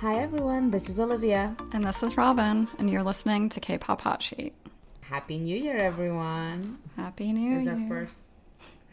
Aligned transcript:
Hi 0.00 0.18
everyone, 0.20 0.70
this 0.70 0.88
is 0.88 0.98
Olivia. 0.98 1.54
And 1.74 1.84
this 1.84 2.02
is 2.02 2.16
Robyn, 2.16 2.68
and 2.78 2.88
you're 2.88 3.02
listening 3.02 3.50
to 3.50 3.60
K 3.60 3.76
pop 3.76 4.00
Hot 4.00 4.22
Sheet. 4.22 4.54
Happy 5.02 5.36
New 5.36 5.54
Year, 5.54 5.76
everyone. 5.76 6.78
Happy 6.96 7.30
New 7.30 7.50
Year. 7.50 7.58
It's 7.58 7.68
our 7.68 7.86
first 7.86 8.18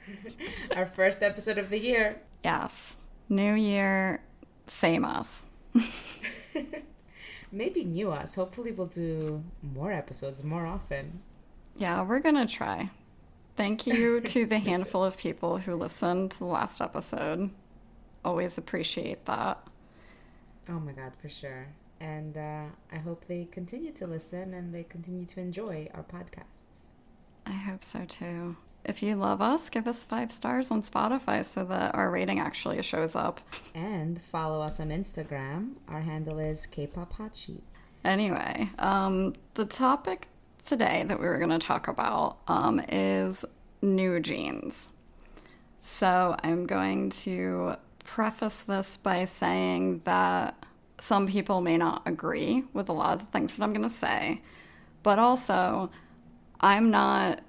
our 0.76 0.86
first 0.86 1.24
episode 1.24 1.58
of 1.60 1.70
the 1.70 1.80
year. 1.80 2.20
Yes. 2.44 2.98
New 3.30 3.54
Year, 3.54 4.22
same 4.66 5.06
us. 5.06 5.46
Maybe 7.54 7.86
new 7.86 8.12
us. 8.12 8.36
Hopefully 8.36 8.74
we'll 8.74 8.88
do 8.88 9.46
more 9.62 9.94
episodes 9.94 10.44
more 10.44 10.66
often. 10.66 11.22
Yeah, 11.78 12.02
we're 12.04 12.20
going 12.20 12.36
to 12.36 12.54
try. 12.54 12.90
Thank 13.56 13.88
you 13.88 14.20
to 14.20 14.46
the 14.46 14.60
handful 14.60 15.06
of 15.06 15.16
people 15.16 15.58
who 15.60 15.74
listened 15.74 16.32
to 16.32 16.40
the 16.40 16.46
last 16.46 16.82
episode. 16.82 17.52
Always 18.26 18.58
appreciate 18.58 19.24
that. 19.24 19.66
Oh 20.70 20.80
my 20.80 20.92
god, 20.92 21.14
for 21.22 21.30
sure. 21.30 21.68
And 22.00 22.38
uh, 22.38 22.66
I 22.92 22.98
hope 22.98 23.26
they 23.28 23.46
continue 23.46 23.92
to 23.94 24.08
listen 24.08 24.54
and 24.54 24.74
they 24.74 24.84
continue 24.84 25.26
to 25.26 25.40
enjoy 25.40 25.90
our 25.94 26.04
podcasts. 26.04 26.90
I 27.46 27.52
hope 27.54 27.84
so 27.84 28.06
too. 28.06 28.58
If 28.86 29.04
you 29.04 29.16
love 29.16 29.42
us, 29.42 29.70
give 29.70 29.88
us 29.88 30.04
five 30.04 30.32
stars 30.32 30.72
on 30.72 30.82
Spotify 30.82 31.44
so 31.44 31.66
that 31.66 31.96
our 31.96 32.10
rating 32.12 32.40
actually 32.40 32.82
shows 32.84 33.16
up. 33.16 33.42
And 33.74 34.22
follow 34.22 34.62
us 34.62 34.80
on 34.80 34.90
Instagram. 34.90 35.74
Our 35.88 36.02
handle 36.02 36.40
is 36.40 36.66
K-pop 36.66 37.14
Hot 37.14 37.36
Sheet. 37.36 37.64
Anyway, 38.06 38.70
um, 38.80 39.34
the 39.56 39.66
topic 39.66 40.28
today 40.64 41.04
that 41.08 41.20
we 41.20 41.26
were 41.26 41.38
going 41.38 41.50
to 41.50 41.60
talk 41.60 41.88
about 41.88 42.38
um, 42.48 42.80
is 42.90 43.44
new 43.82 44.20
jeans. 44.20 44.90
So 45.80 46.36
I'm 46.44 46.66
going 46.66 47.10
to 47.12 47.76
preface 48.08 48.64
this 48.64 48.98
by 48.98 49.26
saying 49.26 50.02
that 50.06 50.56
some 51.00 51.28
people 51.28 51.62
may 51.62 51.78
not 51.78 52.02
agree 52.08 52.64
with 52.74 52.90
a 52.90 52.94
lot 52.94 53.14
of 53.14 53.20
the 53.20 53.26
things 53.28 53.56
that 53.56 53.64
I'm 53.64 53.72
going 53.74 53.84
to 53.84 53.90
say, 53.90 54.42
but 55.04 55.20
also 55.20 55.92
I'm 56.60 56.90
not 56.90 57.42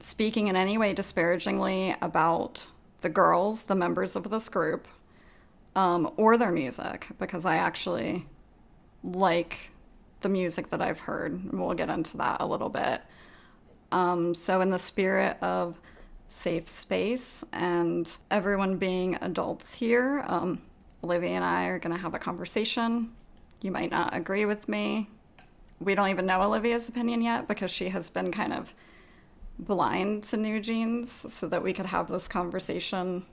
speaking 0.00 0.48
in 0.48 0.56
any 0.56 0.76
way 0.76 0.92
disparagingly 0.92 1.96
about 2.02 2.66
the 3.00 3.08
girls, 3.08 3.64
the 3.64 3.74
members 3.74 4.14
of 4.16 4.28
this 4.28 4.48
group, 4.48 4.86
um, 5.74 6.12
or 6.16 6.36
their 6.36 6.52
music, 6.52 7.06
because 7.18 7.46
I 7.46 7.56
actually 7.56 8.26
like 9.02 9.70
the 10.20 10.28
music 10.28 10.68
that 10.70 10.82
I've 10.82 10.98
heard. 10.98 11.32
and 11.32 11.58
We'll 11.58 11.74
get 11.74 11.88
into 11.88 12.16
that 12.18 12.40
a 12.40 12.46
little 12.46 12.68
bit. 12.68 13.00
Um, 13.90 14.34
so, 14.34 14.60
in 14.60 14.70
the 14.70 14.78
spirit 14.78 15.36
of 15.42 15.80
safe 16.32 16.66
space 16.66 17.44
and 17.52 18.16
everyone 18.30 18.78
being 18.78 19.16
adults 19.20 19.74
here, 19.74 20.24
um, 20.26 20.62
Olivia 21.04 21.30
and 21.30 21.44
I 21.44 21.64
are 21.64 21.78
going 21.78 21.94
to 21.94 22.00
have 22.00 22.14
a 22.14 22.18
conversation. 22.18 23.12
You 23.60 23.70
might 23.70 23.90
not 23.90 24.16
agree 24.16 24.46
with 24.46 24.68
me. 24.68 25.10
We 25.78 25.94
don't 25.94 26.08
even 26.08 26.26
know 26.26 26.40
Olivia's 26.40 26.88
opinion 26.88 27.20
yet 27.20 27.48
because 27.48 27.70
she 27.70 27.90
has 27.90 28.08
been 28.08 28.32
kind 28.32 28.52
of 28.52 28.74
blind 29.58 30.24
to 30.24 30.36
new 30.38 30.60
jeans 30.60 31.12
so 31.12 31.48
that 31.48 31.62
we 31.62 31.72
could 31.72 31.86
have 31.86 32.08
this 32.08 32.28
conversation 32.28 33.26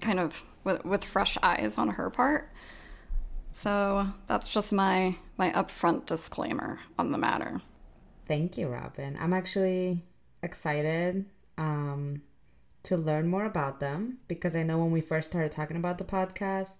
kind 0.00 0.20
of 0.20 0.44
with, 0.62 0.84
with 0.84 1.04
fresh 1.04 1.36
eyes 1.42 1.76
on 1.76 1.88
her 1.88 2.08
part. 2.08 2.50
So 3.52 4.06
that's 4.28 4.48
just 4.48 4.72
my 4.72 5.16
my 5.36 5.50
upfront 5.50 6.06
disclaimer 6.06 6.78
on 6.98 7.10
the 7.10 7.18
matter. 7.18 7.60
Thank 8.28 8.56
you, 8.56 8.68
Robyn. 8.68 9.18
I'm 9.20 9.32
actually 9.32 10.04
excited 10.42 11.26
um, 11.60 12.22
to 12.82 12.96
learn 12.96 13.28
more 13.28 13.44
about 13.44 13.78
them 13.78 14.18
because 14.26 14.56
I 14.56 14.62
know 14.62 14.78
when 14.78 14.90
we 14.90 15.02
first 15.02 15.30
started 15.30 15.52
talking 15.52 15.76
about 15.76 15.98
the 15.98 16.04
podcast, 16.04 16.78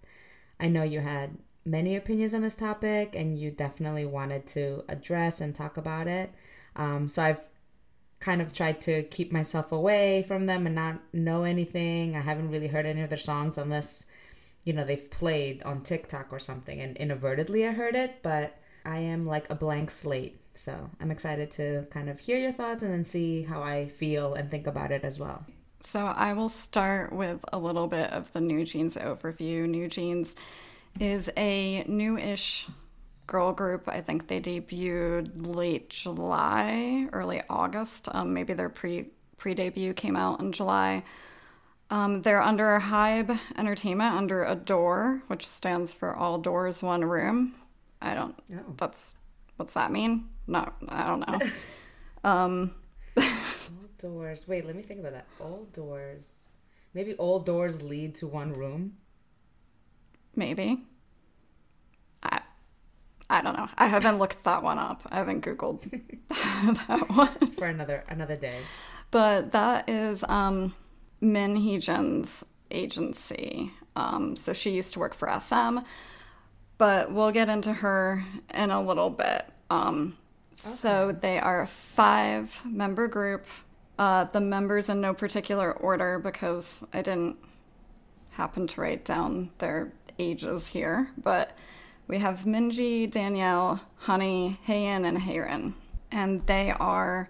I 0.59 0.69
know 0.69 0.83
you 0.83 1.01
had 1.01 1.37
many 1.67 1.95
opinions 1.95 2.33
on 2.33 2.41
this 2.41 2.55
topic 2.55 3.15
and 3.15 3.39
you 3.39 3.51
definitely 3.51 4.07
wanted 4.07 4.47
to 4.49 4.83
address 4.89 5.41
and 5.41 5.55
talk 5.55 5.77
about 5.77 6.09
it. 6.09 6.33
Um, 6.75 7.07
so 7.07 7.23
I've 7.23 7.41
kind 8.21 8.41
of 8.41 8.55
tried 8.55 8.81
to 8.83 9.03
keep 9.05 9.31
myself 9.31 9.71
away 9.71 10.25
from 10.27 10.47
them 10.47 10.67
and 10.67 10.75
not 10.75 11.01
know 11.13 11.45
anything. 11.45 12.17
I 12.17 12.21
haven't 12.21 12.51
really 12.51 12.69
heard 12.69 12.87
any 12.87 13.03
of 13.03 13.11
their 13.11 13.19
songs 13.19 13.59
unless, 13.59 14.07
you 14.65 14.73
know, 14.73 14.85
they've 14.85 15.11
played 15.11 15.63
on 15.63 15.83
TikTok 15.83 16.29
or 16.33 16.39
something 16.39 16.81
and 16.81 16.97
inadvertently 16.97 17.67
I 17.67 17.73
heard 17.73 17.95
it, 17.95 18.23
but 18.23 18.59
I 18.87 19.01
am 19.01 19.27
like 19.27 19.51
a 19.51 19.55
blank 19.55 19.91
slate. 19.91 20.40
So 20.61 20.91
I'm 21.01 21.11
excited 21.11 21.51
to 21.53 21.87
kind 21.91 22.11
of 22.11 22.21
hear 22.21 22.39
your 22.39 22.53
thoughts 22.53 22.83
and 22.83 22.93
then 22.93 23.07
see 23.07 23.45
how 23.45 23.63
I 23.63 23.89
feel 23.89 24.35
and 24.35 24.51
think 24.51 24.67
about 24.67 24.93
it 24.93 25.05
as 25.05 25.19
well. 25.19 25.47
So 25.81 26.05
I 26.05 26.35
will 26.35 26.51
start 26.51 27.15
with 27.15 27.43
a 27.51 27.59
little 27.59 27.87
bit 27.87 28.11
of 28.11 28.31
the 28.35 28.43
New 28.43 28.67
Jeans 28.67 28.95
overview. 28.97 29.67
New 29.67 29.89
Jeans 29.89 30.37
is 31.01 31.31
a 31.35 31.83
new-ish 31.85 32.67
girl 33.27 33.55
group. 33.55 33.89
I 33.89 34.03
think 34.03 34.27
they 34.27 34.39
debuted 34.39 35.47
late 35.47 35.89
July, 35.89 37.09
early 37.15 37.41
August. 37.49 38.11
Um, 38.13 38.35
maybe 38.35 38.53
their 38.53 38.69
pre 38.69 39.07
pre 39.39 39.55
debut 39.55 39.95
came 39.95 40.15
out 40.15 40.41
in 40.41 40.53
July. 40.53 41.05
Um, 41.89 42.21
they're 42.21 42.43
under 42.43 42.79
Hybe 42.79 43.41
Entertainment, 43.57 44.15
under 44.15 44.45
ADOR, 44.45 45.23
which 45.29 45.49
stands 45.49 45.95
for 45.95 46.15
All 46.15 46.37
Doors 46.37 46.83
One 46.83 47.03
Room. 47.03 47.55
I 48.03 48.13
don't. 48.13 48.39
Oh. 48.53 48.75
That's 48.77 49.15
what's 49.57 49.73
that 49.73 49.91
mean? 49.91 50.29
No, 50.51 50.69
I 50.89 51.07
don't 51.07 51.21
know. 51.21 51.39
um, 52.31 52.75
All 53.17 53.89
doors. 53.99 54.47
Wait, 54.49 54.67
let 54.67 54.75
me 54.77 54.83
think 54.83 55.01
about 55.01 55.13
that. 55.13 55.27
All 55.39 55.67
doors. 55.73 56.25
Maybe 56.95 57.15
all 57.15 57.39
doors 57.41 57.83
lead 57.83 58.15
to 58.17 58.27
one 58.27 58.53
room. 58.53 58.97
maybe. 60.35 60.83
I 62.23 62.41
I 63.29 63.43
don't 63.43 63.57
know. 63.57 63.69
I 63.79 63.87
haven't 63.87 64.19
looked 64.19 64.43
that 64.45 64.63
one 64.63 64.79
up. 64.79 65.03
I 65.11 65.17
haven't 65.19 65.45
googled 65.45 65.83
that 66.29 67.11
one. 67.11 67.31
It's 67.41 67.55
for 67.55 67.67
another 67.67 68.05
another 68.09 68.37
day. 68.37 68.69
But 69.11 69.53
that 69.53 69.89
is 69.89 70.25
um, 70.29 70.75
Min 71.21 71.57
Hee-jin's 71.57 72.45
agency. 72.71 73.73
Um, 73.97 74.37
so 74.37 74.53
she 74.53 74.71
used 74.71 74.93
to 74.95 75.01
work 75.01 75.15
for 75.15 75.29
SM, 75.41 75.79
but 76.79 77.13
we'll 77.13 77.33
get 77.33 77.49
into 77.49 77.73
her 77.73 78.25
in 78.55 78.71
a 78.71 78.83
little 78.83 79.11
bit. 79.11 79.47
Um, 79.71 80.17
So 80.61 81.13
they 81.13 81.39
are 81.39 81.63
a 81.63 81.67
five 81.67 82.61
member 82.65 83.09
group. 83.09 83.47
Uh, 83.99 84.25
the 84.25 84.41
members 84.41 84.89
in 84.89 85.01
no 85.01 85.13
particular 85.13 85.73
order 85.73 86.19
because 86.19 86.85
I 86.93 87.03
didn't 87.03 87.37
happen 88.31 88.67
to 88.67 88.81
write 88.81 89.05
down 89.05 89.51
their 89.59 89.93
ages 90.19 90.69
here. 90.69 91.11
But 91.23 91.57
we 92.09 92.19
have 92.19 92.45
Minji, 92.45 93.11
Danielle, 93.11 93.81
Hanni, 94.01 94.59
Hyein, 94.67 95.05
and 95.05 95.19
Haerin. 95.19 95.75
And 96.11 96.47
they 96.47 96.73
are 96.73 97.29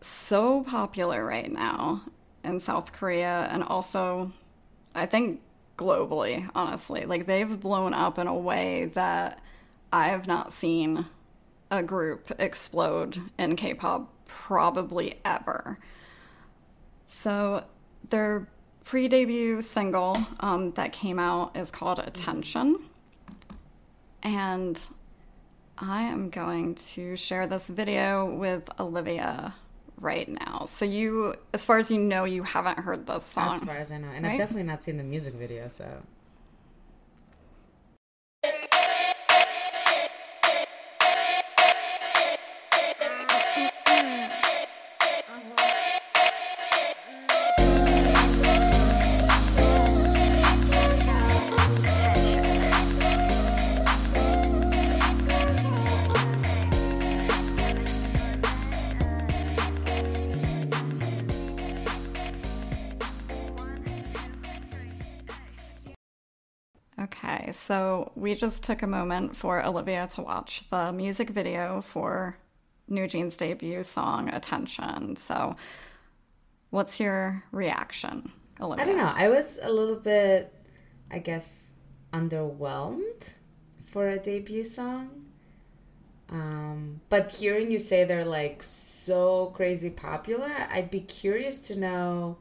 so 0.00 0.62
popular 0.62 1.24
right 1.24 1.50
now 1.50 2.02
in 2.44 2.60
South 2.60 2.92
Korea 2.92 3.48
and 3.50 3.62
also 3.62 4.30
I 4.94 5.06
think 5.06 5.42
globally, 5.76 6.48
honestly. 6.54 7.04
Like 7.04 7.26
they've 7.26 7.60
blown 7.60 7.92
up 7.92 8.18
in 8.18 8.26
a 8.26 8.36
way 8.36 8.86
that 8.94 9.40
I 9.92 10.08
have 10.08 10.26
not 10.26 10.52
seen 10.52 11.06
a 11.70 11.82
group 11.82 12.32
explode 12.38 13.20
in 13.38 13.56
K-pop 13.56 14.12
probably 14.26 15.20
ever. 15.24 15.78
So 17.04 17.64
their 18.10 18.48
pre-debut 18.84 19.62
single 19.62 20.16
um, 20.40 20.70
that 20.70 20.92
came 20.92 21.18
out 21.18 21.56
is 21.56 21.70
called 21.70 21.98
Attention. 21.98 22.78
And 24.22 24.80
I 25.78 26.02
am 26.02 26.30
going 26.30 26.74
to 26.74 27.16
share 27.16 27.46
this 27.46 27.68
video 27.68 28.32
with 28.34 28.68
Olivia 28.80 29.54
right 29.98 30.28
now. 30.28 30.64
So 30.66 30.84
you, 30.84 31.34
as 31.52 31.64
far 31.64 31.78
as 31.78 31.90
you 31.90 31.98
know, 31.98 32.24
you 32.24 32.42
haven't 32.42 32.78
heard 32.78 33.06
this 33.06 33.24
song. 33.24 33.54
As 33.54 33.60
far 33.60 33.76
as 33.76 33.92
I 33.92 33.98
know. 33.98 34.08
And 34.08 34.24
right? 34.24 34.32
I've 34.32 34.38
definitely 34.38 34.64
not 34.64 34.82
seen 34.82 34.96
the 34.96 35.04
music 35.04 35.34
video, 35.34 35.68
so 35.68 35.86
we 68.26 68.34
just 68.34 68.64
took 68.64 68.82
a 68.82 68.88
moment 68.88 69.36
for 69.36 69.64
Olivia 69.64 70.08
to 70.12 70.20
watch 70.20 70.68
the 70.70 70.92
music 70.92 71.30
video 71.30 71.80
for 71.80 72.36
New 72.88 73.06
Jeans' 73.06 73.36
debut 73.36 73.84
song, 73.84 74.28
Attention. 74.30 75.14
So, 75.14 75.54
what's 76.70 76.98
your 76.98 77.44
reaction, 77.52 78.32
Olivia? 78.60 78.82
I 78.82 78.88
don't 78.88 78.96
know. 78.96 79.12
I 79.14 79.28
was 79.28 79.60
a 79.62 79.72
little 79.72 79.94
bit, 79.94 80.52
I 81.08 81.20
guess, 81.20 81.74
underwhelmed 82.12 83.34
for 83.84 84.08
a 84.08 84.18
debut 84.18 84.64
song. 84.64 85.26
Um, 86.28 87.02
but 87.08 87.30
hearing 87.30 87.70
you 87.70 87.78
say 87.78 88.02
they're 88.02 88.24
like 88.24 88.60
so 88.60 89.52
crazy 89.54 89.90
popular, 89.90 90.50
I'd 90.68 90.90
be 90.90 91.00
curious 91.00 91.60
to 91.68 91.78
know 91.78 92.38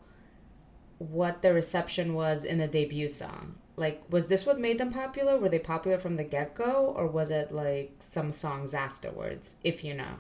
what 0.98 1.44
the 1.44 1.54
reception 1.54 2.16
was 2.16 2.44
in 2.44 2.58
the 2.58 2.68
debut 2.68 3.08
song. 3.08 3.58
Like, 3.78 4.04
was 4.10 4.28
this 4.28 4.46
what 4.46 4.60
made 4.60 4.78
them 4.78 4.94
popular? 4.94 5.38
Were 5.38 5.50
they 5.50 5.60
popular 5.60 5.98
from 5.98 6.16
the 6.16 6.24
get 6.24 6.56
go, 6.56 6.94
or 6.96 7.08
was 7.08 7.30
it 7.32 7.52
like 7.52 7.96
some 8.00 8.32
songs 8.32 8.74
afterwards, 8.74 9.56
if 9.64 9.84
you 9.84 9.94
know? 9.94 10.20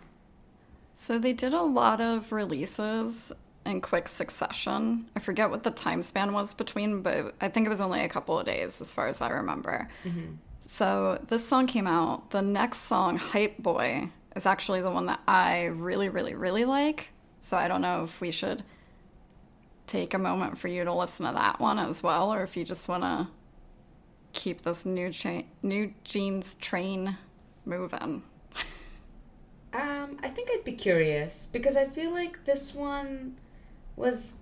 So 0.94 1.18
they 1.18 1.34
did 1.34 1.54
a 1.54 1.62
lot 1.62 2.02
of 2.02 2.32
releases 2.32 3.32
in 3.66 3.82
quick 3.82 4.08
succession. 4.08 5.10
I 5.16 5.20
forget 5.20 5.50
what 5.50 5.64
the 5.64 5.72
time 5.72 6.04
span 6.04 6.34
was 6.34 6.54
between, 6.54 7.02
but 7.02 7.34
I 7.42 7.50
think 7.50 7.66
it 7.66 7.70
was 7.70 7.82
only 7.82 8.02
a 8.02 8.10
couple 8.10 8.40
of 8.40 8.46
days 8.46 8.82
as 8.82 8.92
far 8.92 9.08
as 9.08 9.22
I 9.22 9.30
remember. 9.30 9.88
Mm-hmm. 10.04 10.34
So 10.60 11.24
this 11.28 11.48
song 11.48 11.68
came 11.68 11.88
out. 11.88 12.32
The 12.32 12.42
next 12.42 12.80
song, 12.80 13.18
Hype 13.18 13.58
Boy, 13.58 14.10
is 14.36 14.46
actually 14.46 14.82
the 14.82 14.92
one 14.92 15.06
that 15.06 15.22
I 15.28 15.66
really, 15.66 16.10
really, 16.10 16.36
really 16.36 16.66
like. 16.66 17.10
So 17.40 17.58
I 17.58 17.68
don't 17.68 17.82
know 17.82 18.04
if 18.04 18.20
we 18.22 18.32
should 18.32 18.64
take 19.88 20.14
a 20.14 20.20
moment 20.20 20.58
for 20.58 20.68
you 20.68 20.84
to 20.84 20.94
listen 20.94 21.26
to 21.26 21.34
that 21.34 21.60
one 21.60 21.78
as 21.78 22.02
well, 22.02 22.34
or 22.34 22.44
if 22.44 22.58
you 22.58 22.64
just 22.64 22.88
want 22.88 23.04
to 23.04 23.28
keep 24.36 24.62
this 24.62 24.86
new 24.86 25.12
cha- 25.12 25.44
new 25.64 25.94
jeans 26.04 26.54
train 26.56 27.18
moving. 27.66 28.22
um, 29.74 30.18
I 30.22 30.30
think 30.30 30.50
I'd 30.54 30.64
be 30.64 30.74
curious 30.74 31.48
because 31.52 31.76
I 31.76 31.86
feel 31.86 32.12
like 32.12 32.46
this 32.46 32.76
one 32.76 33.38
was 33.96 34.36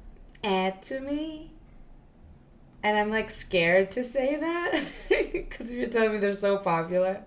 add 0.44 0.82
to 0.84 1.00
me. 1.00 1.52
And 2.86 2.98
I'm 2.98 3.10
like 3.10 3.30
scared 3.30 3.92
to 3.92 4.04
say 4.04 4.36
that 4.36 4.86
because 5.32 5.72
you're 5.72 5.88
telling 5.88 6.12
me 6.12 6.18
they're 6.18 6.34
so 6.34 6.58
popular. 6.58 7.22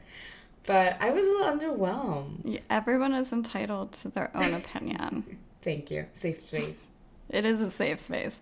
But 0.67 1.01
I 1.01 1.11
was 1.11 1.27
a 1.27 1.31
little 1.31 1.75
underwhelmed. 1.75 2.61
Everyone 2.69 3.15
is 3.15 3.33
entitled 3.33 3.93
to 3.93 4.09
their 4.09 4.31
own 4.37 4.53
opinion. 4.53 5.39
Thank 5.63 5.91
you. 5.91 6.07
Safe 6.13 6.43
space. 6.43 6.89
It 7.31 7.47
is 7.47 7.61
a 7.63 7.71
safe 7.71 8.01
space. 8.01 8.39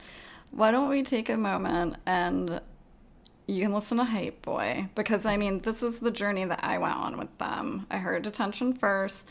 Why 0.50 0.70
don't 0.70 0.88
we 0.88 1.02
take 1.02 1.28
a 1.28 1.36
moment 1.36 1.96
and 2.04 2.60
you 3.46 3.62
can 3.62 3.72
listen 3.72 3.98
to 3.98 4.04
Hype 4.04 4.42
Boy 4.42 4.88
because 4.94 5.26
I 5.26 5.36
mean, 5.36 5.60
this 5.60 5.82
is 5.82 6.00
the 6.00 6.10
journey 6.10 6.44
that 6.44 6.60
I 6.62 6.78
went 6.78 6.94
on 6.94 7.18
with 7.18 7.36
them. 7.38 7.86
I 7.90 7.98
heard 7.98 8.26
Attention 8.26 8.74
first. 8.74 9.28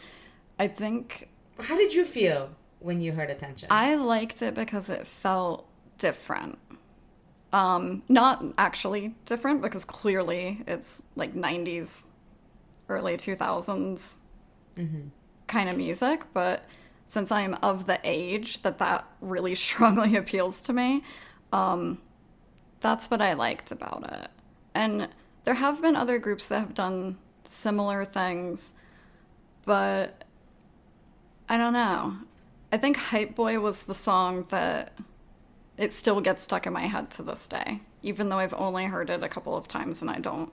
I 0.60 0.68
think. 0.68 1.30
How 1.60 1.78
did 1.78 1.94
you 1.94 2.06
feel 2.06 2.50
when 2.80 3.02
you 3.02 3.12
heard 3.12 3.30
Attention? 3.30 3.68
I 3.72 3.96
liked 3.96 4.42
it 4.42 4.54
because 4.54 4.90
it 4.90 5.08
felt 5.08 5.68
different. 5.98 6.60
Um, 7.52 8.04
not 8.10 8.44
actually 8.58 9.16
different 9.26 9.62
because 9.62 9.86
clearly 9.86 10.64
it's 10.68 11.04
like 11.16 11.36
90s, 11.36 12.06
early 12.90 13.16
2000s 13.16 14.16
mm-hmm. 14.76 15.02
kind 15.48 15.70
of 15.70 15.78
music, 15.78 16.24
but 16.34 16.64
since 17.06 17.32
I'm 17.32 17.54
of 17.56 17.86
the 17.86 18.00
age 18.04 18.64
that 18.64 18.80
that 18.80 19.06
really 19.22 19.54
strongly 19.68 20.16
appeals 20.16 20.62
to 20.62 20.74
me, 20.74 21.04
um, 21.52 22.02
that's 22.84 23.10
what 23.10 23.22
I 23.22 23.34
liked 23.34 23.72
about 23.72 24.04
it. 24.12 24.30
And 24.76 25.08
there 25.46 25.56
have 25.56 25.82
been 25.82 25.96
other 25.96 26.20
groups 26.20 26.50
that 26.50 26.60
have 26.60 26.74
done 26.76 27.18
similar 27.46 28.06
things, 28.06 28.74
but 29.66 30.26
I 31.48 31.58
don't 31.58 31.74
know. 31.74 32.18
I 32.72 32.78
think 32.78 32.98
Hype 32.98 33.36
Boy 33.36 33.60
was 33.60 33.84
the 33.84 33.96
song 33.96 34.46
that 34.50 34.94
it 35.78 35.94
still 35.94 36.22
gets 36.22 36.44
stuck 36.44 36.68
in 36.68 36.74
my 36.74 36.88
head 36.88 37.10
to 37.12 37.24
this 37.24 37.48
day, 37.48 37.82
even 38.02 38.30
though 38.30 38.38
I've 38.38 38.54
only 38.54 38.86
heard 38.86 39.10
it 39.10 39.24
a 39.24 39.30
couple 39.30 39.56
of 39.56 39.68
times 39.68 40.02
and 40.02 40.12
I 40.12 40.20
don't 40.20 40.52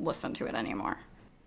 listen 0.00 0.34
to 0.34 0.46
it 0.46 0.54
anymore. 0.54 0.98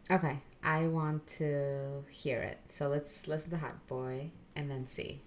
Okay, 0.10 0.40
I 0.64 0.88
want 0.88 1.28
to 1.40 2.06
hear 2.10 2.42
it. 2.42 2.60
So 2.70 2.88
let's 2.88 3.28
listen 3.28 3.52
to 3.52 3.58
Hot 3.58 3.86
Boy 3.88 4.32
and 4.56 4.72
then 4.72 4.88
see. 4.88 5.22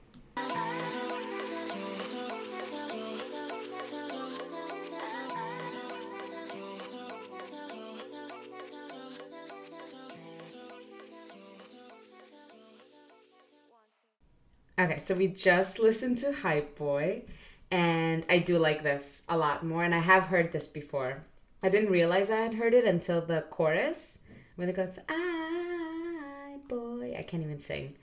Okay, 14.79 14.99
so 14.99 15.15
we 15.15 15.27
just 15.27 15.81
listened 15.81 16.19
to 16.19 16.33
Hype 16.33 16.77
Boy 16.77 17.23
and 17.71 18.25
I 18.31 18.39
do 18.39 18.59
like 18.59 18.83
this 18.83 19.25
a 19.29 19.37
lot 19.37 19.65
more. 19.65 19.83
And 19.83 19.95
I 19.95 19.99
have 19.99 20.27
heard 20.27 20.53
this 20.53 20.69
before. 20.69 21.25
I 21.63 21.69
didn't 21.69 21.91
realize 21.91 22.31
I 22.31 22.37
had 22.37 22.55
heard 22.55 22.75
it 22.75 22.85
until 22.85 23.21
the 23.21 23.43
chorus 23.51 24.21
when 24.55 24.69
it 24.69 24.77
goes, 24.77 24.99
"I 25.09 26.59
boy," 26.69 27.17
I 27.19 27.23
can't 27.23 27.43
even 27.43 27.59
sing, 27.59 27.97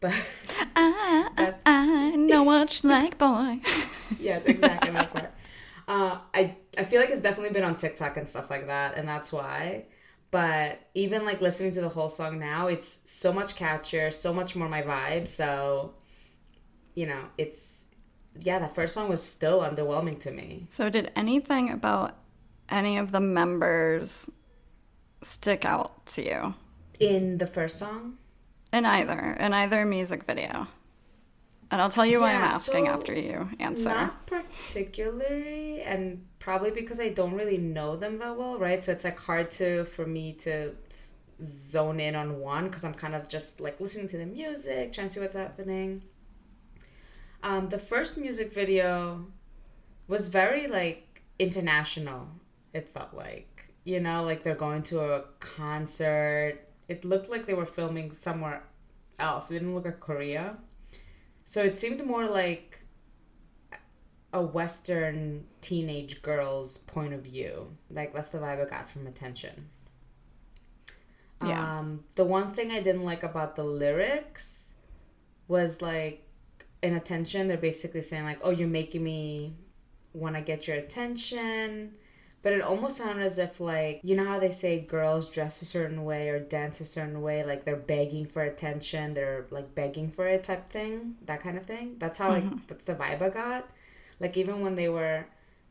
but 0.00 0.12
I, 0.76 1.30
I, 1.38 1.54
I 1.64 2.10
know 2.16 2.44
what 2.44 2.82
you 2.82 2.90
like, 2.90 3.16
boy. 3.16 3.60
yes, 4.20 4.44
exactly 4.44 4.92
that 4.92 5.12
part. 5.12 5.32
Uh, 5.88 6.18
I 6.34 6.56
I 6.76 6.84
feel 6.84 7.00
like 7.00 7.08
it's 7.08 7.22
definitely 7.22 7.54
been 7.54 7.64
on 7.64 7.76
TikTok 7.76 8.18
and 8.18 8.28
stuff 8.28 8.50
like 8.50 8.66
that, 8.66 8.96
and 8.98 9.08
that's 9.08 9.32
why. 9.32 9.86
But 10.30 10.80
even 10.92 11.24
like 11.24 11.40
listening 11.40 11.72
to 11.72 11.80
the 11.80 11.88
whole 11.88 12.10
song 12.10 12.38
now, 12.38 12.66
it's 12.66 13.00
so 13.10 13.32
much 13.32 13.56
catchier, 13.56 14.12
so 14.12 14.34
much 14.34 14.54
more 14.54 14.68
my 14.68 14.82
vibe. 14.82 15.26
So, 15.26 15.94
you 16.98 17.06
know, 17.06 17.26
it's 17.38 17.86
yeah, 18.40 18.58
that 18.58 18.74
first 18.74 18.94
song 18.94 19.08
was 19.08 19.22
still 19.22 19.60
underwhelming 19.60 20.18
to 20.20 20.32
me. 20.32 20.66
So, 20.68 20.90
did 20.90 21.12
anything 21.14 21.70
about 21.70 22.16
any 22.68 22.98
of 22.98 23.12
the 23.12 23.20
members 23.20 24.28
stick 25.22 25.64
out 25.64 26.06
to 26.06 26.24
you? 26.24 26.54
In 26.98 27.38
the 27.38 27.46
first 27.46 27.78
song? 27.78 28.18
In 28.72 28.84
either, 28.84 29.36
in 29.38 29.52
either 29.52 29.84
music 29.84 30.24
video. 30.24 30.66
And 31.70 31.80
I'll 31.80 31.90
tell 31.90 32.06
you 32.06 32.20
why 32.20 32.32
I'm 32.32 32.42
asking 32.42 32.86
so 32.86 32.92
after 32.92 33.14
you 33.14 33.48
answer. 33.60 33.90
Not 33.90 34.26
particularly, 34.26 35.82
and 35.82 36.24
probably 36.40 36.72
because 36.72 36.98
I 36.98 37.10
don't 37.10 37.34
really 37.34 37.58
know 37.58 37.94
them 37.96 38.18
that 38.18 38.36
well, 38.36 38.58
right? 38.58 38.82
So 38.82 38.90
it's 38.90 39.04
like 39.04 39.20
hard 39.20 39.52
to 39.52 39.84
for 39.84 40.04
me 40.04 40.32
to 40.44 40.74
zone 41.44 42.00
in 42.00 42.16
on 42.16 42.40
one 42.40 42.64
because 42.64 42.84
I'm 42.84 42.94
kind 42.94 43.14
of 43.14 43.28
just 43.28 43.60
like 43.60 43.80
listening 43.80 44.08
to 44.08 44.16
the 44.16 44.26
music, 44.26 44.92
trying 44.92 45.06
to 45.06 45.12
see 45.12 45.20
what's 45.20 45.36
happening. 45.36 46.02
Um, 47.42 47.68
the 47.68 47.78
first 47.78 48.18
music 48.18 48.52
video 48.52 49.26
was 50.06 50.28
very 50.28 50.66
like 50.66 51.22
international. 51.38 52.28
It 52.72 52.88
felt 52.88 53.14
like 53.14 53.58
you 53.88 54.00
know, 54.00 54.22
like 54.22 54.42
they're 54.42 54.54
going 54.54 54.82
to 54.82 55.00
a 55.00 55.22
concert. 55.40 56.58
It 56.88 57.06
looked 57.06 57.30
like 57.30 57.46
they 57.46 57.54
were 57.54 57.64
filming 57.64 58.12
somewhere 58.12 58.64
else. 59.18 59.50
It 59.50 59.54
didn't 59.54 59.74
look 59.74 59.86
like 59.86 59.98
Korea. 59.98 60.58
So 61.44 61.62
it 61.62 61.78
seemed 61.78 62.04
more 62.04 62.26
like 62.26 62.82
a 64.30 64.42
Western 64.42 65.46
teenage 65.62 66.20
girl's 66.20 66.76
point 66.76 67.14
of 67.14 67.22
view. 67.22 67.78
Like 67.90 68.12
that's 68.12 68.28
the 68.28 68.38
vibe 68.38 68.66
I 68.66 68.68
got 68.68 68.90
from 68.90 69.06
Attention. 69.06 69.70
Yeah. 71.42 71.78
Um, 71.78 72.04
the 72.16 72.24
one 72.24 72.50
thing 72.50 72.70
I 72.70 72.80
didn't 72.80 73.04
like 73.04 73.22
about 73.22 73.56
the 73.56 73.64
lyrics 73.64 74.74
was 75.46 75.80
like 75.80 76.27
in 76.82 76.94
attention, 76.94 77.48
they're 77.48 77.56
basically 77.56 78.02
saying 78.02 78.24
like, 78.24 78.38
"Oh, 78.42 78.50
you're 78.50 78.68
making 78.68 79.04
me 79.04 79.54
want 80.12 80.36
to 80.36 80.40
get 80.40 80.66
your 80.66 80.76
attention." 80.76 81.94
But 82.40 82.52
it 82.52 82.62
almost 82.62 82.98
sounded 82.98 83.24
as 83.24 83.38
if 83.38 83.58
like 83.60 84.00
you 84.04 84.14
know 84.14 84.24
how 84.24 84.38
they 84.38 84.50
say 84.50 84.80
girls 84.80 85.28
dress 85.28 85.60
a 85.60 85.64
certain 85.64 86.04
way 86.04 86.28
or 86.28 86.38
dance 86.38 86.80
a 86.80 86.84
certain 86.84 87.20
way, 87.20 87.44
like 87.44 87.64
they're 87.64 87.76
begging 87.76 88.26
for 88.26 88.42
attention, 88.42 89.14
they're 89.14 89.46
like 89.50 89.74
begging 89.74 90.10
for 90.10 90.26
it 90.26 90.44
type 90.44 90.70
thing, 90.70 91.16
that 91.26 91.40
kind 91.40 91.58
of 91.58 91.66
thing. 91.66 91.96
That's 91.98 92.18
how 92.18 92.30
mm-hmm. 92.30 92.48
like 92.48 92.66
that's 92.68 92.84
the 92.84 92.94
vibe 92.94 93.22
I 93.22 93.30
got. 93.30 93.68
Like 94.20 94.36
even 94.36 94.60
when 94.60 94.76
they 94.76 94.88
were 94.88 95.26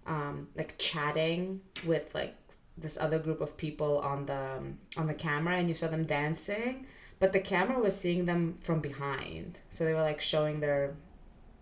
um, 0.06 0.48
like 0.56 0.78
chatting 0.78 1.62
with 1.86 2.14
like 2.14 2.36
this 2.78 2.98
other 2.98 3.20
group 3.20 3.42
of 3.42 3.58
people 3.58 4.00
on 4.00 4.26
the 4.26 4.58
um, 4.58 4.78
on 4.98 5.08
the 5.08 5.14
camera, 5.14 5.56
and 5.56 5.70
you 5.70 5.74
saw 5.74 5.88
them 5.88 6.06
dancing 6.06 6.86
but 7.19 7.33
the 7.33 7.39
camera 7.39 7.79
was 7.79 8.00
seeing 8.00 8.25
them 8.25 8.57
from 8.62 8.79
behind. 8.79 9.62
So 9.69 9.83
they 9.83 9.93
were 9.93 10.01
like 10.01 10.21
showing 10.21 10.59
their 10.59 10.95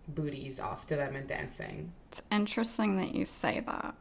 booties 0.08 0.60
off 0.60 0.86
to 0.86 0.96
them 0.96 1.16
and 1.16 1.26
dancing. 1.26 1.92
It's 2.08 2.22
interesting 2.30 2.96
that 2.96 3.14
you 3.14 3.24
say 3.24 3.60
that 3.66 3.94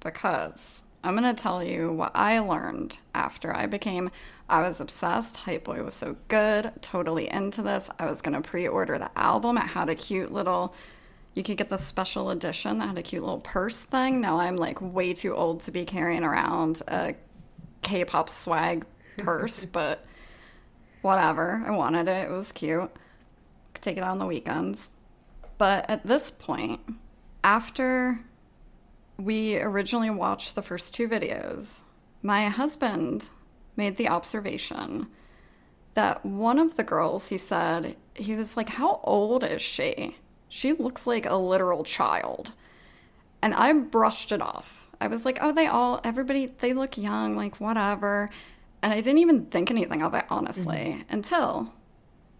because 0.00 0.82
i'm 1.02 1.16
going 1.16 1.34
to 1.34 1.42
tell 1.42 1.62
you 1.62 1.92
what 1.92 2.12
i 2.14 2.38
learned 2.38 2.98
after 3.14 3.54
i 3.54 3.66
became 3.66 4.10
i 4.48 4.62
was 4.62 4.80
obsessed. 4.80 5.36
Hype 5.36 5.64
boy 5.64 5.82
was 5.82 5.94
so 5.94 6.16
good. 6.28 6.72
Totally 6.80 7.28
into 7.28 7.62
this. 7.62 7.88
I 7.98 8.06
was 8.06 8.20
going 8.20 8.40
to 8.40 8.48
pre-order 8.48 8.98
the 8.98 9.10
album. 9.16 9.56
It 9.56 9.62
had 9.62 9.88
a 9.88 9.94
cute 9.94 10.32
little 10.32 10.74
you 11.34 11.44
could 11.44 11.56
get 11.56 11.68
the 11.68 11.78
special 11.78 12.30
edition 12.30 12.78
that 12.78 12.88
had 12.88 12.98
a 12.98 13.02
cute 13.02 13.22
little 13.22 13.40
purse 13.40 13.84
thing. 13.84 14.20
Now 14.20 14.38
i'm 14.38 14.56
like 14.56 14.80
way 14.80 15.12
too 15.14 15.34
old 15.34 15.60
to 15.62 15.70
be 15.70 15.84
carrying 15.84 16.24
around 16.24 16.82
a 16.88 17.14
k-pop 17.82 18.28
swag 18.28 18.84
purse 19.18 19.64
but 19.64 20.04
whatever. 21.02 21.62
I 21.66 21.70
wanted 21.70 22.08
it. 22.08 22.28
It 22.28 22.30
was 22.30 22.52
cute. 22.52 22.90
Could 23.74 23.82
take 23.82 23.96
it 23.96 24.02
on 24.02 24.18
the 24.18 24.26
weekends. 24.26 24.90
But 25.58 25.88
at 25.88 26.06
this 26.06 26.30
point, 26.30 26.80
after 27.44 28.20
we 29.18 29.58
originally 29.58 30.10
watched 30.10 30.54
the 30.54 30.62
first 30.62 30.94
two 30.94 31.08
videos, 31.08 31.82
my 32.22 32.48
husband 32.48 33.28
made 33.76 33.96
the 33.96 34.08
observation 34.08 35.06
that 35.94 36.24
one 36.24 36.58
of 36.58 36.76
the 36.76 36.84
girls, 36.84 37.28
he 37.28 37.38
said, 37.38 37.96
he 38.14 38.34
was 38.34 38.56
like, 38.56 38.70
How 38.70 39.00
old 39.04 39.44
is 39.44 39.62
she? 39.62 40.16
She 40.48 40.72
looks 40.72 41.06
like 41.06 41.26
a 41.26 41.36
literal 41.36 41.84
child. 41.84 42.52
And 43.42 43.54
I 43.54 43.72
brushed 43.72 44.32
it 44.32 44.42
off. 44.42 44.88
I 45.00 45.08
was 45.08 45.24
like, 45.24 45.38
Oh, 45.40 45.52
they 45.52 45.66
all, 45.66 46.00
everybody, 46.04 46.46
they 46.46 46.72
look 46.72 46.96
young, 46.98 47.36
like 47.36 47.60
whatever. 47.60 48.30
And 48.82 48.92
I 48.92 48.96
didn't 48.96 49.18
even 49.18 49.46
think 49.46 49.70
anything 49.70 50.02
of 50.02 50.14
it, 50.14 50.24
honestly, 50.30 51.04
until 51.10 51.72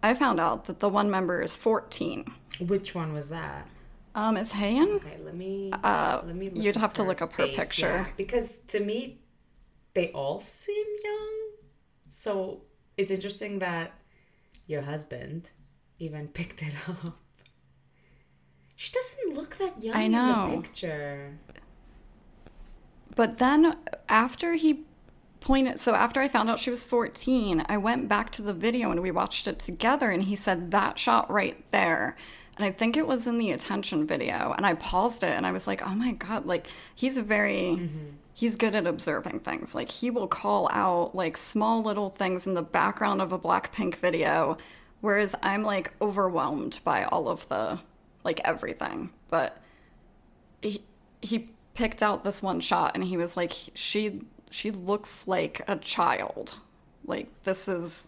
I 0.01 0.13
found 0.15 0.39
out 0.39 0.65
that 0.65 0.79
the 0.79 0.89
one 0.89 1.09
member 1.11 1.41
is 1.41 1.55
14. 1.55 2.25
Which 2.59 2.95
one 2.95 3.13
was 3.13 3.29
that? 3.29 3.67
Um, 4.15 4.35
is 4.37 4.51
Hyein? 4.51 4.95
Okay, 4.95 5.17
let 5.23 5.35
me. 5.35 5.71
Uh, 5.71 6.21
let 6.25 6.35
me. 6.35 6.49
Look 6.49 6.63
you'd 6.63 6.75
have 6.77 6.93
to 6.93 7.03
look 7.03 7.21
up 7.21 7.33
her 7.33 7.45
face, 7.45 7.55
picture. 7.55 7.87
yeah. 7.87 8.05
because 8.17 8.57
to 8.67 8.79
me, 8.79 9.19
they 9.93 10.11
all 10.11 10.39
seem 10.39 10.85
young. 11.03 11.39
So 12.07 12.63
it's 12.97 13.09
interesting 13.11 13.59
that 13.59 13.93
your 14.67 14.81
husband 14.81 15.51
even 15.99 16.27
picked 16.39 16.61
it 16.61 16.73
up. 16.89 17.19
She 18.75 18.91
doesn't 18.91 19.35
look 19.35 19.57
that 19.57 19.81
young 19.81 19.95
I 19.95 20.01
in 20.03 20.11
know. 20.11 20.49
the 20.55 20.61
picture. 20.61 21.37
But 23.15 23.37
then 23.37 23.77
after 24.09 24.55
he 24.55 24.85
pointed, 25.41 25.79
so 25.79 25.93
after 25.93 26.21
I 26.21 26.27
found 26.29 26.49
out 26.49 26.59
she 26.59 26.69
was 26.69 26.85
14, 26.85 27.65
I 27.67 27.77
went 27.77 28.07
back 28.07 28.31
to 28.33 28.41
the 28.41 28.53
video 28.53 28.91
and 28.91 29.01
we 29.01 29.11
watched 29.11 29.47
it 29.47 29.59
together 29.59 30.09
and 30.09 30.23
he 30.23 30.35
said 30.35 30.71
that 30.71 30.97
shot 30.97 31.29
right 31.29 31.61
there. 31.71 32.15
And 32.55 32.65
I 32.65 32.71
think 32.71 32.95
it 32.95 33.07
was 33.07 33.27
in 33.27 33.37
the 33.37 33.51
attention 33.51 34.05
video. 34.05 34.53
And 34.55 34.65
I 34.65 34.75
paused 34.75 35.23
it 35.23 35.31
and 35.31 35.45
I 35.45 35.51
was 35.51 35.67
like, 35.67 35.85
oh 35.85 35.93
my 35.95 36.13
God, 36.13 36.45
like 36.45 36.67
he's 36.95 37.17
very, 37.17 37.75
mm-hmm. 37.79 38.09
he's 38.33 38.55
good 38.55 38.75
at 38.75 38.87
observing 38.87 39.39
things. 39.39 39.73
Like 39.73 39.89
he 39.89 40.11
will 40.11 40.27
call 40.27 40.69
out 40.71 41.15
like 41.15 41.35
small 41.35 41.81
little 41.81 42.09
things 42.09 42.45
in 42.45 42.53
the 42.53 42.61
background 42.61 43.21
of 43.21 43.31
a 43.31 43.39
Blackpink 43.39 43.95
video. 43.95 44.57
Whereas 45.01 45.35
I'm 45.41 45.63
like 45.63 45.91
overwhelmed 46.01 46.79
by 46.83 47.03
all 47.05 47.27
of 47.27 47.47
the, 47.47 47.79
like 48.23 48.39
everything. 48.45 49.11
But 49.29 49.57
he 50.61 50.83
he 51.21 51.49
picked 51.73 52.03
out 52.03 52.23
this 52.23 52.41
one 52.41 52.59
shot 52.59 52.91
and 52.95 53.03
he 53.03 53.17
was 53.17 53.37
like 53.37 53.53
she 53.73 54.21
she 54.51 54.69
looks 54.71 55.27
like 55.27 55.61
a 55.67 55.75
child 55.77 56.55
like 57.05 57.27
this 57.43 57.67
is 57.67 58.07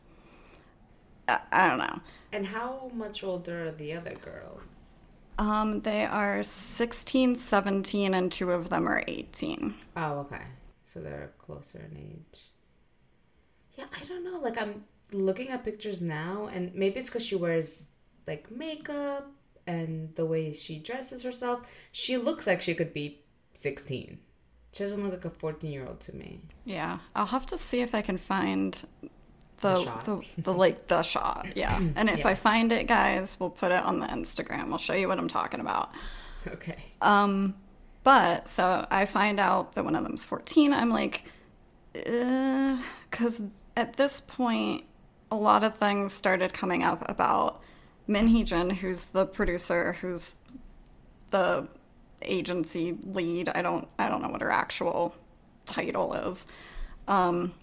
I, 1.28 1.40
I 1.52 1.70
don't 1.70 1.80
know 1.80 2.00
And 2.32 2.48
how 2.48 2.92
much 2.94 3.24
older 3.24 3.66
are 3.68 3.72
the 3.72 3.94
other 3.94 4.16
girls? 4.16 5.06
um 5.40 5.82
they 5.82 6.06
are 6.06 6.44
16 6.44 7.36
17 7.36 8.14
and 8.14 8.32
two 8.32 8.52
of 8.52 8.70
them 8.70 8.88
are 8.88 9.04
18 9.08 9.74
Oh, 9.98 10.20
okay. 10.20 10.44
So 10.84 11.00
they're 11.00 11.32
closer 11.40 11.80
in 11.92 11.98
age. 11.98 12.52
Yeah, 13.78 13.86
I 14.00 14.06
don't 14.06 14.24
know. 14.24 14.40
Like 14.40 14.62
I'm 14.62 14.84
looking 15.12 15.50
at 15.50 15.64
pictures 15.66 16.02
now, 16.04 16.50
and 16.54 16.74
maybe 16.76 17.00
it's 17.00 17.10
because 17.10 17.26
she 17.26 17.36
wears 17.36 17.88
like 18.28 18.52
makeup 18.52 19.32
and 19.66 20.14
the 20.14 20.26
way 20.26 20.52
she 20.54 20.78
dresses 20.78 21.24
herself. 21.24 21.64
She 21.92 22.16
looks 22.18 22.46
like 22.46 22.62
she 22.62 22.76
could 22.76 22.94
be 22.94 23.22
16. 23.56 24.20
She 24.74 24.84
doesn't 24.84 25.02
look 25.02 25.14
like 25.14 25.26
a 25.26 25.30
14 25.30 25.72
year 25.72 25.86
old 25.88 26.00
to 26.02 26.16
me. 26.16 26.42
yeah 26.66 26.98
i'll 27.16 27.28
have 27.28 27.46
to 27.46 27.58
see 27.58 27.82
if 27.82 27.94
i 27.96 28.02
can 28.02 28.18
find 28.18 28.82
the 29.62 29.76
The 29.76 30.02
the, 30.06 30.42
the, 30.42 30.54
like 30.54 30.88
the 30.88 31.02
shot 31.04 31.48
yeah 31.56 31.78
and 31.96 32.10
if 32.10 32.20
Yeah. 32.20 32.28
i 32.30 32.36
find 32.36 32.72
it 32.72 32.88
guys 32.88 33.38
we'll 33.40 33.50
put 33.52 33.72
it 33.72 33.82
on 33.84 34.00
the 34.00 34.08
instagram 34.08 34.72
i'll 34.72 34.78
show 34.78 34.94
you 34.94 35.08
what 35.08 35.18
i'm 35.20 35.28
talking 35.30 35.60
about 35.62 35.92
Okay. 36.46 36.76
Um, 37.02 37.56
but 38.04 38.50
so 38.50 38.86
I 38.92 39.06
find 39.06 39.40
out 39.40 39.76
that 39.76 39.86
one 39.86 39.96
of 39.96 40.04
them's 40.04 40.26
14. 40.26 40.74
I'm 40.74 40.90
like, 40.90 41.24
because 41.94 43.42
at 43.78 43.96
this 43.96 44.20
point, 44.20 44.84
a 45.32 45.38
lot 45.38 45.64
of 45.64 45.78
things 45.78 46.12
started 46.12 46.52
coming 46.54 46.84
up 46.84 47.06
about 47.10 47.62
Min 48.08 48.28
Hee 48.28 48.44
Jin, 48.44 48.72
who's 48.72 49.06
the 49.06 49.26
producer, 49.26 49.94
who's 50.02 50.36
the 51.32 51.68
agency 52.32 52.98
lead. 53.04 53.50
I 53.50 53.62
don't, 53.62 53.88
I 54.00 54.10
don't 54.10 54.22
know 54.22 54.30
what 54.30 54.42
her 54.42 54.52
actual 54.52 55.16
title 55.66 56.14
is. 56.14 56.48
Um, 57.08 57.54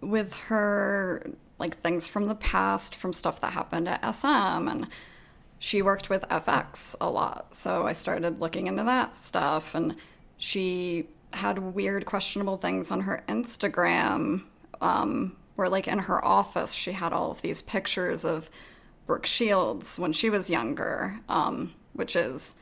with 0.00 0.34
her 0.34 1.26
like 1.58 1.78
things 1.78 2.06
from 2.06 2.26
the 2.26 2.34
past, 2.34 2.94
from 2.94 3.12
stuff 3.12 3.40
that 3.40 3.52
happened 3.52 3.88
at 3.88 4.14
SM, 4.14 4.68
and 4.68 4.88
she 5.58 5.80
worked 5.82 6.10
with 6.10 6.24
f(x) 6.28 6.94
a 7.00 7.08
lot. 7.08 7.54
So 7.54 7.86
I 7.86 7.92
started 7.92 8.40
looking 8.40 8.66
into 8.66 8.84
that 8.84 9.16
stuff 9.16 9.74
and 9.74 9.96
she 10.36 11.08
had 11.32 11.58
weird 11.58 12.06
questionable 12.06 12.56
things 12.56 12.90
on 12.90 13.00
her 13.00 13.24
Instagram 13.28 14.44
um, 14.80 15.36
where 15.56 15.68
like 15.68 15.88
in 15.88 15.98
her 16.00 16.22
office 16.24 16.72
she 16.72 16.92
had 16.92 17.12
all 17.12 17.30
of 17.30 17.42
these 17.42 17.62
pictures 17.62 18.24
of 18.24 18.50
Brooke 19.06 19.26
Shields 19.26 19.98
when 19.98 20.12
she 20.12 20.30
was 20.30 20.50
younger, 20.50 21.20
um, 21.28 21.72
which 21.94 22.16
is 22.16 22.54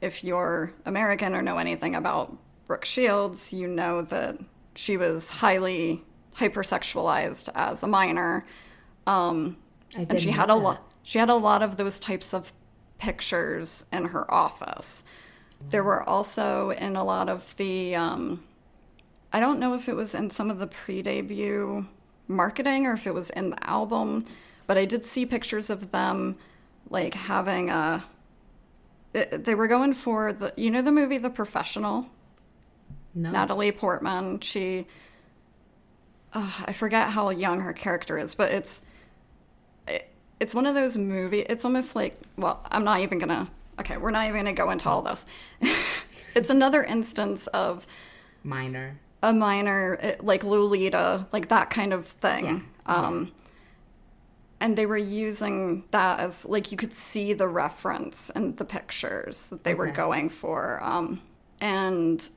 if 0.00 0.22
you're 0.24 0.72
American 0.86 1.34
or 1.34 1.42
know 1.42 1.58
anything 1.58 1.94
about 1.94 2.36
Brooke 2.66 2.84
Shields, 2.84 3.52
you 3.52 3.66
know 3.66 4.02
that 4.02 4.38
she 4.74 4.96
was 4.96 5.30
highly 5.30 6.02
hypersexualized 6.36 7.48
as 7.54 7.82
a 7.82 7.86
minor. 7.86 8.46
Um, 9.06 9.56
and 9.96 10.20
she 10.20 10.30
had 10.30 10.50
a 10.50 10.54
lot 10.54 10.92
she 11.02 11.18
had 11.18 11.30
a 11.30 11.34
lot 11.34 11.62
of 11.62 11.76
those 11.76 11.98
types 11.98 12.34
of 12.34 12.52
pictures 12.98 13.86
in 13.92 14.06
her 14.06 14.30
office 14.32 15.02
there 15.70 15.82
were 15.82 16.06
also 16.08 16.70
in 16.70 16.96
a 16.96 17.04
lot 17.04 17.28
of 17.28 17.56
the 17.56 17.94
um, 17.94 18.44
i 19.32 19.40
don't 19.40 19.58
know 19.58 19.74
if 19.74 19.88
it 19.88 19.96
was 19.96 20.14
in 20.14 20.30
some 20.30 20.50
of 20.50 20.58
the 20.58 20.66
pre-debut 20.66 21.84
marketing 22.26 22.86
or 22.86 22.92
if 22.92 23.06
it 23.06 23.14
was 23.14 23.30
in 23.30 23.50
the 23.50 23.68
album 23.70 24.24
but 24.66 24.76
i 24.76 24.84
did 24.84 25.04
see 25.04 25.24
pictures 25.24 25.70
of 25.70 25.90
them 25.92 26.36
like 26.90 27.14
having 27.14 27.70
a 27.70 28.04
they 29.12 29.54
were 29.54 29.66
going 29.68 29.94
for 29.94 30.32
the 30.32 30.52
you 30.56 30.70
know 30.70 30.82
the 30.82 30.92
movie 30.92 31.18
the 31.18 31.30
professional 31.30 32.06
No. 33.14 33.30
Natalie 33.30 33.72
Portman. 33.72 34.40
She, 34.40 34.86
uh, 36.34 36.50
I 36.66 36.72
forget 36.72 37.08
how 37.08 37.30
young 37.30 37.60
her 37.60 37.72
character 37.72 38.18
is, 38.18 38.34
but 38.34 38.50
it's, 38.52 38.82
it, 39.86 40.08
it's 40.40 40.54
one 40.54 40.66
of 40.66 40.74
those 40.74 40.96
movie. 40.98 41.40
It's 41.40 41.64
almost 41.64 41.96
like, 41.96 42.20
well, 42.36 42.60
I'm 42.70 42.84
not 42.84 43.00
even 43.00 43.18
gonna. 43.18 43.50
Okay, 43.80 43.96
we're 43.96 44.10
not 44.10 44.26
even 44.26 44.40
gonna 44.40 44.52
go 44.52 44.70
into 44.70 44.88
all 44.88 45.02
this. 45.02 45.24
it's 46.34 46.50
another 46.50 46.82
instance 46.82 47.46
of 47.48 47.86
Minor. 48.44 48.98
a 49.22 49.32
minor, 49.32 49.94
it- 49.94 50.22
like 50.24 50.44
Lolita, 50.44 51.26
like 51.32 51.48
that 51.48 51.70
kind 51.70 51.92
of 51.92 52.06
thing. 52.06 52.64
Um, 52.86 53.32
and 54.60 54.76
they 54.76 54.86
were 54.86 54.96
using 54.96 55.84
that 55.92 56.20
as 56.20 56.44
like 56.44 56.70
you 56.72 56.76
could 56.76 56.92
see 56.92 57.32
the 57.32 57.46
reference 57.48 58.30
in 58.30 58.56
the 58.56 58.64
pictures 58.64 59.48
that 59.50 59.64
they 59.64 59.74
were 59.74 59.90
going 59.90 60.28
for. 60.28 60.80
Um, 60.82 61.22
and 61.60 62.28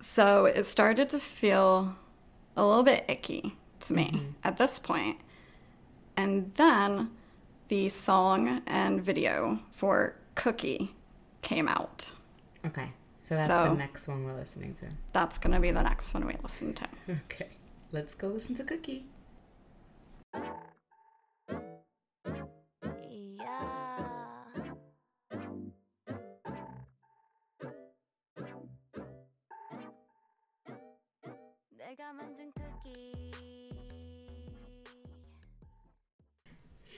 so 0.00 0.46
it 0.46 0.64
started 0.64 1.08
to 1.10 1.18
feel 1.18 1.94
a 2.56 2.64
little 2.66 2.82
bit 2.82 3.04
icky 3.08 3.56
to 3.80 3.92
me 3.92 4.28
at 4.42 4.56
this 4.56 4.78
point. 4.78 5.18
And 6.16 6.52
then 6.54 7.10
the 7.68 7.88
song 7.88 8.62
and 8.66 9.02
video 9.02 9.58
for 9.72 10.16
Cookie 10.36 10.94
came 11.42 11.68
out. 11.68 12.12
Okay. 12.64 12.92
So 13.22 13.34
that's 13.34 13.48
So- 13.48 13.70
the 13.70 13.74
next 13.78 14.06
one 14.08 14.24
we're 14.24 14.34
listening 14.34 14.74
to. 14.74 14.86
That's 15.12 15.38
going 15.38 15.52
to 15.54 15.60
be 15.60 15.70
the 15.70 15.82
next 15.82 16.12
one 16.14 16.26
we 16.26 16.34
listen 16.42 16.74
to. 16.74 16.86
Okay. 17.08 17.48
Let's 17.92 18.14
go 18.14 18.28
listen 18.28 18.54
to 18.56 18.64
Cookie. 18.64 19.04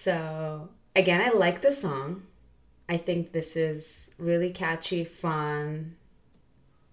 So, 0.07 0.69
again, 0.95 1.21
I 1.21 1.31
like 1.37 1.63
the 1.63 1.73
song. 1.73 2.23
I 2.89 2.97
think 2.97 3.33
this 3.33 3.57
is 3.57 4.15
really 4.19 4.51
catchy, 4.51 5.03
fun, 5.03 5.97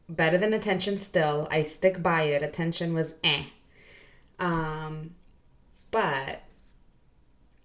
better 0.10 0.36
than 0.36 0.52
Attention 0.52 0.98
still. 0.98 1.48
I 1.52 1.62
stick 1.62 2.02
by 2.02 2.24
it. 2.24 2.42
Attention 2.42 2.96
was 2.96 3.20
eh. 3.24 3.44
Um, 4.40 5.14
but 5.92 6.42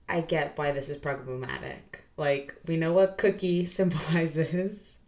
I 0.06 0.20
get 0.20 0.58
why 0.58 0.70
this 0.72 0.90
is 0.90 0.98
problematic. 0.98 2.04
Like, 2.18 2.54
we 2.66 2.76
know 2.76 2.92
what 2.92 3.16
cookie 3.16 3.64
symbolizes. 3.78 4.98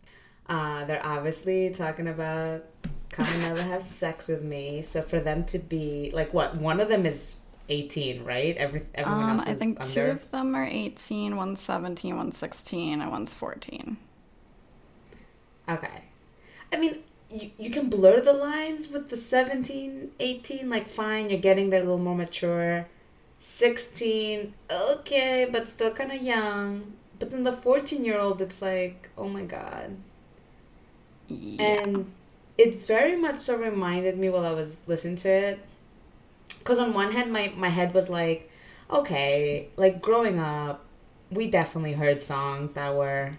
Uh, 0.47 0.87
they're 0.87 1.05
obviously 1.05 1.69
talking 1.69 2.09
about 2.09 2.65
come 3.11 3.27
never 3.41 3.63
have 3.63 3.83
sex 3.83 4.27
with 4.27 4.43
me. 4.43 4.81
So 4.81 5.03
for 5.03 5.21
them 5.21 5.45
to 5.45 5.59
be 5.59 6.11
like, 6.15 6.33
what? 6.33 6.57
One 6.57 6.81
of 6.81 6.89
them 6.89 7.05
is 7.05 7.37
18, 7.71 8.25
right? 8.25 8.57
Every 8.59 8.83
everyone 8.95 9.29
Um, 9.29 9.31
else 9.31 9.47
I 9.47 9.55
think 9.55 9.81
under. 9.81 9.93
two 9.95 10.03
of 10.03 10.31
them 10.31 10.55
are 10.55 10.67
18, 10.67 11.37
one's 11.37 11.61
17, 11.61 12.17
one's 12.17 12.37
16, 12.37 13.01
and 13.01 13.11
one's 13.11 13.35
14. 13.35 13.99
Okay. 15.69 16.03
I 16.73 16.77
mean, 16.79 16.99
you, 17.31 17.51
you 17.59 17.71
can 17.71 17.89
blur 17.91 18.21
the 18.21 18.33
lines 18.33 18.89
with 18.91 19.09
the 19.11 19.17
17, 19.17 20.13
18. 20.21 20.71
Like, 20.71 20.89
fine, 20.91 21.31
you're 21.31 21.41
getting 21.41 21.71
there 21.71 21.81
a 21.81 21.85
little 21.85 21.99
more 21.99 22.17
mature. 22.17 22.89
16, 23.39 24.55
okay, 24.71 25.49
but 25.51 25.69
still 25.69 25.93
kind 25.93 26.13
of 26.13 26.23
young. 26.23 26.95
But 27.19 27.31
then 27.31 27.45
the 27.45 27.53
14 27.53 28.05
year 28.05 28.19
old, 28.19 28.41
it's 28.43 28.63
like, 28.63 29.11
oh 29.19 29.29
my 29.29 29.45
god. 29.45 29.97
Yeah. 31.29 31.85
And 31.87 32.13
it 32.59 32.87
very 32.87 33.17
much 33.17 33.37
so 33.37 33.57
reminded 33.57 34.19
me 34.19 34.29
while 34.29 34.45
I 34.45 34.53
was 34.53 34.83
listening 34.87 35.17
to 35.17 35.29
it. 35.31 35.61
Because 36.61 36.79
on 36.79 36.95
one 36.95 37.13
hand, 37.13 37.33
my, 37.33 37.53
my 37.57 37.69
head 37.69 37.93
was 37.95 38.09
like, 38.09 38.51
okay, 38.91 39.69
like 39.77 40.01
growing 40.01 40.39
up, 40.39 40.85
we 41.31 41.49
definitely 41.51 41.95
heard 41.95 42.23
songs 42.23 42.73
that 42.75 42.95
were 42.95 43.33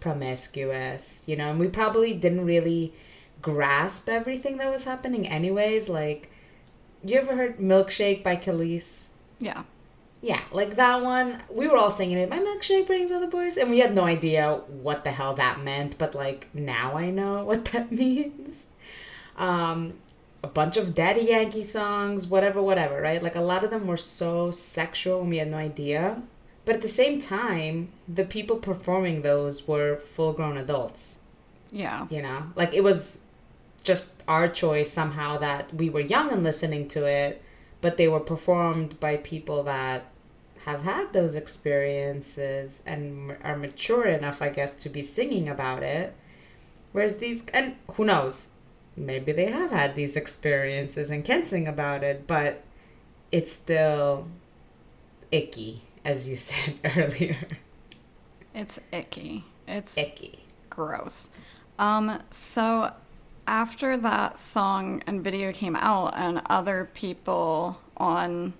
promiscuous, 0.00 1.24
you 1.26 1.36
know, 1.36 1.50
and 1.50 1.58
we 1.58 1.68
probably 1.68 2.12
didn't 2.12 2.44
really 2.44 2.92
grasp 3.42 4.08
everything 4.08 4.58
that 4.58 4.70
was 4.70 4.84
happening, 4.84 5.26
anyways. 5.26 5.88
Like, 5.88 6.30
you 7.04 7.18
ever 7.18 7.36
heard 7.36 7.58
Milkshake 7.58 8.22
by 8.22 8.36
Kelis? 8.36 9.06
yeah. 9.40 9.64
Yeah, 10.22 10.40
like 10.52 10.76
that 10.76 11.02
one. 11.02 11.42
We 11.50 11.68
were 11.68 11.76
all 11.76 11.90
singing 11.90 12.16
it. 12.16 12.30
My 12.30 12.38
milkshake 12.38 12.86
brings 12.86 13.10
other 13.12 13.26
boys, 13.26 13.58
and 13.58 13.68
we 13.68 13.80
had 13.80 13.94
no 13.94 14.04
idea 14.04 14.54
what 14.68 15.04
the 15.04 15.10
hell 15.10 15.34
that 15.34 15.62
meant. 15.62 15.98
But 15.98 16.14
like 16.14 16.48
now, 16.54 16.96
I 16.96 17.10
know 17.10 17.44
what 17.50 17.66
that 17.66 17.92
means. 17.92 18.68
Um, 19.36 19.94
a 20.44 20.46
bunch 20.46 20.76
of 20.76 20.94
Daddy 20.94 21.22
Yankee 21.22 21.64
songs, 21.64 22.26
whatever, 22.26 22.62
whatever. 22.62 23.00
Right? 23.00 23.22
Like 23.22 23.34
a 23.34 23.40
lot 23.40 23.64
of 23.64 23.70
them 23.70 23.86
were 23.86 23.96
so 23.96 24.50
sexual, 24.50 25.22
and 25.22 25.30
we 25.30 25.38
had 25.38 25.50
no 25.50 25.56
idea. 25.56 26.22
But 26.64 26.76
at 26.76 26.82
the 26.82 26.88
same 26.88 27.18
time, 27.18 27.88
the 28.08 28.24
people 28.24 28.56
performing 28.56 29.22
those 29.22 29.66
were 29.68 29.96
full-grown 29.96 30.56
adults. 30.56 31.18
Yeah. 31.70 32.06
You 32.10 32.22
know, 32.22 32.52
like 32.54 32.72
it 32.72 32.84
was 32.84 33.20
just 33.82 34.22
our 34.26 34.48
choice 34.48 34.90
somehow 34.90 35.38
that 35.38 35.74
we 35.74 35.90
were 35.90 36.00
young 36.00 36.32
and 36.32 36.42
listening 36.42 36.88
to 36.88 37.04
it, 37.04 37.42
but 37.80 37.96
they 37.96 38.08
were 38.08 38.20
performed 38.20 38.98
by 39.00 39.16
people 39.16 39.62
that 39.64 40.10
have 40.64 40.82
had 40.84 41.12
those 41.12 41.34
experiences 41.34 42.82
and 42.86 43.36
are 43.42 43.56
mature 43.56 44.04
enough, 44.04 44.40
I 44.40 44.48
guess, 44.48 44.74
to 44.76 44.88
be 44.88 45.02
singing 45.02 45.48
about 45.48 45.82
it. 45.82 46.14
Whereas 46.92 47.18
these, 47.18 47.46
and 47.48 47.76
who 47.92 48.06
knows, 48.06 48.50
maybe 48.96 49.32
they 49.32 49.50
have 49.50 49.70
had 49.70 49.94
these 49.94 50.16
experiences 50.16 51.10
and 51.10 51.24
can 51.24 51.44
sing 51.46 51.66
about 51.68 52.02
it, 52.04 52.26
but 52.26 52.62
it's 53.32 53.52
still 53.52 54.28
icky, 55.32 55.82
as 56.04 56.28
you 56.28 56.36
said 56.48 56.74
earlier. 56.96 57.46
It's 58.54 58.78
icky. 58.92 59.44
It's 59.66 59.96
Icky. 59.98 60.44
gross. 60.70 61.30
Um, 61.78 62.20
so 62.30 62.92
after 63.46 63.96
that 63.96 64.38
song 64.38 65.02
and 65.06 65.24
video 65.24 65.52
came 65.52 65.74
out, 65.76 66.14
and 66.16 66.40
other 66.46 66.88
people 66.94 67.80
on 67.96 68.52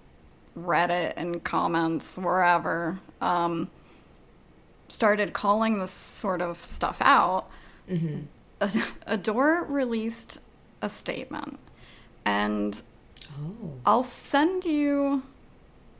Reddit 0.58 1.14
and 1.16 1.42
comments 1.44 2.16
wherever 2.18 2.98
um, 3.20 3.70
started 4.88 5.32
calling 5.32 5.78
this 5.78 5.90
sort 5.92 6.42
of 6.42 6.64
stuff 6.64 6.98
out, 7.00 7.48
Ad- 7.88 8.26
ADOR 9.06 9.66
released 9.68 10.38
a 10.82 10.88
statement, 10.88 11.58
and 12.24 12.80
Oh. 13.40 13.72
I'll 13.86 14.02
send 14.04 14.64
you 14.64 15.22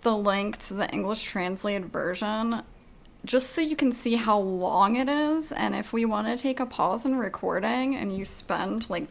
the 0.02 0.16
link 0.16 0.58
to 0.68 0.74
the 0.74 0.88
English 0.92 1.24
translated 1.24 1.86
version 1.86 2.62
just 3.24 3.50
so 3.50 3.60
you 3.60 3.74
can 3.74 3.90
see 3.92 4.14
how 4.16 4.38
long 4.38 4.96
it 4.96 5.08
is. 5.08 5.50
And 5.50 5.74
if 5.74 5.92
we 5.92 6.04
want 6.04 6.26
to 6.28 6.36
take 6.40 6.60
a 6.60 6.66
pause 6.66 7.06
in 7.06 7.16
recording 7.16 7.96
and 7.96 8.14
you 8.16 8.24
spend 8.24 8.88
like 8.90 9.06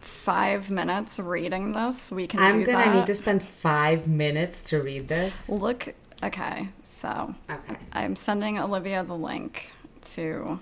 five 0.00 0.70
minutes 0.70 1.18
reading 1.20 1.72
this, 1.72 2.10
we 2.10 2.26
can 2.26 2.40
I'm 2.40 2.64
gonna 2.64 2.78
that. 2.78 2.94
need 2.94 3.06
to 3.06 3.14
spend 3.14 3.42
five 3.42 4.06
minutes 4.08 4.60
to 4.64 4.82
read 4.82 5.08
this. 5.08 5.48
Look, 5.48 5.94
okay, 6.22 6.68
so 6.82 7.34
Okay. 7.48 7.76
I'm 7.92 8.16
sending 8.16 8.58
Olivia 8.58 9.02
the 9.04 9.14
link 9.16 9.68
to 10.14 10.58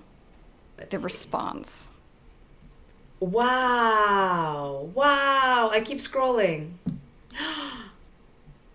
Let's 0.83 0.90
the 0.90 0.99
see. 0.99 1.05
response. 1.05 1.92
Wow. 3.21 4.90
Wow. 4.95 5.71
I 5.73 5.81
keep 5.81 5.99
scrolling. 5.99 6.73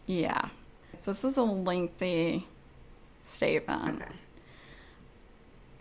Yeah. 0.09 0.47
This 1.05 1.23
is 1.25 1.35
a 1.37 1.43
lengthy 1.43 2.47
statement. 3.23 4.01
Okay. 4.01 4.11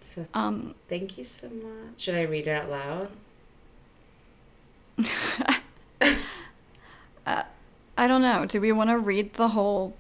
So 0.01 0.27
Um, 0.35 0.75
thank 0.89 1.17
you 1.17 1.23
so 1.25 1.49
much. 1.49 2.01
Should 2.01 2.17
I 2.17 2.23
read 2.23 2.49
it 2.49 2.51
out 2.51 2.69
loud? 2.71 3.11
I 7.99 8.07
don't 8.09 8.23
know. 8.23 8.45
Do 8.47 8.61
we 8.61 8.73
want 8.73 8.91
to 8.91 8.99
read 8.99 9.35
the 9.35 9.49
whole 9.49 9.97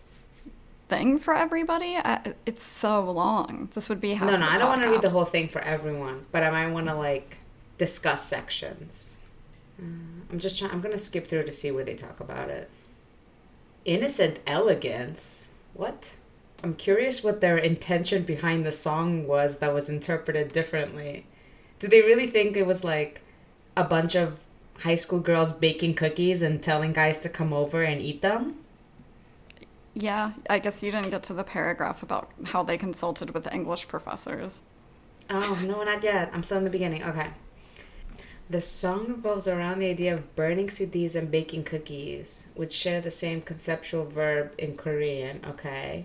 thing 0.88 1.18
for 1.18 1.35
everybody? 1.35 1.96
I, 1.96 2.35
it's 2.44 2.62
so 2.62 3.11
long. 3.11 3.68
This 3.75 3.88
would 3.88 4.01
be 4.01 4.14
half 4.14 4.31
no, 4.31 4.37
no, 4.37 4.46
I 4.46 4.59
don't 4.59 4.68
want 4.68 4.83
to 4.83 4.90
read 4.90 5.03
the 5.03 5.11
whole 5.11 5.25
thing 5.25 5.49
for 5.49 5.61
everyone, 5.61 6.27
but 6.33 6.42
I 6.42 6.51
might 6.51 6.72
want 6.72 6.87
to 6.87 6.94
like 6.94 7.38
discuss 7.79 8.27
sections. 8.27 9.20
Uh, 9.79 9.85
I'm 10.31 10.38
just 10.38 10.59
trying. 10.59 10.70
I'm 10.72 10.81
gonna 10.81 10.99
skip 10.99 11.27
through 11.27 11.44
to 11.44 11.53
see 11.53 11.70
where 11.70 11.85
they 11.85 11.94
talk 11.94 12.20
about 12.20 12.49
it. 12.49 12.70
Innocent 13.85 14.40
elegance. 14.46 15.53
What? 15.75 16.16
I'm 16.64 16.75
curious 16.75 17.22
what 17.22 17.40
their 17.40 17.59
intention 17.59 18.25
behind 18.25 18.64
the 18.64 18.72
song 18.72 19.27
was 19.27 19.59
that 19.59 19.75
was 19.75 19.90
interpreted 19.90 20.53
differently. 20.53 21.27
Do 21.79 21.87
they 21.87 22.01
really 22.01 22.27
think 22.27 22.57
it 22.57 22.66
was 22.66 22.83
like 22.83 23.20
a 23.77 23.85
bunch 23.85 24.14
of 24.14 24.38
high 24.81 24.94
school 24.94 25.20
girls 25.20 25.53
baking 25.53 25.94
cookies 25.94 26.42
and 26.42 26.62
telling 26.62 26.92
guys 26.92 27.20
to 27.20 27.29
come 27.29 27.53
over 27.53 27.83
and 27.83 28.01
eat 28.01 28.22
them? 28.22 28.57
Yeah, 29.98 30.32
I 30.50 30.59
guess 30.59 30.82
you 30.82 30.92
didn't 30.92 31.09
get 31.09 31.22
to 31.22 31.32
the 31.32 31.42
paragraph 31.42 32.02
about 32.02 32.30
how 32.48 32.62
they 32.62 32.76
consulted 32.76 33.30
with 33.30 33.50
English 33.50 33.88
professors. 33.88 34.61
Oh, 35.30 35.59
no, 35.66 35.82
not 35.85 36.04
yet. 36.04 36.30
I'm 36.35 36.42
still 36.42 36.59
in 36.59 36.64
the 36.64 36.70
beginning. 36.70 37.02
Okay. 37.02 37.28
The 38.50 38.61
song 38.61 39.06
revolves 39.09 39.48
around 39.48 39.78
the 39.78 39.88
idea 39.88 40.12
of 40.12 40.37
burning 40.37 40.66
CDs 40.66 41.16
and 41.16 41.30
baking 41.30 41.64
cookies, 41.64 42.48
which 42.54 42.72
share 42.72 43.00
the 43.00 43.11
same 43.11 43.40
conceptual 43.40 44.04
verb 44.04 44.52
in 44.59 44.76
Korean. 44.76 45.40
Okay. 45.48 46.04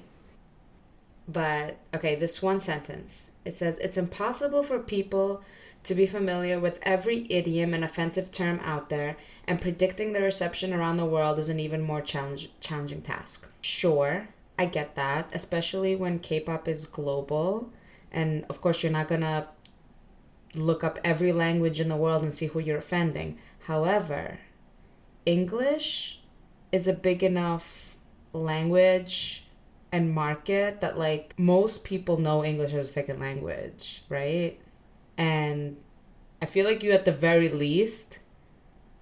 But, 1.27 1.75
okay, 1.93 2.15
this 2.15 2.41
one 2.41 2.61
sentence. 2.61 3.33
It 3.43 3.57
says, 3.57 3.77
It's 3.79 3.97
impossible 3.97 4.63
for 4.63 4.79
people 4.79 5.43
to 5.83 5.93
be 5.93 6.05
familiar 6.05 6.61
with 6.61 6.79
every 6.83 7.27
idiom 7.29 7.73
and 7.73 7.83
offensive 7.83 8.31
term 8.31 8.61
out 8.63 8.87
there, 8.87 9.17
and 9.45 9.59
predicting 9.59 10.13
the 10.13 10.21
reception 10.21 10.71
around 10.71 10.95
the 10.95 11.05
world 11.05 11.37
is 11.37 11.49
an 11.49 11.59
even 11.59 11.81
more 11.81 12.01
challenge- 12.01 12.49
challenging 12.61 13.01
task. 13.01 13.49
Sure, 13.61 14.29
I 14.57 14.65
get 14.65 14.95
that, 14.95 15.29
especially 15.33 15.95
when 15.95 16.19
K 16.19 16.39
pop 16.39 16.67
is 16.67 16.85
global. 16.85 17.71
And 18.11 18.45
of 18.49 18.59
course, 18.61 18.83
you're 18.83 18.91
not 18.91 19.07
gonna 19.07 19.47
look 20.53 20.83
up 20.83 20.99
every 21.03 21.31
language 21.31 21.79
in 21.79 21.87
the 21.87 21.95
world 21.95 22.23
and 22.23 22.33
see 22.33 22.47
who 22.47 22.59
you're 22.59 22.77
offending. 22.77 23.37
However, 23.67 24.39
English 25.25 26.21
is 26.71 26.87
a 26.87 26.93
big 26.93 27.23
enough 27.23 27.95
language 28.33 29.45
and 29.91 30.13
market 30.13 30.81
that 30.81 30.97
like 30.97 31.37
most 31.37 31.83
people 31.83 32.17
know 32.17 32.43
English 32.43 32.73
as 32.73 32.85
a 32.85 32.91
second 32.91 33.19
language, 33.19 34.03
right? 34.09 34.59
And 35.17 35.77
I 36.41 36.45
feel 36.45 36.65
like 36.65 36.81
you 36.81 36.91
at 36.91 37.05
the 37.05 37.11
very 37.11 37.49
least 37.49 38.19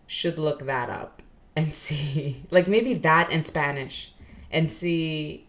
should 0.07 0.39
look 0.39 0.65
that 0.65 0.89
up 0.89 1.21
and 1.55 1.73
see 1.85 2.43
like 2.51 2.67
maybe 2.67 2.93
that 2.95 3.31
and 3.31 3.45
Spanish 3.45 4.13
and 4.51 4.71
see 4.71 5.47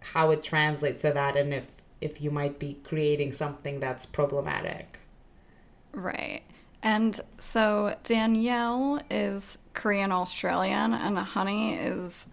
how 0.00 0.30
it 0.30 0.42
translates 0.42 1.02
to 1.02 1.12
that 1.12 1.36
and 1.36 1.54
if 1.54 1.68
if 2.00 2.20
you 2.20 2.30
might 2.30 2.58
be 2.58 2.74
creating 2.84 3.32
something 3.32 3.80
that's 3.80 4.04
problematic. 4.04 4.98
Right. 5.92 6.42
And 6.82 7.18
so 7.38 7.96
Danielle 8.02 9.00
is 9.10 9.56
Korean 9.72 10.12
Australian 10.12 10.92
and 10.92 11.16
Hanni 11.16 11.76
is 11.76 12.28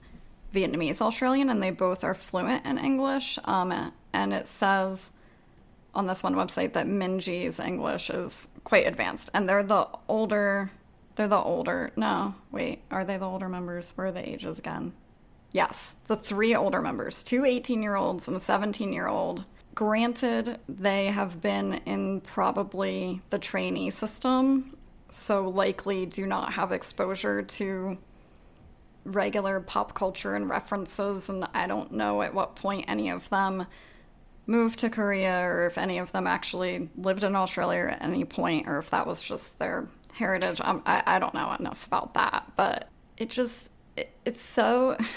Vietnamese 0.53 1.01
Australian, 1.01 1.49
and 1.49 1.63
they 1.63 1.71
both 1.71 2.03
are 2.03 2.13
fluent 2.13 2.65
in 2.65 2.77
English. 2.77 3.39
Um, 3.45 3.93
and 4.11 4.33
it 4.33 4.47
says 4.47 5.11
on 5.95 6.07
this 6.07 6.23
one 6.23 6.35
website 6.35 6.73
that 6.73 6.87
Minji's 6.87 7.59
English 7.59 8.09
is 8.09 8.49
quite 8.65 8.87
advanced, 8.87 9.31
and 9.33 9.47
they're 9.47 9.63
the 9.63 9.87
older. 10.07 10.71
They're 11.15 11.27
the 11.27 11.37
older. 11.37 11.91
No, 11.95 12.35
wait, 12.51 12.81
are 12.91 13.05
they 13.05 13.17
the 13.17 13.25
older 13.25 13.47
members? 13.49 13.91
Where 13.95 14.07
are 14.07 14.11
the 14.11 14.27
ages 14.27 14.59
again? 14.59 14.93
Yes, 15.51 15.97
the 16.07 16.15
three 16.15 16.55
older 16.55 16.81
members, 16.81 17.23
two 17.23 17.45
18 17.45 17.83
year 17.83 17.95
olds 17.95 18.27
and 18.27 18.37
a 18.37 18.39
17 18.39 18.93
year 18.93 19.07
old. 19.07 19.45
Granted, 19.73 20.59
they 20.67 21.07
have 21.07 21.41
been 21.41 21.75
in 21.85 22.21
probably 22.21 23.21
the 23.29 23.39
trainee 23.39 23.89
system, 23.89 24.77
so 25.09 25.47
likely 25.47 26.05
do 26.05 26.25
not 26.25 26.53
have 26.53 26.71
exposure 26.71 27.41
to 27.41 27.97
regular 29.03 29.59
pop 29.59 29.93
culture 29.93 30.35
and 30.35 30.49
references, 30.49 31.29
and 31.29 31.47
I 31.53 31.67
don't 31.67 31.93
know 31.93 32.21
at 32.21 32.33
what 32.33 32.55
point 32.55 32.85
any 32.87 33.09
of 33.09 33.29
them 33.29 33.65
moved 34.45 34.79
to 34.79 34.89
Korea 34.89 35.41
or 35.41 35.67
if 35.67 35.77
any 35.77 35.97
of 35.99 36.11
them 36.11 36.27
actually 36.27 36.89
lived 36.97 37.23
in 37.23 37.35
Australia 37.35 37.89
at 37.91 38.03
any 38.03 38.25
point 38.25 38.67
or 38.67 38.77
if 38.77 38.89
that 38.89 39.07
was 39.07 39.23
just 39.23 39.59
their 39.59 39.87
heritage. 40.13 40.59
Um, 40.61 40.81
I, 40.85 41.03
I 41.05 41.19
don't 41.19 41.33
know 41.33 41.55
enough 41.59 41.87
about 41.87 42.13
that, 42.15 42.51
but 42.55 42.89
it 43.17 43.29
just, 43.29 43.71
it, 43.95 44.11
it's 44.25 44.41
so. 44.41 44.97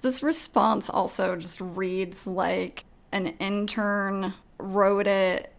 This 0.00 0.22
response 0.22 0.90
also 0.90 1.36
just 1.36 1.60
reads 1.60 2.26
like 2.26 2.84
an 3.12 3.28
intern 3.38 4.34
wrote 4.58 5.06
it 5.06 5.52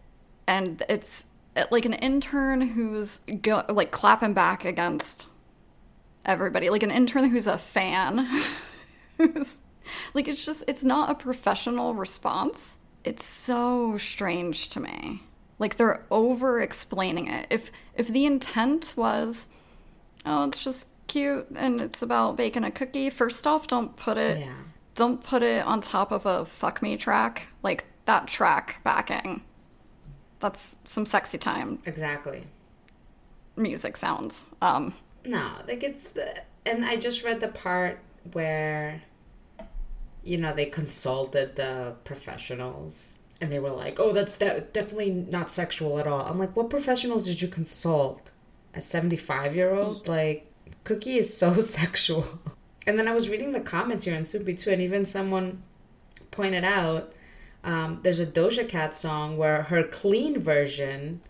and 0.46 0.82
it's 0.88 1.26
like 1.70 1.84
an 1.84 1.94
intern 1.94 2.60
who's 2.60 3.18
go, 3.42 3.64
like 3.68 3.90
clapping 3.90 4.34
back 4.34 4.64
against 4.64 5.26
everybody. 6.24 6.70
Like 6.70 6.82
an 6.82 6.90
intern 6.90 7.30
who's 7.30 7.46
a 7.46 7.58
fan. 7.58 8.28
Who's 9.16 9.58
like 10.12 10.26
it's 10.26 10.44
just 10.44 10.64
it's 10.66 10.82
not 10.82 11.08
a 11.08 11.14
professional 11.14 11.94
response. 11.94 12.78
It's 13.04 13.24
so 13.24 13.96
strange 13.96 14.70
to 14.70 14.80
me. 14.80 15.22
Like 15.60 15.76
they're 15.76 16.04
over 16.10 16.60
explaining 16.60 17.28
it. 17.28 17.46
If 17.48 17.70
if 17.94 18.08
the 18.08 18.26
intent 18.26 18.94
was 18.96 19.48
oh 20.26 20.44
it's 20.48 20.64
just 20.64 20.88
cute 21.06 21.46
and 21.54 21.80
it's 21.80 22.02
about 22.02 22.36
baking 22.36 22.64
a 22.64 22.70
cookie 22.70 23.10
first 23.10 23.46
off 23.46 23.66
don't 23.66 23.96
put 23.96 24.16
it 24.16 24.40
Yeah. 24.40 24.54
don't 24.94 25.22
put 25.22 25.42
it 25.42 25.64
on 25.64 25.80
top 25.80 26.10
of 26.12 26.26
a 26.26 26.44
fuck 26.44 26.82
me 26.82 26.96
track 26.96 27.48
like 27.62 27.84
that 28.06 28.26
track 28.26 28.80
backing 28.84 29.42
that's 30.40 30.76
some 30.84 31.06
sexy 31.06 31.38
time 31.38 31.78
Exactly. 31.86 32.46
music 33.56 33.96
sounds 33.96 34.46
um 34.60 34.94
No, 35.24 35.52
like 35.68 35.82
it's 35.82 36.08
the 36.08 36.42
and 36.66 36.84
I 36.84 36.96
just 36.96 37.22
read 37.24 37.40
the 37.40 37.48
part 37.48 37.98
where 38.32 39.02
you 40.22 40.38
know 40.38 40.54
they 40.54 40.66
consulted 40.66 41.56
the 41.56 41.94
professionals 42.04 43.16
and 43.40 43.52
they 43.52 43.58
were 43.58 43.70
like, 43.70 43.98
"Oh, 44.00 44.12
that's 44.12 44.36
de- 44.36 44.60
definitely 44.72 45.10
not 45.10 45.50
sexual 45.50 45.98
at 45.98 46.06
all." 46.06 46.22
I'm 46.24 46.38
like, 46.38 46.54
"What 46.56 46.70
professionals 46.70 47.24
did 47.26 47.42
you 47.42 47.48
consult?" 47.48 48.30
A 48.74 48.78
75-year-old 48.80 50.08
like 50.08 50.50
Cookie 50.84 51.16
is 51.16 51.36
so 51.36 51.54
sexual. 51.60 52.40
And 52.86 52.98
then 52.98 53.08
I 53.08 53.14
was 53.14 53.28
reading 53.28 53.52
the 53.52 53.60
comments 53.60 54.04
here 54.04 54.14
on 54.14 54.22
Soompi 54.22 54.58
too 54.58 54.70
and 54.70 54.82
even 54.82 55.04
someone 55.04 55.62
pointed 56.30 56.64
out 56.64 57.12
um, 57.62 58.00
there's 58.02 58.20
a 58.20 58.26
Doja 58.26 58.68
Cat 58.68 58.94
song 58.94 59.38
where 59.38 59.62
her 59.62 59.82
clean 59.82 60.38
version 60.40 61.22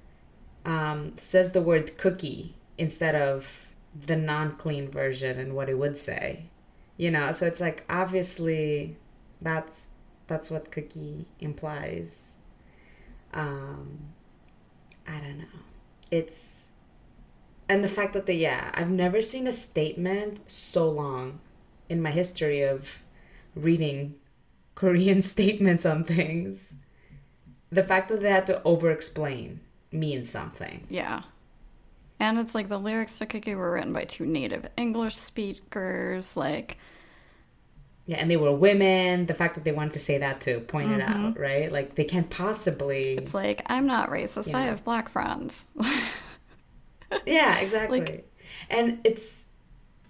um, 0.64 1.12
says 1.16 1.53
the 1.53 1.61
word 1.61 1.97
cookie 1.97 2.55
instead 2.77 3.14
of 3.14 3.73
the 3.94 4.16
non-clean 4.16 4.90
version 4.90 5.38
and 5.38 5.55
what 5.55 5.68
it 5.68 5.79
would 5.79 5.97
say 5.97 6.47
you 6.97 7.11
know? 7.11 7.33
So 7.33 7.47
it's 7.47 7.61
like 7.61 7.85
obviously 7.88 8.97
that's 9.40 9.88
that's 10.27 10.51
what 10.51 10.70
cookie 10.70 11.27
implies. 11.40 12.35
Um 13.33 13.99
i 15.07 15.18
don't 15.18 15.38
know. 15.38 15.44
It's 16.11 16.63
and 17.68 17.83
the 17.83 17.88
fact 17.88 18.12
that 18.12 18.27
they 18.27 18.37
yeah 18.37 18.70
i've 18.74 18.90
never 18.90 19.20
seen 19.20 19.46
a 19.46 19.53
statement 19.53 20.38
so 20.50 20.88
long 20.88 21.40
in 21.88 22.03
my 22.03 22.11
history 22.11 22.62
of 22.62 23.03
reading 23.55 24.14
korean 24.74 25.22
statements 25.35 25.85
on 25.87 26.05
things 26.05 26.74
the 27.70 27.83
fact 27.83 28.09
that 28.09 28.20
they 28.20 28.31
had 28.31 28.46
to 28.46 28.62
over 28.62 28.90
explain 28.90 29.61
means 29.90 30.31
something 30.31 30.87
Yeah. 30.88 31.22
And 32.20 32.38
it's 32.38 32.55
like 32.55 32.68
the 32.68 32.79
lyrics 32.79 33.18
to 33.18 33.27
Cookie 33.27 33.55
were 33.55 33.72
written 33.72 33.92
by 33.92 34.05
two 34.05 34.24
native 34.24 34.66
English 34.77 35.16
speakers. 35.16 36.37
Like, 36.37 36.79
Yeah, 38.07 38.16
and 38.18 38.31
they 38.31 38.37
were 38.37 38.55
women. 38.55 39.27
The 39.27 39.35
fact 39.35 39.57
that 39.57 39.64
they 39.64 39.72
wanted 39.72 39.94
to 39.94 39.98
say 39.98 40.18
that 40.18 40.40
to 40.42 40.61
point 40.61 40.92
it 40.92 41.00
mm-hmm. 41.00 41.27
out, 41.27 41.38
right? 41.38 41.70
Like 41.72 41.96
they 41.96 42.05
can't 42.05 42.31
possibly. 42.31 43.14
it's 43.14 43.35
like, 43.35 43.62
I'm 43.66 43.87
not 43.87 44.11
racist. 44.11 44.55
I 44.55 44.66
have 44.66 44.85
black 44.85 45.09
friends. 45.09 45.66
Yeah, 47.27 47.59
exactly. 47.61 48.00
Like- 48.00 48.31
and 48.70 49.00
it's 49.05 49.44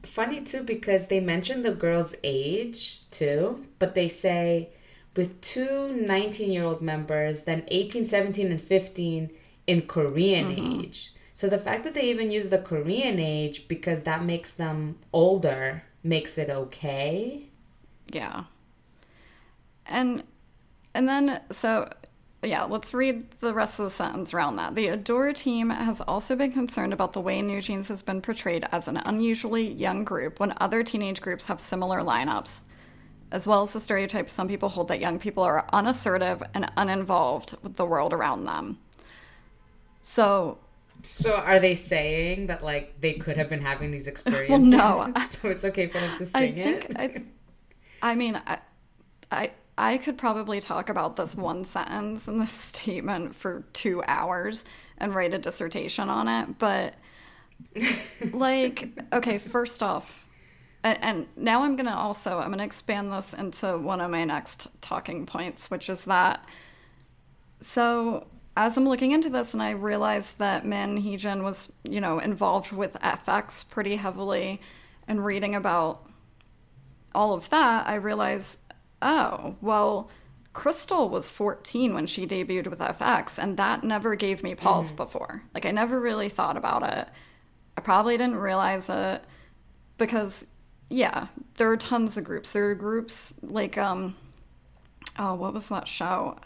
funny 0.02 0.42
too 0.42 0.62
because 0.62 1.06
they 1.06 1.20
mention 1.20 1.62
the 1.62 1.72
girl's 1.72 2.14
age 2.22 3.08
too, 3.10 3.64
but 3.78 3.94
they 3.94 4.08
say 4.08 4.70
with 5.16 5.40
two 5.40 5.92
19 5.92 6.50
year 6.50 6.64
old 6.64 6.82
members, 6.82 7.42
then 7.42 7.64
18, 7.68 8.06
17, 8.06 8.50
and 8.50 8.60
15 8.60 9.30
in 9.66 9.82
Korean 9.82 10.54
mm-hmm. 10.54 10.80
age. 10.80 11.14
So 11.32 11.48
the 11.48 11.58
fact 11.58 11.84
that 11.84 11.94
they 11.94 12.08
even 12.10 12.30
use 12.30 12.50
the 12.50 12.58
Korean 12.58 13.18
age 13.18 13.66
because 13.66 14.02
that 14.04 14.24
makes 14.24 14.52
them 14.52 14.98
older 15.12 15.84
makes 16.02 16.38
it 16.38 16.50
okay. 16.50 17.44
yeah. 18.12 18.44
And 19.86 20.22
and 20.94 21.08
then 21.08 21.40
so 21.50 21.90
yeah, 22.44 22.64
let's 22.64 22.94
read 22.94 23.30
the 23.40 23.52
rest 23.54 23.78
of 23.78 23.84
the 23.84 23.90
sentence 23.90 24.32
around 24.34 24.56
that. 24.56 24.74
The 24.74 24.88
ADOR 24.88 25.34
team 25.34 25.70
has 25.70 26.00
also 26.00 26.36
been 26.36 26.52
concerned 26.52 26.92
about 26.92 27.12
the 27.12 27.20
way 27.20 27.42
New 27.42 27.60
Jeans 27.60 27.88
has 27.88 28.02
been 28.02 28.20
portrayed 28.22 28.66
as 28.72 28.88
an 28.88 28.96
unusually 28.98 29.66
young 29.66 30.04
group 30.04 30.40
when 30.40 30.52
other 30.58 30.82
teenage 30.82 31.20
groups 31.20 31.46
have 31.46 31.60
similar 31.60 32.00
lineups, 32.00 32.62
as 33.30 33.46
well 33.46 33.62
as 33.62 33.72
the 33.72 33.80
stereotype 33.80 34.30
some 34.30 34.48
people 34.48 34.68
hold 34.68 34.88
that 34.88 35.00
young 35.00 35.18
people 35.18 35.42
are 35.42 35.66
unassertive 35.72 36.42
and 36.54 36.70
uninvolved 36.76 37.56
with 37.62 37.76
the 37.76 37.86
world 37.86 38.12
around 38.12 38.44
them. 38.44 38.78
So, 40.02 40.58
So 41.02 41.34
are 41.36 41.60
they 41.60 41.74
saying 41.74 42.46
that 42.48 42.62
like 42.62 43.00
they 43.00 43.14
could 43.14 43.36
have 43.36 43.48
been 43.48 43.62
having 43.62 43.90
these 43.90 44.06
experiences? 44.14 44.74
well, 44.74 45.12
no. 45.14 45.20
so 45.26 45.48
it's 45.48 45.64
okay 45.64 45.86
for 45.88 46.00
them 46.00 46.12
to 46.18 46.30
I 46.34 46.52
think 46.52 46.86
it. 46.90 46.96
I, 46.96 47.24
I 48.02 48.14
mean, 48.14 48.40
I, 48.46 48.58
I, 49.30 49.52
I 49.76 49.98
could 49.98 50.16
probably 50.16 50.60
talk 50.60 50.88
about 50.88 51.16
this 51.16 51.34
one 51.34 51.64
sentence 51.64 52.28
in 52.28 52.38
this 52.38 52.52
statement 52.52 53.34
for 53.34 53.64
two 53.72 54.02
hours 54.06 54.64
and 54.98 55.14
write 55.14 55.34
a 55.34 55.38
dissertation 55.38 56.08
on 56.08 56.28
it. 56.28 56.58
But, 56.58 56.94
like, 58.32 58.88
okay, 59.12 59.38
first 59.38 59.82
off, 59.82 60.28
and, 60.82 60.98
and 61.02 61.26
now 61.36 61.62
I'm 61.62 61.76
gonna 61.76 61.96
also 61.96 62.38
I'm 62.38 62.50
gonna 62.50 62.64
expand 62.64 63.12
this 63.12 63.32
into 63.32 63.78
one 63.78 64.00
of 64.00 64.10
my 64.10 64.24
next 64.24 64.68
talking 64.82 65.24
points, 65.24 65.70
which 65.70 65.88
is 65.88 66.04
that. 66.04 66.46
So 67.60 68.26
as 68.56 68.76
I'm 68.76 68.86
looking 68.86 69.12
into 69.12 69.30
this, 69.30 69.54
and 69.54 69.62
I 69.62 69.70
realized 69.70 70.38
that 70.38 70.64
Min 70.64 71.02
Heejin 71.02 71.42
was, 71.42 71.72
you 71.82 72.00
know, 72.00 72.18
involved 72.18 72.70
with 72.70 72.96
f(x) 73.00 73.68
pretty 73.68 73.96
heavily, 73.96 74.60
and 75.08 75.24
reading 75.24 75.54
about 75.54 76.08
all 77.14 77.32
of 77.32 77.48
that, 77.50 77.88
I 77.88 77.94
realized, 77.96 78.58
oh, 79.04 79.54
well, 79.60 80.10
Krystal 80.54 81.08
was 81.08 81.30
14 81.30 81.94
when 81.94 82.06
she 82.06 82.26
debuted 82.26 82.68
with 82.68 82.80
f(x), 82.80 83.38
and 83.38 83.56
that 83.56 83.84
never 83.84 84.16
gave 84.16 84.42
me 84.42 84.54
pause 84.54 84.90
before. 84.90 85.42
Like, 85.54 85.66
I 85.66 85.70
never 85.70 86.00
really 86.00 86.28
thought 86.28 86.56
about 86.56 86.82
it. 86.82 87.08
I 87.76 87.80
probably 87.80 88.16
didn't 88.16 88.36
realize 88.36 88.88
it 88.88 89.22
because, 89.98 90.46
yeah, 90.88 91.28
there 91.56 91.70
are 91.70 91.76
tons 91.76 92.16
of 92.16 92.24
groups. 92.24 92.52
There 92.52 92.70
are 92.70 92.74
groups 92.74 93.34
like, 93.42 93.76
um, 93.76 94.16
oh, 95.18 95.34
what 95.34 95.52
was 95.52 95.68
that 95.68 95.88
show? 95.88 96.38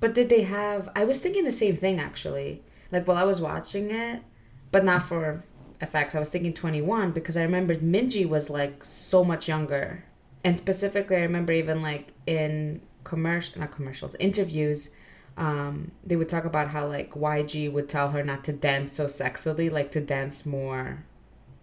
But 0.00 0.14
did 0.14 0.28
they 0.28 0.42
have? 0.42 0.88
I 0.96 1.04
was 1.04 1.20
thinking 1.20 1.44
the 1.44 1.52
same 1.52 1.76
thing 1.76 2.00
actually. 2.00 2.62
Like 2.90 3.06
while 3.06 3.16
I 3.16 3.24
was 3.24 3.40
watching 3.40 3.90
it, 3.90 4.22
but 4.70 4.84
not 4.84 5.02
for 5.02 5.44
f(x). 5.80 6.14
I 6.14 6.18
was 6.18 6.28
thinking 6.28 6.52
2NE1 6.52 7.14
because 7.14 7.36
I 7.36 7.42
remembered 7.42 7.78
Minzy 7.80 8.28
was 8.28 8.50
like 8.50 8.84
so 8.84 9.22
much 9.24 9.46
younger, 9.46 10.04
and 10.44 10.58
specifically 10.58 11.16
I 11.16 11.22
remember 11.22 11.52
even 11.52 11.82
like 11.82 12.12
in 12.26 12.82
commercial, 13.04 13.60
not 13.60 13.72
commercials, 13.72 14.14
interviews. 14.16 14.90
Um, 15.36 15.92
they 16.04 16.16
would 16.16 16.28
talk 16.28 16.44
about 16.44 16.68
how 16.68 16.86
like 16.86 17.12
YG 17.12 17.72
would 17.72 17.88
tell 17.88 18.10
her 18.10 18.22
not 18.22 18.44
to 18.44 18.52
dance 18.52 18.92
so 18.92 19.06
sexily, 19.06 19.70
like 19.70 19.90
to 19.92 20.00
dance 20.00 20.44
more 20.44 21.04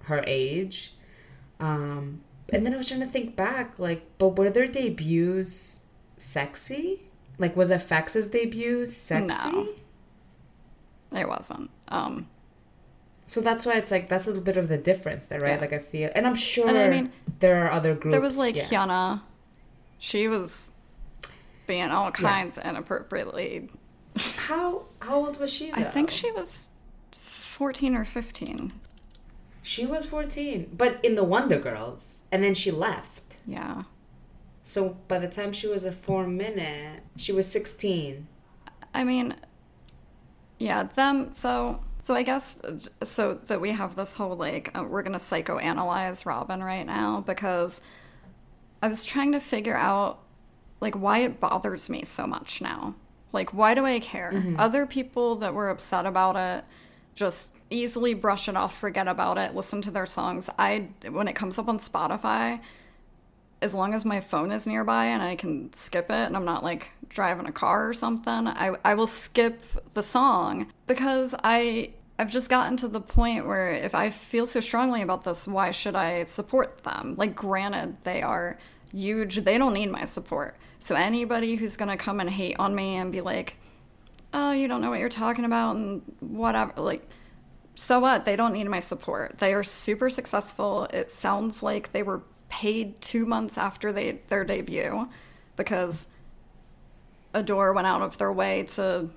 her 0.04 0.24
age. 0.26 0.96
Um, 1.60 2.22
and 2.52 2.66
then 2.66 2.74
I 2.74 2.78
was 2.78 2.88
trying 2.88 3.02
to 3.02 3.06
think 3.06 3.36
back, 3.36 3.78
like, 3.78 4.04
but 4.18 4.30
were 4.30 4.50
their 4.50 4.68
debuts 4.68 5.80
sexy? 6.18 7.04
Like, 7.38 7.56
was 7.56 7.72
a 7.72 7.78
f(x)'s 7.78 8.32
debut 8.32 8.86
sexy? 8.86 9.52
No. 9.52 9.70
It 11.12 11.28
wasn't. 11.28 11.70
Um, 11.88 12.28
So 13.30 13.42
that's 13.42 13.64
why 13.64 13.74
it's 13.74 13.92
like 13.92 14.10
that's 14.10 14.26
a 14.26 14.30
little 14.32 14.44
bit 14.44 14.58
of 14.58 14.70
the 14.70 14.78
difference 14.78 15.28
there, 15.28 15.40
right? 15.40 15.54
Yeah. 15.54 15.60
Like 15.60 15.72
I 15.72 15.78
feel, 15.78 16.10
and 16.16 16.26
I'm 16.26 16.34
sure 16.34 16.68
And 16.68 16.78
I 16.78 16.90
mean, 16.90 17.12
there 17.38 17.64
are 17.64 17.72
other 17.72 17.94
groups. 17.94 18.14
There 18.14 18.22
was 18.22 18.38
like 18.38 18.56
yeah. 18.56 18.66
Hyuna. 18.66 19.22
She 20.00 20.28
was 20.28 20.72
being 21.68 21.92
all 21.92 22.10
kinds 22.12 22.58
inappropriately. 22.58 23.70
How 24.18 24.86
how 25.00 25.18
old 25.26 25.40
was 25.40 25.54
she? 25.54 25.72
I 25.72 25.84
think 25.84 26.10
she 26.10 26.32
was 26.32 26.70
14 27.12 27.96
or 27.96 28.04
15. 28.04 28.74
she 29.62 29.86
was 29.86 30.06
14, 30.08 30.72
but 30.76 31.00
in 31.04 31.14
the 31.14 31.24
Wonder 31.24 31.60
Girls, 31.60 32.24
and 32.32 32.44
then 32.44 32.56
she 32.56 32.72
left. 32.72 33.38
Yeah. 33.46 33.84
So 34.64 34.98
by 35.08 35.20
the 35.20 35.28
time 35.28 35.54
she 35.54 35.68
was 35.68 35.86
a 35.86 35.92
4Minute, 35.92 37.02
she 37.16 37.32
was 37.32 37.48
16. 37.52 38.28
I 38.94 39.04
mean, 39.04 39.36
yeah, 40.58 40.84
them. 40.84 41.32
So, 41.34 41.82
so 42.02 42.16
I 42.16 42.24
guess 42.24 42.58
uh, 42.64 43.06
so 43.06 43.36
that 43.46 43.62
we 43.62 43.72
have 43.72 43.96
this 43.96 44.16
whole 44.16 44.36
like 44.36 44.72
uh, 44.78 44.84
we're 44.84 45.04
gonna 45.04 45.18
psychoanalyze 45.18 46.26
Robyn 46.26 46.64
right 46.64 46.86
now 46.86 47.22
because 47.26 47.82
I 48.82 48.88
was 48.88 49.04
trying 49.04 49.34
to 49.34 49.40
figure 49.40 49.76
out 49.76 50.20
like 50.82 50.96
why 50.96 51.20
it 51.20 51.40
bothers 51.40 51.90
me 51.90 52.04
so 52.04 52.26
much 52.26 52.62
now. 52.62 52.96
Like 53.34 53.54
why 53.54 53.74
do 53.74 53.86
I 53.86 54.00
care? 54.00 54.32
Other 54.58 54.86
people 54.86 55.36
that 55.38 55.54
were 55.54 55.70
upset 55.70 56.06
about 56.06 56.36
it 56.36 56.66
just 57.16 57.54
easily 57.70 58.14
brush 58.14 58.48
it 58.48 58.56
off, 58.56 58.78
forget 58.78 59.08
about 59.08 59.38
it, 59.38 59.54
listen 59.54 59.82
to 59.84 59.92
their 59.92 60.06
songs. 60.06 60.50
I 60.58 60.88
when 61.12 61.28
it 61.28 61.34
comes 61.36 61.60
up 61.60 61.68
on 61.68 61.78
Spotify, 61.80 62.62
as 63.62 63.74
long 63.74 63.94
as 63.94 64.06
my 64.06 64.20
phone 64.20 64.52
is 64.52 64.66
nearby 64.66 65.06
and 65.06 65.22
I 65.22 65.36
can 65.36 65.72
skip 65.74 66.10
it 66.10 66.28
and 66.28 66.36
I'm 66.36 66.46
not 66.46 66.64
like 66.64 66.92
driving 67.10 67.46
a 67.46 67.52
car 67.52 67.88
or 67.88 67.94
something, 67.94 68.48
I 68.48 68.76
I 68.86 68.94
will 68.94 69.08
skip 69.08 69.62
the 69.94 70.04
song 70.04 70.72
because 70.88 71.36
I 71.44 71.92
I've 72.18 72.32
just 72.32 72.50
gotten 72.50 72.78
to 72.78 72.88
the 72.88 73.02
point 73.02 73.48
where 73.48 73.72
if 73.72 73.96
I 73.96 74.10
feel 74.10 74.46
so 74.46 74.60
strongly 74.60 75.02
about 75.02 75.24
this, 75.24 75.48
why 75.48 75.72
should 75.72 75.96
I 75.96 76.24
support 76.24 76.84
them? 76.84 77.16
Like 77.18 77.36
granted, 77.36 77.98
they 78.04 78.22
are 78.22 78.58
huge. 78.94 79.38
They 79.38 79.58
don't 79.58 79.74
need 79.74 79.92
my 79.92 80.06
support. 80.06 80.58
So 80.80 80.96
anybody 80.96 81.56
who's 81.56 81.78
to 81.78 81.98
come 81.98 82.20
and 82.20 82.30
hate 82.30 82.56
on 82.60 82.74
me 82.76 82.96
and 82.96 83.12
be 83.12 83.22
like, 83.22 83.58
"Oh, 84.34 84.52
you 84.52 84.68
don't 84.68 84.82
know 84.82 84.90
what 84.90 85.00
you're 85.00 85.10
talking 85.10 85.46
about" 85.46 85.76
and 85.76 86.02
whatever, 86.20 86.74
like 86.78 87.08
so 87.76 88.00
what? 88.00 88.26
They 88.26 88.36
don't 88.36 88.54
need 88.54 88.68
my 88.68 88.82
support. 88.82 89.38
They 89.38 89.54
are 89.54 89.64
super 89.64 90.10
successful. 90.10 90.86
It 90.92 91.12
sounds 91.12 91.64
like 91.64 91.94
they 91.94 92.04
were 92.04 92.22
paid 92.50 93.00
two 93.00 93.26
months 93.26 93.58
after 93.58 93.92
they 93.92 94.20
their 94.28 94.44
debut 94.44 95.08
because 95.56 96.08
ADOR 97.34 97.74
went 97.74 97.88
out 97.88 98.02
of 98.02 98.18
their 98.18 98.32
way 98.32 98.64
to 98.64 99.10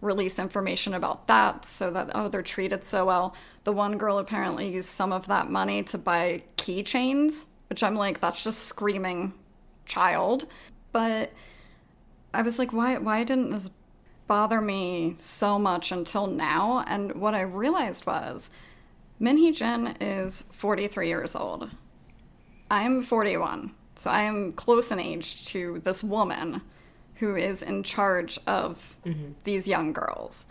release 0.00 0.38
information 0.38 0.92
about 0.92 1.26
that 1.28 1.64
so 1.64 1.90
that 1.90 2.10
oh 2.14 2.28
they're 2.28 2.42
treated 2.42 2.84
so 2.84 3.06
well. 3.06 3.34
The 3.64 3.72
one 3.72 3.96
girl 3.96 4.18
apparently 4.18 4.70
used 4.72 4.90
some 4.90 5.12
of 5.12 5.26
that 5.28 5.50
money 5.50 5.82
to 5.84 5.98
buy 5.98 6.42
keychains, 6.56 7.46
which 7.70 7.82
I'm 7.82 7.96
like 7.96 8.20
that's 8.20 8.44
just 8.44 8.64
screaming 8.64 9.32
child. 9.86 10.46
But 10.92 11.32
I 12.32 12.42
was 12.42 12.58
like 12.58 12.72
why 12.72 12.98
why 12.98 13.24
didn't 13.24 13.50
this 13.50 13.70
bother 14.26 14.60
me 14.60 15.14
so 15.18 15.58
much 15.58 15.90
until 15.90 16.26
now? 16.26 16.84
And 16.86 17.14
what 17.14 17.34
I 17.34 17.42
realized 17.42 18.06
was 18.06 18.50
Min 19.18 19.38
Hee 19.38 19.52
Jin 19.52 19.96
is 20.00 20.44
43 20.52 21.08
years 21.08 21.34
old. 21.34 21.70
I'm 22.70 23.02
41. 23.02 23.74
So 23.96 24.10
I 24.10 24.22
am 24.22 24.52
close 24.52 24.90
in 24.90 24.98
age 24.98 25.46
to 25.46 25.80
this 25.84 26.02
woman 26.02 26.62
who 27.16 27.36
is 27.36 27.62
in 27.62 27.82
charge 27.82 28.38
of 28.46 28.96
mm-hmm. 29.04 29.32
these 29.44 29.68
young 29.68 29.92
girls. 29.92 30.46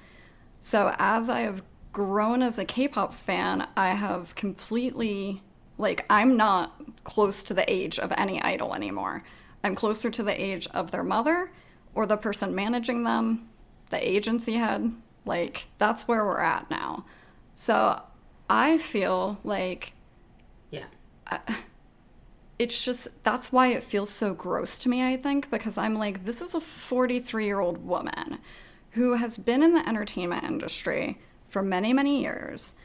So 0.62 0.95
as 0.97 1.30
I 1.30 1.41
have 1.41 1.63
grown 1.91 2.41
as 2.41 2.58
a 2.58 2.65
K-pop 2.65 3.13
fan, 3.13 3.67
I 3.76 3.89
have 3.89 4.36
completely 4.36 5.41
like 5.78 6.06
I'm 6.10 6.38
not 6.38 7.04
close 7.04 7.43
to 7.43 7.54
the 7.54 7.71
age 7.71 7.99
of 7.99 8.13
any 8.15 8.41
idol 8.41 8.73
anymore. 8.73 9.23
I'm 9.63 9.76
closer 9.76 10.10
to 10.12 10.23
the 10.23 10.41
age 10.41 10.67
of 10.73 10.91
their 10.91 11.04
mother 11.04 11.52
or 11.95 12.06
the 12.06 12.17
person 12.17 12.56
managing 12.56 13.04
them, 13.04 13.49
the 13.89 14.08
agency 14.08 14.54
head. 14.54 14.93
Like 15.26 15.67
that's 15.78 16.08
where 16.08 16.26
we're 16.26 16.41
at 16.41 16.69
now. 16.69 17.06
So 17.56 18.02
I 18.49 18.78
feel 18.78 19.39
like 19.43 19.93
Yeah. 20.71 20.86
It's 22.59 22.83
just 22.83 23.07
that's 23.23 23.51
why 23.51 23.67
it 23.67 23.83
feels 23.83 24.09
so 24.09 24.33
gross 24.33 24.77
to 24.77 24.89
me 24.89 25.05
i 25.05 25.17
think 25.17 25.49
because 25.49 25.77
i'm 25.77 25.95
like 25.95 26.23
this 26.25 26.41
is 26.41 26.53
a 26.53 26.59
43 26.59 27.45
year 27.45 27.59
old 27.59 27.85
woman 27.85 28.37
who 28.91 29.15
has 29.15 29.37
been 29.37 29.63
in 29.63 29.73
the 29.73 29.87
entertainment 29.87 30.43
industry 30.43 31.19
for 31.47 31.61
many 31.61 31.93
many 31.93 32.21
years. 32.21 32.75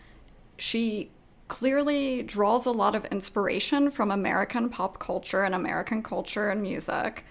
She 0.56 1.10
clearly 1.48 2.22
draws 2.22 2.66
a 2.66 2.70
lot 2.70 2.94
of 2.94 3.06
inspiration 3.06 3.90
from 3.90 4.10
american 4.10 4.68
pop 4.68 4.98
culture 4.98 5.44
and 5.44 5.54
american 5.54 6.02
culture 6.02 6.50
and 6.50 6.60
music 6.60 7.24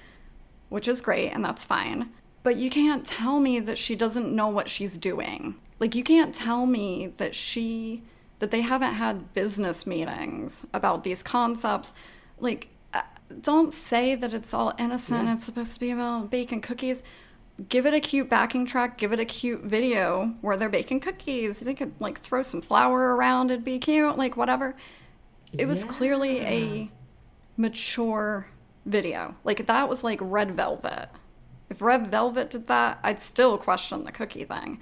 which 0.69 0.87
is 0.87 1.01
great 1.01 1.29
and 1.29 1.45
that's 1.45 1.63
fine. 1.63 2.09
But 2.43 2.57
you 2.57 2.69
can't 2.69 3.05
tell 3.05 3.39
me 3.39 3.59
that 3.59 3.77
she 3.77 3.95
doesn't 3.95 4.33
know 4.33 4.47
what 4.47 4.69
she's 4.69 4.97
doing. 4.97 5.55
Like 5.79 5.95
you 5.95 6.03
can't 6.03 6.33
tell 6.33 6.65
me 6.65 7.13
that 7.17 7.35
she 7.35 8.03
that 8.39 8.51
they 8.51 8.61
haven't 8.61 8.93
had 8.93 9.33
business 9.33 9.87
meetings 9.87 10.65
about 10.73 11.03
these 11.03 11.23
concepts 11.23 11.93
like 12.39 12.69
uh, 12.93 13.01
don't 13.41 13.73
say 13.73 14.15
that 14.15 14.33
it's 14.33 14.53
all 14.53 14.73
innocent. 14.77 15.29
It's 15.29 15.45
supposed 15.45 15.73
to 15.73 15.79
be 15.79 15.91
about 15.91 16.29
baking 16.29 16.61
cookies. 16.61 17.03
Give 17.69 17.85
it 17.85 17.93
a 17.93 17.99
cute 17.99 18.29
backing 18.29 18.65
track. 18.65 18.97
Give 18.97 19.11
it 19.13 19.19
a 19.19 19.25
cute 19.25 19.63
video 19.63 20.35
where 20.41 20.57
they're 20.57 20.69
baking 20.69 20.99
cookies. 20.99 21.59
They 21.59 21.73
could 21.73 21.93
like 21.99 22.19
throw 22.19 22.41
some 22.41 22.61
flour 22.61 23.15
around. 23.15 23.51
It'd 23.51 23.63
be 23.63 23.79
cute 23.79 24.17
like 24.17 24.37
whatever. 24.37 24.75
It 25.57 25.65
was 25.65 25.83
clearly 25.83 26.41
a 26.41 26.91
mature 27.55 28.47
video. 28.85 29.35
Like 29.43 29.65
that 29.67 29.89
was 29.89 30.03
like 30.03 30.19
red 30.21 30.51
velvet. 30.51 31.09
If 31.69 31.81
red 31.81 32.07
velvet 32.07 32.49
did 32.49 32.67
that 32.67 32.99
i'd 33.03 33.19
still 33.19 33.57
question 33.57 34.03
the 34.03 34.11
cookie 34.11 34.45
thing. 34.45 34.79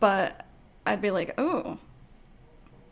But 0.00 0.46
i'd 0.86 1.00
be 1.00 1.10
like 1.10 1.34
oh 1.38 1.78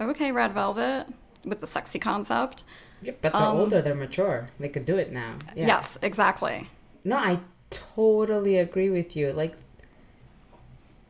okay 0.01 0.33
red 0.33 0.53
velvet 0.53 1.07
with 1.45 1.61
the 1.61 1.67
sexy 1.67 1.99
concept 1.99 2.65
Yeah, 3.03 3.13
but 3.21 3.33
they're 3.33 3.43
um, 3.43 3.57
older, 3.57 3.83
they're 3.83 3.95
mature. 3.95 4.51
They 4.59 4.69
could 4.69 4.85
do 4.85 4.97
it 4.97 5.13
now. 5.13 5.37
Yeah. 5.57 5.67
yes 5.67 5.99
exactly 6.03 6.69
No, 7.05 7.17
I 7.17 7.41
totally 7.71 8.59
agree 8.59 8.91
with 8.91 9.17
you. 9.17 9.33
Like 9.33 9.57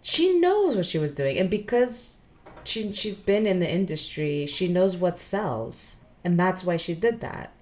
she 0.01 0.39
knows 0.39 0.77
what 0.77 0.87
she 0.87 0.99
was 0.99 1.13
doing 1.13 1.39
and 1.39 1.51
because 1.51 2.17
she 2.65 2.93
she's 2.93 3.21
been 3.21 3.47
in 3.47 3.59
the 3.59 3.71
industry, 3.71 4.47
she 4.47 4.69
knows 4.69 4.97
what 4.97 5.19
sells. 5.19 5.97
And 6.25 6.39
that's 6.39 6.65
why 6.65 6.77
she 6.77 6.95
did 6.95 7.21
that. 7.21 7.53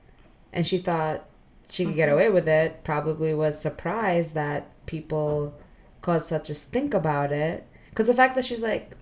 And 0.52 0.66
she 0.66 0.78
thought 0.78 1.24
she 1.68 1.84
could 1.84 1.96
get 1.96 2.08
mm-hmm. 2.08 2.14
away 2.14 2.30
with 2.30 2.48
it, 2.48 2.84
probably 2.84 3.32
was 3.32 3.60
surprised 3.60 4.34
that 4.34 4.68
people 4.86 5.54
caused 6.02 6.28
such 6.28 6.50
a 6.50 6.54
stink 6.54 6.92
about 6.94 7.32
it. 7.32 7.66
Cuz 7.94 8.06
the 8.06 8.14
fact 8.14 8.34
that 8.34 8.44
she's 8.44 8.62
like, 8.62 8.96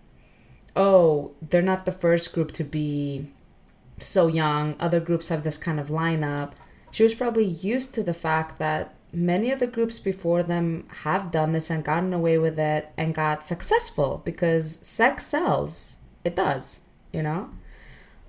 "Oh, 0.77 1.33
they're 1.43 1.63
not 1.63 1.87
the 1.87 1.93
first 1.93 2.33
group 2.33 2.53
to 2.53 2.65
be 2.65 3.31
so 4.01 4.27
young. 4.27 4.77
Other 4.79 5.01
groups 5.01 5.29
have 5.29 5.43
this 5.43 5.59
kind 5.59 5.79
of 5.81 5.89
lineup. 5.89 6.53
She 6.91 7.03
was 7.03 7.15
probably 7.15 7.45
used 7.45 7.95
to 7.95 8.03
the 8.03 8.15
fact 8.15 8.59
that 8.59 8.95
many 9.13 9.51
of 9.51 9.59
the 9.59 9.67
groups 9.67 9.99
before 9.99 10.43
them 10.43 10.87
have 11.03 11.31
done 11.31 11.53
this 11.53 11.71
and 11.71 11.85
gotten 11.85 12.13
away 12.13 12.39
with 12.39 12.59
it 12.59 12.91
and 12.97 13.15
got 13.15 13.47
successful 13.47 14.23
because 14.25 14.79
sex 14.83 15.27
sells. 15.27 15.99
It 16.25 16.37
does, 16.37 16.83
you 17.13 17.23
know? 17.23 17.51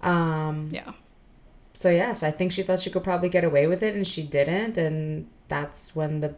Um, 0.02 0.70
yeah 0.72 0.94
so 1.80 1.90
yeah, 1.90 2.12
so 2.12 2.28
I 2.28 2.32
think 2.32 2.52
she 2.52 2.62
thought 2.62 2.80
she 2.80 2.90
could 2.90 3.06
probably 3.06 3.30
get 3.30 3.46
away 3.46 3.66
with 3.66 3.82
it 3.82 3.96
and 3.96 4.06
she 4.06 4.22
didn't 4.22 4.78
and 4.78 5.30
that's 5.48 5.96
when 5.96 6.20
the 6.20 6.36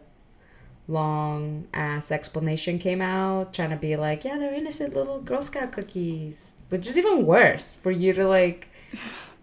long 0.86 1.66
ass 1.74 2.12
explanation 2.12 2.78
came 2.78 3.02
out 3.02 3.52
trying 3.52 3.70
to 3.70 3.76
be 3.76 3.96
like, 3.96 4.22
yeah, 4.22 4.38
they're 4.38 4.54
innocent 4.54 4.94
little 4.94 5.20
Girl 5.20 5.42
Scout 5.42 5.72
cookies. 5.72 6.54
Which 6.68 6.86
is 6.86 6.96
even 6.96 7.26
worse 7.26 7.74
for 7.74 7.90
you 7.90 8.12
to 8.12 8.24
like 8.24 8.68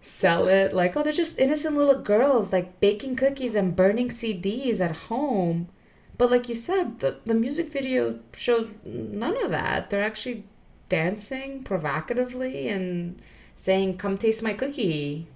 sell 0.00 0.48
it 0.48 0.72
like, 0.72 0.96
oh, 0.96 1.02
they're 1.02 1.12
just 1.12 1.38
innocent 1.38 1.76
little 1.76 2.00
girls 2.00 2.52
like 2.52 2.80
baking 2.80 3.16
cookies 3.16 3.54
and 3.54 3.76
burning 3.76 4.08
CDs 4.08 4.80
at 4.80 4.96
home. 4.96 5.68
But 6.16 6.30
like 6.30 6.48
you 6.48 6.54
said, 6.54 7.00
the, 7.00 7.18
the 7.24 7.34
music 7.34 7.72
video 7.72 8.18
shows 8.34 8.74
none 8.84 9.42
of 9.42 9.50
that. 9.50 9.90
They're 9.90 10.04
actually 10.04 10.44
dancing 10.88 11.62
provocatively 11.62 12.68
and 12.68 13.22
saying, 13.56 13.96
come 13.96 14.18
taste 14.18 14.42
my 14.42 14.52
cookie. 14.52 15.28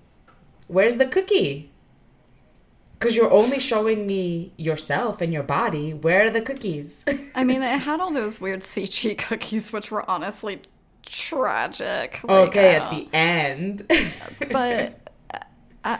Where's 0.67 0.97
the 0.97 1.07
cookie? 1.07 1.71
Because 2.99 3.17
you're 3.17 3.31
only 3.31 3.59
showing 3.59 4.07
me 4.07 4.53
yourself 4.57 5.21
and 5.21 5.33
your 5.33 5.43
body. 5.43 5.93
Where 5.93 6.27
are 6.27 6.31
the 6.31 6.41
cookies? 6.41 7.05
I 7.35 7.45
mean, 7.45 7.63
it 7.63 7.79
had 7.79 8.01
all 8.01 8.13
those 8.13 8.41
weird 8.41 8.61
CG 8.61 9.17
cookies, 9.19 9.73
which 9.73 9.91
were 9.91 10.09
honestly 10.09 10.63
tragic. 11.05 12.21
Like, 12.23 12.49
okay, 12.49 12.77
at 12.77 12.91
the 12.91 13.09
end. 13.13 13.87
but 14.51 14.99
uh, 15.35 15.39
I, 15.85 15.99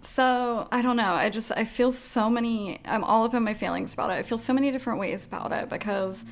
so 0.00 0.68
I 0.72 0.82
don't 0.82 0.96
know. 0.96 1.12
I 1.12 1.30
just 1.30 1.52
I 1.52 1.64
feel 1.64 1.90
so 1.90 2.28
many. 2.28 2.80
I'm 2.84 3.04
all 3.04 3.24
up 3.24 3.34
in 3.34 3.44
my 3.44 3.54
feelings 3.54 3.92
about 3.92 4.10
it. 4.10 4.14
I 4.14 4.22
feel 4.22 4.38
so 4.38 4.52
many 4.52 4.70
different 4.70 4.98
ways 4.98 5.26
about 5.26 5.52
it 5.52 5.68
because, 5.68 6.24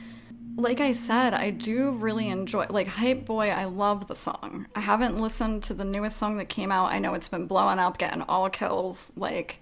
like 0.57 0.81
I 0.81 0.93
said, 0.93 1.35
I 1.35 1.51
do 1.51 1.91
really 1.93 2.29
enjoy. 2.29 2.67
Like 2.69 2.89
Hype 2.89 3.25
Boy, 3.25 3.51
I 3.51 3.67
love 3.67 4.09
the 4.09 4.15
song. 4.15 4.67
I 4.75 4.81
haven't 4.81 5.19
listened 5.19 5.63
to 5.65 5.75
the 5.75 5.85
newest 5.85 6.17
song 6.17 6.39
that 6.39 6.49
came 6.49 6.73
out. 6.73 6.93
I 6.93 6.99
know 6.99 7.15
it's 7.15 7.29
been 7.29 7.47
blowing 7.47 7.79
up, 7.79 7.99
getting 7.99 8.23
all 8.23 8.49
kills. 8.51 9.13
Like 9.17 9.59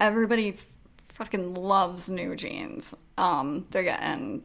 everybody 0.00 0.56
fucking 1.08 1.54
loves 1.54 2.08
New 2.08 2.36
Jeans. 2.36 2.94
Um, 3.16 3.66
they're 3.70 3.82
getting 3.82 4.44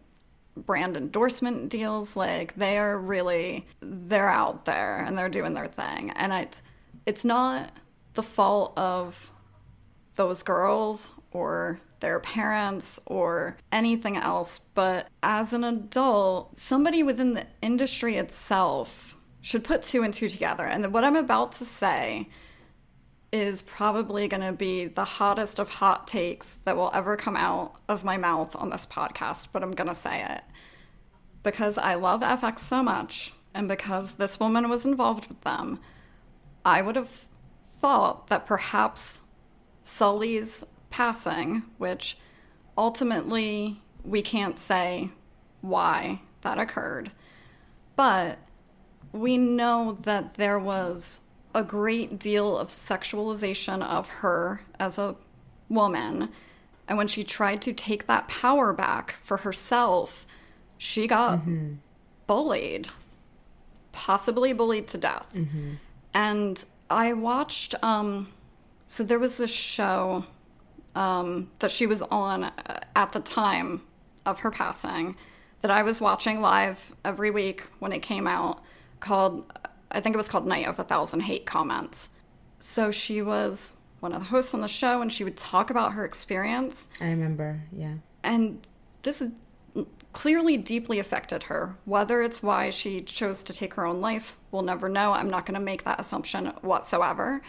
brand 0.55 0.97
endorsement 0.97 1.69
deals. 1.69 2.15
Like 2.15 2.55
they 2.55 2.77
are 2.77 2.97
really 2.97 3.65
they're 3.81 4.29
out 4.29 4.65
there 4.65 4.99
and 4.99 5.17
they're 5.17 5.29
doing 5.29 5.53
their 5.53 5.67
thing. 5.67 6.11
And 6.11 6.33
it's 6.33 6.61
it's 7.05 7.25
not 7.25 7.71
the 8.13 8.23
fault 8.23 8.73
of 8.77 9.31
those 10.15 10.43
girls 10.43 11.11
or 11.31 11.79
their 11.99 12.19
parents 12.19 12.99
or 13.05 13.57
anything 13.71 14.17
else, 14.17 14.59
but 14.73 15.07
as 15.23 15.53
an 15.53 15.63
adult, 15.63 16.59
somebody 16.59 17.01
within 17.01 17.33
the 17.33 17.47
industry 17.61 18.17
itself 18.17 19.15
should 19.41 19.63
put 19.63 19.81
two 19.83 20.03
and 20.03 20.13
two 20.13 20.27
together. 20.27 20.65
And 20.65 20.93
what 20.93 21.03
I'm 21.03 21.15
about 21.15 21.53
to 21.53 21.65
say 21.65 22.29
is 23.33 23.63
probably 23.63 24.27
going 24.27 24.43
to 24.43 24.53
be 24.53 24.85
the 24.85 25.03
hottest 25.03 25.57
of 25.57 25.67
hot 25.67 26.07
takes 26.07 26.57
that 26.65 26.77
will 26.77 26.91
ever 26.93 27.17
come 27.17 27.35
out 27.35 27.73
of 27.89 28.03
my 28.03 28.15
mouth 28.15 28.55
on 28.55 28.69
this 28.69 28.85
podcast, 28.85 29.47
but 29.51 29.63
I'm 29.63 29.71
going 29.71 29.87
to 29.87 29.95
say 29.95 30.23
it. 30.23 30.43
Because 31.41 31.79
I 31.79 31.95
love 31.95 32.21
f(x) 32.21 32.59
so 32.59 32.83
much, 32.83 33.33
and 33.51 33.67
because 33.67 34.13
this 34.13 34.39
woman 34.39 34.69
was 34.69 34.85
involved 34.85 35.27
with 35.27 35.41
them, 35.41 35.79
I 36.63 36.83
would 36.83 36.95
have 36.95 37.25
thought 37.63 38.27
that 38.27 38.45
perhaps 38.45 39.21
Sulli's 39.81 40.63
passing, 40.91 41.63
which 41.79 42.19
ultimately 42.77 43.81
we 44.05 44.21
can't 44.21 44.59
say 44.59 45.09
why 45.61 46.21
that 46.41 46.59
occurred, 46.59 47.11
but 47.95 48.37
we 49.11 49.37
know 49.37 49.97
that 50.01 50.35
there 50.35 50.59
was 50.59 51.19
a 51.55 51.63
great 51.63 52.19
deal 52.19 52.57
of 52.57 52.67
sexualization 52.69 53.83
of 53.83 54.07
her 54.09 54.61
as 54.79 54.97
a 54.97 55.15
woman. 55.69 56.29
And 56.87 56.97
when 56.97 57.07
she 57.07 57.23
tried 57.23 57.61
to 57.63 57.73
take 57.73 58.07
that 58.07 58.27
power 58.27 58.73
back 58.73 59.13
for 59.21 59.37
herself, 59.37 60.25
she 60.77 61.07
got 61.07 61.39
bullied, 62.27 62.89
possibly 63.91 64.53
bullied 64.53 64.87
to 64.89 64.97
death. 64.97 65.27
And 66.13 66.63
I 66.89 67.13
watched, 67.13 67.75
um, 67.83 68.29
so 68.87 69.03
there 69.03 69.19
was 69.19 69.37
this 69.37 69.53
show 69.53 70.25
um, 70.95 71.49
that 71.59 71.71
she 71.71 71.87
was 71.87 72.01
on 72.03 72.43
uh, 72.43 72.79
at 72.95 73.13
the 73.13 73.19
time 73.19 73.81
of 74.25 74.39
her 74.39 74.51
passing 74.51 75.15
that 75.61 75.71
I 75.71 75.81
was 75.83 76.01
watching 76.01 76.41
live 76.41 76.93
every 77.05 77.31
week 77.31 77.61
when 77.79 77.91
it 77.93 78.01
came 78.01 78.27
out 78.27 78.61
called, 78.99 79.45
I 79.93 80.01
think 80.01 80.15
it 80.15 80.17
was 80.17 80.27
called 80.27 80.47
Night 80.47 80.67
of 80.67 80.79
a 80.79 80.83
Thousand 80.83 81.21
Hate 81.21 81.45
Comments. 81.45 82.09
So 82.59 82.91
she 82.91 83.21
was 83.21 83.75
one 83.99 84.13
of 84.13 84.19
the 84.19 84.25
hosts 84.25 84.53
on 84.53 84.61
the 84.61 84.67
show 84.67 85.01
and 85.01 85.11
she 85.11 85.23
would 85.23 85.37
talk 85.37 85.69
about 85.69 85.93
her 85.93 86.03
experience. 86.03 86.89
I 86.99 87.05
remember. 87.05 87.61
Yeah. 87.71 87.95
And 88.23 88.65
this 89.03 89.23
clearly 90.13 90.57
deeply 90.57 90.99
affected 90.99 91.43
her. 91.43 91.75
Whether 91.85 92.21
it's 92.21 92.43
why 92.43 92.69
she 92.69 93.01
chose 93.01 93.43
to 93.43 93.53
take 93.53 93.73
her 93.75 93.85
own 93.85 94.01
life, 94.01 94.37
we'll 94.51 94.61
never 94.61 94.87
know. 94.89 95.11
I'm 95.11 95.29
not 95.29 95.45
going 95.45 95.55
to 95.55 95.65
make 95.65 95.83
that 95.83 95.99
assumption 95.99 96.47
whatsoever. 96.61 97.41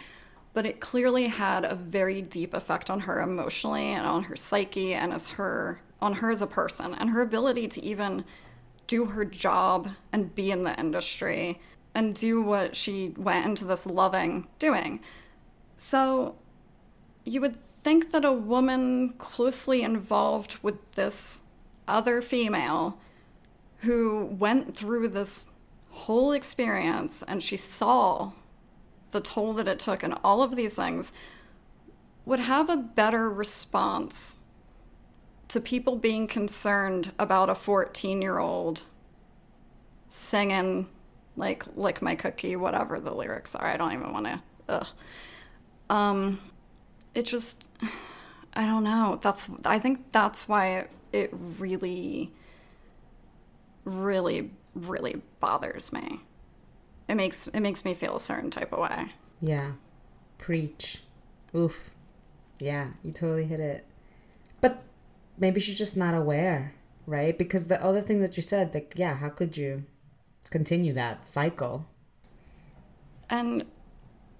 But 0.53 0.65
it 0.65 0.79
clearly 0.79 1.27
had 1.27 1.65
a 1.65 1.75
very 1.75 2.21
deep 2.21 2.53
effect 2.53 2.89
on 2.89 3.01
her 3.01 3.21
emotionally 3.21 3.87
and 3.87 4.05
on 4.05 4.23
her 4.23 4.35
psyche 4.35 4.93
and 4.93 5.13
as 5.13 5.27
her 5.29 5.81
on 6.01 6.13
her 6.13 6.29
as 6.29 6.41
a 6.41 6.47
person 6.47 6.93
and 6.93 7.09
her 7.09 7.21
ability 7.21 7.67
to 7.69 7.83
even 7.83 8.23
do 8.87 9.05
her 9.05 9.25
job 9.25 9.89
and 10.11 10.33
be 10.35 10.51
in 10.51 10.63
the 10.63 10.77
industry 10.79 11.59
and 11.95 12.13
do 12.13 12.41
what 12.41 12.75
she 12.75 13.13
went 13.17 13.45
into 13.45 13.65
this 13.65 13.87
loving 13.87 14.47
doing. 14.59 14.99
So 15.77 16.35
you 17.23 17.39
would 17.41 17.55
think 17.55 18.11
that 18.11 18.25
a 18.25 18.33
woman 18.33 19.13
closely 19.17 19.81
involved 19.81 20.57
with 20.61 20.91
this 20.91 21.41
other 21.87 22.21
female 22.21 22.99
who 23.79 24.25
went 24.25 24.75
through 24.75 25.07
this 25.07 25.47
whole 25.89 26.33
experience 26.33 27.23
and 27.23 27.41
she 27.41 27.55
saw 27.55 28.31
the 29.11 29.21
toll 29.21 29.53
that 29.53 29.67
it 29.67 29.79
took 29.79 30.03
and 30.03 30.15
all 30.23 30.43
of 30.43 30.55
these 30.55 30.75
things 30.75 31.13
would 32.25 32.39
have 32.39 32.69
a 32.69 32.75
better 32.75 33.29
response 33.29 34.37
to 35.47 35.61
people 35.61 35.95
being 35.95 36.27
concerned 36.27 37.11
about 37.17 37.49
a 37.49 37.55
14 37.55 38.21
year 38.21 38.39
old 38.39 38.83
singing 40.09 40.87
like 41.35 41.63
lick 41.75 42.01
my 42.01 42.15
cookie 42.15 42.55
whatever 42.55 42.99
the 42.99 43.13
lyrics 43.13 43.55
are 43.55 43.67
i 43.67 43.77
don't 43.77 43.93
even 43.93 44.11
want 44.13 44.25
to 44.67 44.85
um 45.89 46.39
it 47.13 47.23
just 47.23 47.63
i 48.53 48.65
don't 48.65 48.83
know 48.83 49.19
that's 49.21 49.47
i 49.65 49.77
think 49.77 50.11
that's 50.11 50.47
why 50.47 50.79
it, 50.79 50.89
it 51.11 51.29
really 51.59 52.31
really 53.83 54.49
really 54.73 55.21
bothers 55.39 55.91
me 55.93 56.21
it 57.07 57.15
makes 57.15 57.47
it 57.47 57.59
makes 57.59 57.85
me 57.85 57.93
feel 57.93 58.15
a 58.15 58.19
certain 58.19 58.49
type 58.49 58.73
of 58.73 58.79
way 58.79 59.07
Yeah. 59.41 59.71
Preach. 60.37 61.01
Oof. 61.55 61.91
Yeah, 62.59 62.87
you 63.03 63.11
totally 63.11 63.45
hit 63.45 63.59
it. 63.59 63.85
But 64.61 64.81
maybe 65.37 65.59
she's 65.59 65.77
just 65.77 65.95
not 65.97 66.13
aware, 66.15 66.73
right? 67.05 67.37
Because 67.37 67.65
the 67.65 67.83
other 67.83 68.01
thing 68.01 68.21
that 68.21 68.37
you 68.37 68.43
said, 68.43 68.73
like, 68.73 68.93
yeah, 68.95 69.15
how 69.17 69.29
could 69.29 69.55
you 69.57 69.83
continue 70.49 70.93
that 70.93 71.25
cycle? 71.25 71.85
and 73.29 73.65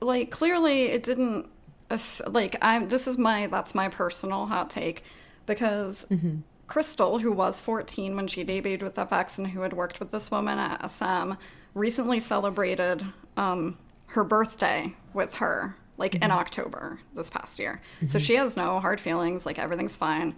like 0.02 0.32
clearly 0.32 0.84
it 0.84 1.04
didn't 1.04 1.48
aff- 1.89 2.22
like 2.28 2.56
i'm 2.62 2.88
this 2.88 3.08
is 3.08 3.18
my 3.18 3.48
that's 3.48 3.74
my 3.76 3.89
personal 3.89 4.46
hot 4.46 4.70
take 4.70 5.04
because 5.46 6.06
mm-hmm. 6.10 6.38
Krystal 6.68 7.22
who 7.22 7.32
was 7.32 7.62
14 7.62 8.15
when 8.15 8.28
she 8.28 8.44
debuted 8.44 8.82
with 8.82 8.96
f(x) 8.96 9.38
and 9.38 9.48
who 9.48 9.62
had 9.62 9.74
worked 9.74 10.00
with 10.00 10.12
this 10.12 10.32
woman 10.32 10.58
at 10.58 10.89
sm 10.89 11.34
recently 11.74 12.20
celebrated 12.20 13.04
um, 13.38 13.78
her 14.08 14.24
birthday 14.24 14.94
with 15.13 15.36
her 15.36 15.76
like 15.98 16.15
in 16.15 16.22
mm-hmm. 16.22 16.32
october 16.32 17.00
this 17.13 17.30
past 17.30 17.60
year. 17.60 17.82
So 18.02 18.06
mm-hmm. 18.06 18.18
she 18.18 18.36
has 18.36 18.58
no 18.58 18.80
hard 18.80 19.00
feelings 19.00 19.46
like 19.46 19.60
everything's 19.60 19.96
fine 19.96 20.36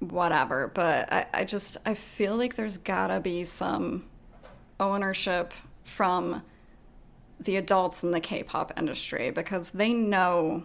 whatever. 0.00 0.72
But 0.74 1.12
I, 1.12 1.26
I 1.32 1.44
just 1.44 1.76
i 1.86 1.94
feel 1.94 2.36
like 2.36 2.56
there's 2.56 2.78
gotta 2.78 3.20
be 3.20 3.44
some 3.44 4.08
ownership 4.82 5.54
from 5.84 6.42
the 7.40 7.56
adults 7.56 8.02
in 8.02 8.10
the 8.10 8.20
K-pop 8.20 8.72
industry 8.76 9.30
because 9.30 9.70
they 9.70 9.92
know 9.92 10.64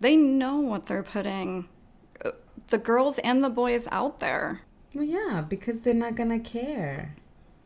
they 0.00 0.16
know 0.16 0.56
what 0.56 0.86
they're 0.86 1.02
putting 1.02 1.68
uh, 2.24 2.32
the 2.68 2.78
girls 2.78 3.18
and 3.20 3.42
the 3.42 3.48
boys 3.48 3.88
out 3.90 4.20
there. 4.20 4.60
Well, 4.92 5.04
yeah, 5.04 5.44
because 5.48 5.80
they're 5.80 5.94
not 5.94 6.14
gonna 6.14 6.40
care. 6.40 7.16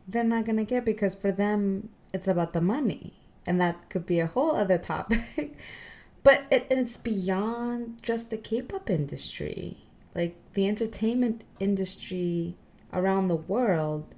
They're 0.07 0.23
not 0.23 0.45
gonna 0.45 0.65
care 0.65 0.81
because 0.81 1.15
for 1.15 1.31
them, 1.31 1.89
it's 2.13 2.27
about 2.27 2.53
the 2.53 2.61
money, 2.61 3.13
and 3.45 3.59
that 3.59 3.89
could 3.89 4.05
be 4.05 4.19
a 4.19 4.27
whole 4.27 4.55
other 4.55 4.77
topic. 4.77 5.57
but 6.23 6.43
it, 6.49 6.67
it's 6.69 6.97
beyond 6.97 8.01
just 8.01 8.29
the 8.29 8.37
K-pop 8.37 8.89
industry. 8.89 9.77
Like 10.15 10.35
the 10.53 10.67
entertainment 10.67 11.43
industry 11.59 12.55
around 12.91 13.27
the 13.27 13.35
world 13.35 14.15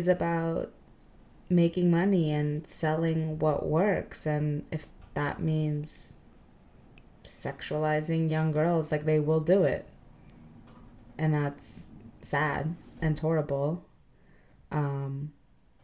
is 0.00 0.08
about 0.08 0.72
making 1.50 1.90
money 1.90 2.32
and 2.32 2.66
selling 2.66 3.38
what 3.38 3.66
works, 3.66 4.26
and 4.26 4.64
if 4.70 4.86
that 5.14 5.42
means 5.42 6.14
sexualizing 7.22 8.30
young 8.30 8.50
girls, 8.50 8.90
like 8.90 9.04
they 9.04 9.20
will 9.20 9.40
do 9.40 9.62
it. 9.64 9.86
And 11.18 11.34
that's 11.34 11.86
sad 12.22 12.76
and 13.02 13.18
horrible. 13.18 13.84
Um 14.72 15.32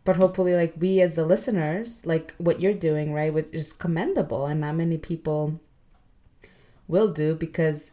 but 0.05 0.17
hopefully 0.17 0.55
like 0.55 0.75
we 0.79 1.01
as 1.01 1.17
the 1.17 1.27
listeners 1.27 2.07
like 2.07 2.33
what 2.39 2.61
you're 2.61 2.73
doing 2.73 3.13
right 3.13 3.35
which 3.35 3.49
is 3.53 3.73
commendable. 3.73 4.47
And 4.47 4.61
not 4.61 4.77
many 4.77 4.97
people 4.97 5.61
will 6.89 7.09
do 7.09 7.35
because 7.35 7.93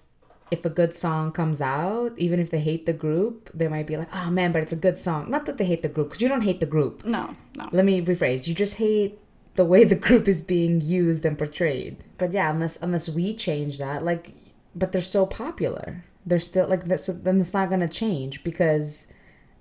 if 0.53 0.65
a 0.65 0.69
good 0.69 0.93
song 0.95 1.31
comes 1.31 1.59
out 1.59 2.11
even 2.17 2.39
if 2.39 2.49
they 2.49 2.59
hate 2.59 2.85
the 2.85 2.93
group 2.93 3.49
they 3.53 3.67
might 3.67 3.87
be 3.87 3.97
like 3.97 4.13
oh 4.13 4.29
man 4.29 4.51
but 4.51 4.61
it's 4.61 4.71
a 4.79 4.83
good 4.87 4.97
song. 4.97 5.29
Not 5.29 5.45
that 5.45 5.57
they 5.57 5.65
hate 5.65 5.81
the 5.81 5.89
group 5.89 6.09
because 6.09 6.21
you 6.21 6.29
don't 6.29 6.47
hate 6.49 6.59
the 6.59 6.73
group. 6.75 7.03
No, 7.05 7.35
no. 7.55 7.69
let 7.71 7.85
me 7.85 8.01
rephrase. 8.01 8.47
You 8.47 8.53
just 8.53 8.75
hate 8.75 9.19
the 9.55 9.65
way 9.65 9.83
the 9.83 9.95
group 10.07 10.27
is 10.27 10.41
being 10.41 10.81
used 10.81 11.25
and 11.25 11.37
portrayed. 11.37 11.97
But 12.17 12.31
yeah 12.31 12.49
unless 12.51 12.81
unless 12.81 13.09
we 13.09 13.33
change 13.33 13.77
that 13.79 14.03
like 14.03 14.33
but 14.75 14.91
they're 14.91 15.01
so 15.01 15.25
popular. 15.25 16.03
They're 16.25 16.39
still 16.39 16.67
like 16.67 16.83
so 16.99 17.11
then 17.13 17.41
it's 17.41 17.53
not 17.53 17.69
going 17.69 17.81
to 17.81 17.87
change 17.87 18.43
because 18.43 19.07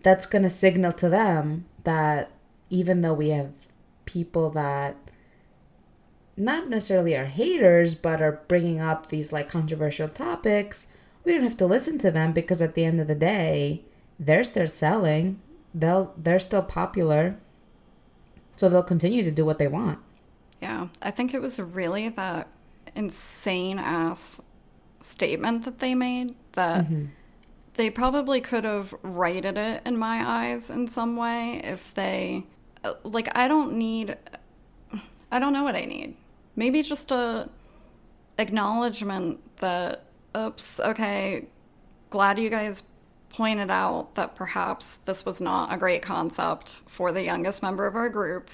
that's 0.02 0.26
going 0.26 0.42
to 0.42 0.48
signal 0.48 0.92
to 0.92 1.08
them 1.08 1.66
that 1.84 2.30
even 2.70 3.00
though 3.02 3.14
we 3.14 3.30
have 3.30 3.52
people 4.04 4.50
that 4.50 4.96
not 6.36 6.68
necessarily 6.68 7.14
are 7.14 7.26
haters 7.26 7.94
but 7.94 8.22
are 8.22 8.40
bringing 8.48 8.80
up 8.80 9.08
these 9.08 9.32
like 9.32 9.48
controversial 9.48 10.08
topics 10.08 10.88
we 11.24 11.32
don't 11.32 11.42
have 11.42 11.56
to 11.58 11.66
listen 11.66 11.98
to 11.98 12.10
them 12.10 12.32
because 12.32 12.60
at 12.60 12.74
the 12.74 12.84
end 12.84 13.00
of 13.00 13.06
the 13.06 13.14
day 13.14 13.82
they're 14.18 14.44
still 14.44 14.68
selling. 14.68 15.40
They'll 15.74 16.14
they're 16.16 16.38
still 16.38 16.62
popular. 16.62 17.36
So 18.56 18.68
they'll 18.68 18.82
continue 18.82 19.22
to 19.22 19.30
do 19.30 19.44
what 19.44 19.58
they 19.58 19.68
want. 19.68 19.98
Yeah, 20.60 20.88
I 21.00 21.10
think 21.10 21.34
it 21.34 21.40
was 21.40 21.58
really 21.58 22.08
that 22.10 22.48
insane 22.94 23.78
ass 23.78 24.40
statement 25.00 25.64
that 25.64 25.80
they 25.80 25.94
made 25.94 26.34
that 26.52 26.84
mm-hmm. 26.84 27.06
they 27.74 27.90
probably 27.90 28.40
could 28.40 28.64
have 28.64 28.94
righted 29.02 29.58
it 29.58 29.82
in 29.84 29.96
my 29.96 30.44
eyes 30.44 30.70
in 30.70 30.86
some 30.86 31.16
way 31.16 31.60
if 31.64 31.94
they 31.94 32.44
like 33.02 33.28
I 33.36 33.48
don't 33.48 33.72
need 33.74 34.16
I 35.30 35.38
don't 35.38 35.52
know 35.52 35.64
what 35.64 35.74
I 35.74 35.84
need. 35.84 36.16
Maybe 36.56 36.82
just 36.82 37.10
a 37.10 37.48
acknowledgement 38.38 39.40
that 39.58 40.04
oops, 40.36 40.80
okay, 40.80 41.46
glad 42.10 42.38
you 42.38 42.50
guys 42.50 42.82
pointed 43.30 43.70
out 43.70 44.14
that 44.14 44.34
perhaps 44.34 44.96
this 45.06 45.24
was 45.24 45.40
not 45.40 45.72
a 45.72 45.78
great 45.78 46.02
concept 46.02 46.78
for 46.86 47.12
the 47.12 47.22
youngest 47.22 47.62
member 47.62 47.86
of 47.86 47.96
our 47.96 48.08
group. 48.08 48.50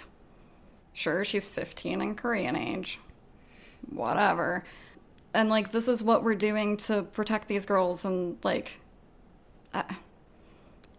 Sure, 0.92 1.24
she's 1.24 1.49
15 1.49 2.01
in 2.01 2.14
Korean 2.14 2.57
age. 2.57 3.01
whatever. 3.90 4.64
And 5.34 5.49
like, 5.49 5.70
this 5.72 5.88
is 5.88 6.03
what 6.03 6.24
we're 6.24 6.34
doing 6.34 6.76
to 6.78 7.03
protect 7.03 7.49
these 7.49 7.66
girls, 7.66 8.05
and 8.05 8.38
like, 8.42 8.80
uh, 9.74 9.82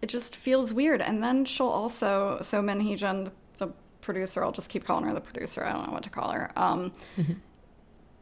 it 0.02 0.08
just 0.08 0.36
feels 0.36 0.74
weird. 0.74 1.02
And 1.02 1.24
then 1.24 1.46
she'll 1.46 1.68
also, 1.68 2.40
so 2.42 2.62
Min 2.62 2.80
the 2.80 3.32
producer, 4.10 4.44
I'll 4.44 4.52
just 4.52 4.70
keep 4.70 4.86
calling 4.86 5.06
her 5.06 5.14
the 5.14 5.22
producer, 5.22 5.64
I 5.64 5.72
don't 5.72 5.86
know 5.88 5.94
what 5.94 6.04
to 6.04 6.10
call 6.10 6.32
her. 6.32 6.52
Um, 6.56 6.92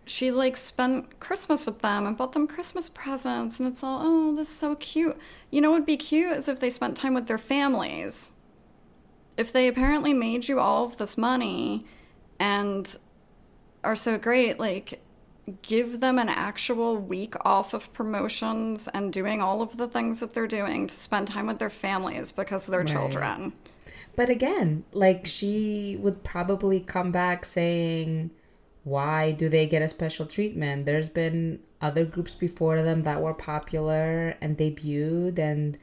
she 0.05 0.31
like 0.31 0.55
spent 0.57 1.19
Christmas 1.19 1.65
with 1.65 1.79
them 1.79 2.05
and 2.05 2.17
bought 2.17 2.33
them 2.33 2.47
Christmas 2.47 2.89
presents, 2.89 3.59
and 3.59 3.67
it's 3.69 3.83
all, 3.83 4.01
oh, 4.03 4.35
this 4.35 4.49
is 4.49 4.55
so 4.55 4.75
cute. 4.75 5.17
You 5.51 5.61
know 5.61 5.71
what 5.71 5.79
would 5.79 5.85
be 5.85 5.97
cute 5.97 6.31
is 6.33 6.47
if 6.47 6.59
they 6.59 6.69
spent 6.69 6.97
time 6.97 7.13
with 7.13 7.27
their 7.27 7.37
families. 7.37 8.31
If 9.37 9.53
they 9.53 9.67
apparently 9.67 10.13
made 10.13 10.47
you 10.49 10.59
all 10.59 10.83
of 10.85 10.97
this 10.97 11.17
money 11.17 11.85
and 12.39 12.97
are 13.83 13.95
so 13.95 14.17
great, 14.17 14.59
like, 14.59 15.01
give 15.61 15.99
them 16.01 16.19
an 16.19 16.27
actual 16.27 16.97
week 16.97 17.33
off 17.45 17.73
of 17.73 17.93
promotions 17.93 18.89
and 18.93 19.13
doing 19.13 19.41
all 19.41 19.61
of 19.61 19.77
the 19.77 19.87
things 19.87 20.19
that 20.19 20.33
they're 20.33 20.47
doing 20.47 20.87
to 20.87 20.95
spend 20.95 21.27
time 21.27 21.47
with 21.47 21.59
their 21.59 21.69
families 21.69 22.31
because 22.33 22.67
of 22.67 22.71
their 22.71 22.81
Right. 22.81 22.89
children. 22.89 23.53
But 24.17 24.29
again, 24.31 24.83
like 24.91 25.27
she 25.27 25.95
would 25.99 26.23
probably 26.23 26.79
come 26.79 27.11
back 27.11 27.45
saying, 27.45 28.31
why 28.83 29.31
do 29.31 29.47
they 29.47 29.67
get 29.67 29.83
a 29.83 29.87
special 29.87 30.25
treatment? 30.25 30.87
There's 30.87 31.07
been 31.07 31.59
other 31.79 32.03
groups 32.03 32.33
before 32.33 32.81
them 32.81 33.01
that 33.01 33.21
were 33.21 33.35
popular 33.35 34.35
and 34.41 34.57
debuted 34.57 35.37
and 35.37 35.77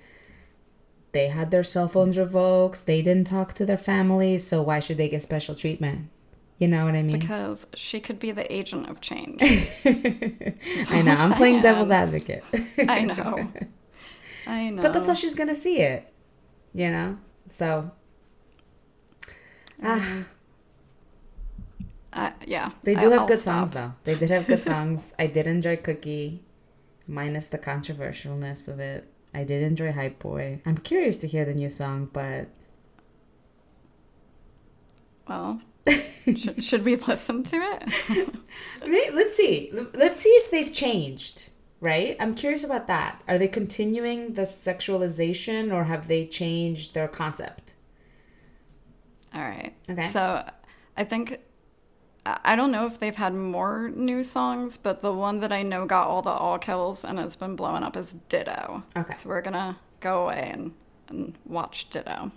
they 1.13 1.29
had 1.29 1.53
their 1.53 1.63
cell 1.63 1.87
phones 1.87 2.19
revoked. 2.19 2.87
They 2.87 3.03
didn't 3.03 3.29
talk 3.29 3.55
to 3.55 3.65
their 3.65 3.79
families, 3.79 4.45
so 4.45 4.63
why 4.63 4.81
should 4.81 4.97
they 4.97 5.09
get 5.09 5.23
special 5.23 5.55
treatment? 5.55 6.09
You 6.59 6.67
know 6.67 6.87
what 6.87 6.97
I 6.97 7.05
mean? 7.05 7.21
Because 7.21 7.69
she 7.75 8.01
could 8.01 8.19
be 8.19 8.33
the 8.33 8.53
agent 8.53 8.89
of 8.89 9.01
change. 9.01 9.41
I 9.85 11.03
know. 11.03 11.15
I'm 11.15 11.35
playing 11.35 11.63
devil's 11.63 11.93
advocate. 11.93 12.43
I 12.79 13.03
know. 13.03 13.49
I 14.49 14.71
know. 14.71 14.83
But 14.83 14.93
that's 14.93 15.07
how 15.07 15.15
she's 15.15 15.37
gonna 15.37 15.55
see 15.55 15.79
it. 15.79 16.13
You 16.73 16.91
know? 16.91 17.19
So 17.47 17.93
ah, 19.83 20.25
Uh, 22.13 22.31
yeah. 22.47 22.71
they 22.85 22.95
I- 22.95 23.01
do 23.01 23.11
have 23.11 23.23
I'll 23.23 23.27
good 23.27 23.41
stop. 23.41 23.67
songs 23.67 23.71
though. 23.73 23.93
They 24.05 24.15
did 24.15 24.31
have 24.31 24.47
good 24.47 24.63
songs. 24.73 25.13
I 25.19 25.27
did 25.27 25.49
enjoy 25.49 25.77
Cookie, 25.79 26.45
minus 27.09 27.49
the 27.49 27.59
controversialness 27.59 28.69
of 28.69 28.79
it. 28.79 29.09
I 29.35 29.43
did 29.43 29.65
enjoy 29.65 29.91
Hype 29.91 30.21
Boy. 30.21 30.61
I'm 30.65 30.79
curious 30.79 31.17
to 31.19 31.27
hear 31.27 31.45
the 31.45 31.55
new 31.55 31.69
song, 31.69 32.09
but 32.13 32.47
Well, 35.29 35.61
should, 36.37 36.63
should 36.63 36.85
we 36.85 36.95
listen 36.97 37.43
to 37.45 37.57
it? 37.57 38.35
Let's 39.15 39.37
see. 39.37 39.71
Let's 39.95 40.21
see 40.21 40.29
if 40.29 40.51
they've 40.53 40.73
changed. 40.73 41.51
Right? 41.81 42.17
I'm 42.21 42.35
curious 42.35 42.65
about 42.65 42.87
that. 42.87 43.23
Are 43.29 43.37
they 43.37 43.49
continuing 43.49 44.35
the 44.35 44.43
sexualization 44.43 45.71
or 45.73 45.85
have 45.85 46.09
they 46.09 46.27
changed 46.27 46.95
their 46.95 47.09
concept? 47.09 47.74
All 49.35 49.43
right. 49.43 49.75
Okay. 49.91 50.09
So 50.09 50.49
I 50.97 51.05
think 51.05 51.41
I 52.27 52.57
don't 52.57 52.71
know 52.71 52.87
if 52.87 52.99
they've 52.99 53.15
had 53.15 53.35
more 53.35 53.91
new 53.95 54.23
songs, 54.23 54.77
but 54.79 55.03
the 55.03 55.13
one 55.13 55.41
that 55.41 55.53
I 55.53 55.63
know 55.63 55.85
got 55.87 56.07
all 56.07 56.23
the 56.23 56.31
all 56.31 56.59
kills 56.59 57.05
and 57.05 57.19
has 57.19 57.37
been 57.37 57.57
blowing 57.57 57.83
up 57.83 57.97
is 57.97 58.15
Ditto. 58.29 58.83
Okay. 58.97 59.13
So 59.13 59.29
we're 59.29 59.43
gonna 59.43 59.77
go 60.01 60.25
away 60.25 60.51
and, 60.53 60.73
and 61.09 61.35
watch 61.45 61.91
Ditto. 61.91 62.31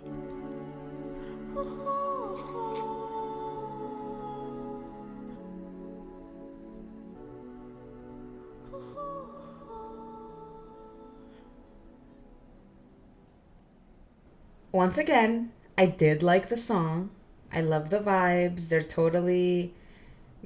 once 14.72 14.96
again, 14.96 15.50
I 15.78 15.86
did 15.86 16.24
like 16.24 16.48
the 16.48 16.56
song. 16.56 17.10
I 17.52 17.60
love 17.60 17.90
the 17.90 18.00
vibes. 18.00 18.68
They're 18.68 18.82
totally 18.82 19.74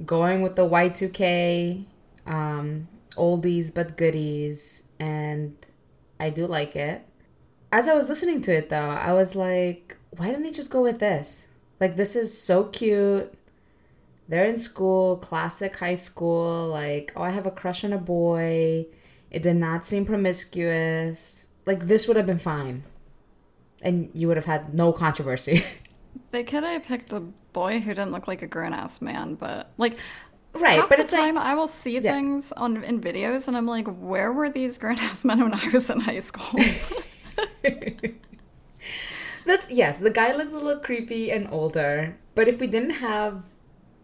going 0.05 0.43
with 0.43 0.55
the 0.55 0.69
Y2K 0.69 1.85
um, 2.27 2.87
oldies 3.17 3.73
but 3.73 3.97
goodies, 3.97 4.83
and 4.99 5.57
I 6.19 6.29
do 6.29 6.45
like 6.45 6.75
it. 6.75 7.03
As 7.71 7.89
I 7.89 7.95
was 7.95 8.09
listening 8.09 8.41
to 8.43 8.55
it, 8.55 8.69
though, 8.69 8.91
I 8.91 9.11
was 9.13 9.33
like, 9.33 9.97
why 10.15 10.27
didn't 10.27 10.43
they 10.43 10.51
just 10.51 10.69
go 10.69 10.83
with 10.83 10.99
this? 10.99 11.47
Like, 11.79 11.95
this 11.95 12.15
is 12.15 12.39
so 12.39 12.65
cute. 12.65 13.33
They're 14.29 14.45
in 14.45 14.59
school, 14.59 15.17
classic 15.17 15.77
high 15.77 15.95
school. 15.95 16.67
Like, 16.67 17.11
oh, 17.15 17.23
I 17.23 17.31
have 17.31 17.47
a 17.47 17.51
crush 17.51 17.83
on 17.83 17.91
a 17.91 17.97
boy. 17.97 18.85
It 19.31 19.41
did 19.41 19.55
not 19.55 19.87
seem 19.87 20.05
promiscuous. 20.05 21.47
Like, 21.65 21.87
this 21.87 22.07
would 22.07 22.17
have 22.17 22.27
been 22.27 22.37
fine 22.37 22.83
and 23.83 24.09
you 24.13 24.27
would 24.27 24.37
have 24.37 24.45
had 24.45 24.73
no 24.73 24.91
controversy. 24.91 25.63
They 26.31 26.43
could 26.43 26.63
have 26.63 26.83
picked 26.83 27.09
the 27.09 27.21
boy 27.53 27.79
who 27.79 27.91
didn't 27.91 28.11
look 28.11 28.27
like 28.27 28.41
a 28.41 28.47
grown 28.47 28.73
ass 28.73 29.01
man, 29.01 29.35
but 29.35 29.69
like 29.77 29.97
Right, 30.55 30.79
half 30.79 30.89
but 30.89 30.97
the 30.97 31.03
it's 31.03 31.13
like- 31.13 31.35
I 31.35 31.53
will 31.53 31.67
see 31.67 31.93
Yeah. 31.99 32.13
things 32.13 32.51
on 32.53 32.83
in 32.83 33.01
videos 33.01 33.47
and 33.47 33.55
I'm 33.55 33.67
like, 33.67 33.87
where 33.87 34.31
were 34.33 34.49
these 34.49 34.79
grown 34.79 34.97
ass 34.99 35.23
men 35.23 35.39
when 35.39 35.53
I 35.53 35.69
was 35.71 35.89
in 35.91 35.99
high 35.99 36.19
school? 36.19 36.59
That's 39.45 39.69
yes, 39.69 39.99
the 39.99 40.09
guy 40.09 40.33
looked 40.35 40.53
a 40.53 40.57
little 40.57 40.81
creepy 40.81 41.31
and 41.31 41.47
older, 41.51 42.17
but 42.33 42.47
if 42.47 42.59
we 42.59 42.67
didn't 42.67 42.97
have 43.01 43.43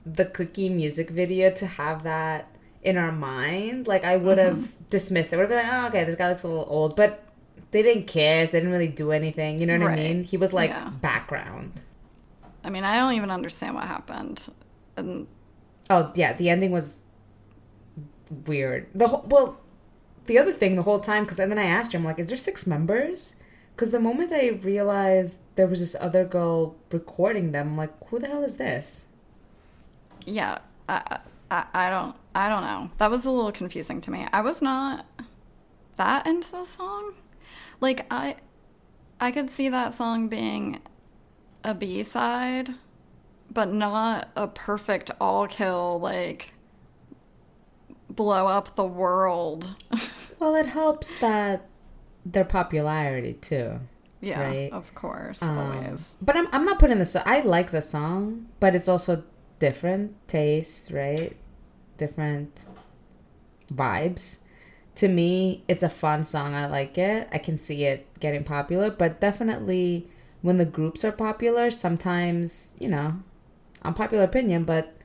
the 0.05 0.25
cookie 0.25 0.69
music 0.69 1.09
video 1.09 1.51
to 1.51 1.65
have 1.65 2.03
that 2.03 2.47
in 2.83 2.97
our 2.97 3.11
mind, 3.11 3.87
like 3.87 4.03
I 4.03 4.17
would 4.17 4.37
mm-hmm. 4.37 4.61
have 4.61 4.89
dismissed 4.89 5.33
it. 5.33 5.37
Would 5.37 5.49
have 5.49 5.63
been 5.63 5.67
like, 5.67 5.83
oh, 5.83 5.87
okay, 5.87 6.03
this 6.03 6.15
guy 6.15 6.29
looks 6.29 6.43
a 6.43 6.47
little 6.47 6.67
old, 6.69 6.95
but 6.95 7.23
they 7.71 7.81
didn't 7.83 8.07
kiss, 8.07 8.51
they 8.51 8.59
didn't 8.59 8.71
really 8.71 8.87
do 8.87 9.11
anything. 9.11 9.59
You 9.59 9.65
know 9.67 9.77
what 9.79 9.91
I 9.93 9.95
mean? 9.95 10.23
He 10.23 10.37
was 10.37 10.53
like 10.53 10.69
Yeah. 10.71 10.89
background. 11.01 11.81
I 12.63 12.69
mean, 12.69 12.83
I 12.83 12.97
don't 12.97 13.13
even 13.13 13.31
understand 13.31 13.75
what 13.75 13.85
happened. 13.85 14.47
And 14.97 15.27
Oh 15.89 16.11
yeah, 16.15 16.33
the 16.33 16.49
ending 16.49 16.71
was 16.71 16.97
weird. 18.45 18.87
The 18.93 19.07
whole, 19.07 19.25
well, 19.27 19.59
the 20.25 20.37
other 20.37 20.51
thing 20.51 20.75
the 20.75 20.83
whole 20.83 20.99
time 20.99 21.23
because 21.23 21.39
and 21.39 21.51
then 21.51 21.57
I 21.59 21.63
asked 21.65 21.91
him 21.93 22.03
like, 22.03 22.19
is 22.19 22.27
there 22.27 22.37
six 22.37 22.67
members? 22.67 23.35
Because 23.75 23.91
the 23.91 23.99
moment 23.99 24.31
I 24.33 24.49
realized 24.49 25.39
there 25.55 25.65
was 25.67 25.79
this 25.79 25.95
other 25.99 26.25
girl 26.25 26.75
recording 26.91 27.51
them, 27.53 27.69
I'm 27.69 27.77
like, 27.77 27.93
who 28.07 28.19
the 28.19 28.27
hell 28.27 28.43
is 28.43 28.57
this? 28.57 29.05
yeah, 30.25 30.59
I, 30.87 31.19
I 31.49 31.65
I 31.73 31.89
don't 31.89 32.15
I 32.35 32.49
don't 32.49 32.61
know. 32.61 32.91
That 32.97 33.09
was 33.09 33.25
a 33.25 33.31
little 33.31 33.51
confusing 33.51 34.01
to 34.01 34.11
me. 34.11 34.27
I 34.31 34.41
was 34.41 34.61
not 34.61 35.05
that 35.95 36.27
into 36.27 36.51
the 36.51 36.65
song. 36.65 37.13
Like 37.81 38.05
I 38.11 38.35
I 39.19 39.31
could 39.31 39.49
see 39.49 39.69
that 39.69 39.93
song 39.93 40.27
being 40.27 40.79
a 41.63 41.73
B-side, 41.73 42.69
but 43.51 43.73
not 43.73 44.29
a 44.35 44.47
perfect 44.47 45.11
all 45.19 45.47
kill 45.47 45.99
like 45.99 46.53
blow 48.09 48.47
up 48.47 48.75
the 48.75 48.85
world. 48.87 49.75
Well, 50.39 50.55
it 50.55 50.67
helps 50.67 51.19
that 51.19 51.67
their 52.25 52.45
popularity 52.45 53.33
too. 53.33 53.81
yeah, 54.21 54.41
Right. 54.41 54.71
of 54.71 54.95
course, 54.95 55.43
Um, 55.43 55.57
always. 55.57 56.15
But 56.21 56.37
I'm 56.37 56.47
I'm 56.53 56.63
not 56.63 56.79
putting 56.79 56.97
this. 56.97 57.13
I 57.13 57.41
like 57.41 57.71
the 57.71 57.81
song, 57.81 58.47
but 58.61 58.73
it's 58.73 58.87
also 58.87 59.23
different 59.59 60.15
tastes, 60.29 60.91
right? 60.93 61.35
Different 61.97 62.63
vibes. 63.69 64.37
To 64.99 65.07
me, 65.07 65.63
it's 65.69 65.81
a 65.81 65.87
fun 65.87 66.25
song. 66.25 66.53
I 66.53 66.65
like 66.65 66.97
it. 66.97 67.29
I 67.31 67.37
can 67.37 67.55
see 67.55 67.85
it 67.85 68.05
getting 68.19 68.43
popular, 68.43 68.89
but 68.89 69.21
definitely 69.21 70.09
when 70.41 70.57
the 70.57 70.65
groups 70.65 71.05
are 71.05 71.13
popular, 71.13 71.71
sometimes 71.71 72.73
you 72.77 72.89
know, 72.89 73.23
unpopular 73.81 74.25
opinion, 74.25 74.65
but 74.65 74.97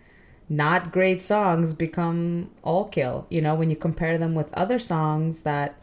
not 0.49 0.90
great 0.90 1.22
songs 1.22 1.74
become 1.74 2.51
all 2.64 2.88
kill. 2.88 3.28
You 3.30 3.40
know, 3.40 3.55
when 3.55 3.70
you 3.70 3.76
compare 3.76 4.18
them 4.18 4.34
with 4.34 4.53
other 4.55 4.80
songs 4.80 5.42
that 5.42 5.78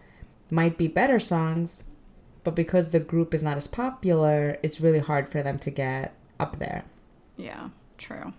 might 0.50 0.78
be 0.78 0.90
better 0.90 1.18
songs, 1.18 1.86
but 2.44 2.54
because 2.54 2.90
the 2.90 3.00
group 3.00 3.34
is 3.34 3.44
not 3.44 3.56
as 3.56 3.68
popular, 3.68 4.58
it's 4.62 4.82
really 4.82 5.00
hard 5.00 5.30
for 5.30 5.42
them 5.42 5.58
to 5.60 5.72
get 5.72 6.14
up 6.38 6.60
there. 6.60 6.84
Yeah, 7.38 7.70
true. 7.98 8.34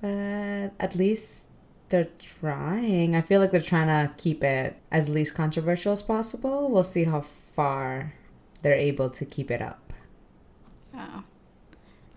But 0.00 0.70
at 0.78 0.94
least 0.94 1.45
they're 1.88 2.08
trying. 2.18 3.14
I 3.14 3.20
feel 3.20 3.40
like 3.40 3.50
they're 3.50 3.60
trying 3.60 3.86
to 3.88 4.12
keep 4.16 4.42
it 4.44 4.76
as 4.90 5.08
least 5.08 5.34
controversial 5.34 5.92
as 5.92 6.02
possible. 6.02 6.68
We'll 6.70 6.82
see 6.82 7.04
how 7.04 7.20
far 7.20 8.14
they're 8.62 8.74
able 8.74 9.10
to 9.10 9.24
keep 9.24 9.50
it 9.50 9.62
up. 9.62 9.92
Yeah. 10.94 11.20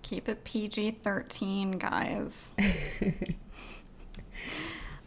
Keep 0.01 0.29
it 0.29 0.43
PG 0.43 0.99
13, 1.03 1.71
guys. 1.73 2.51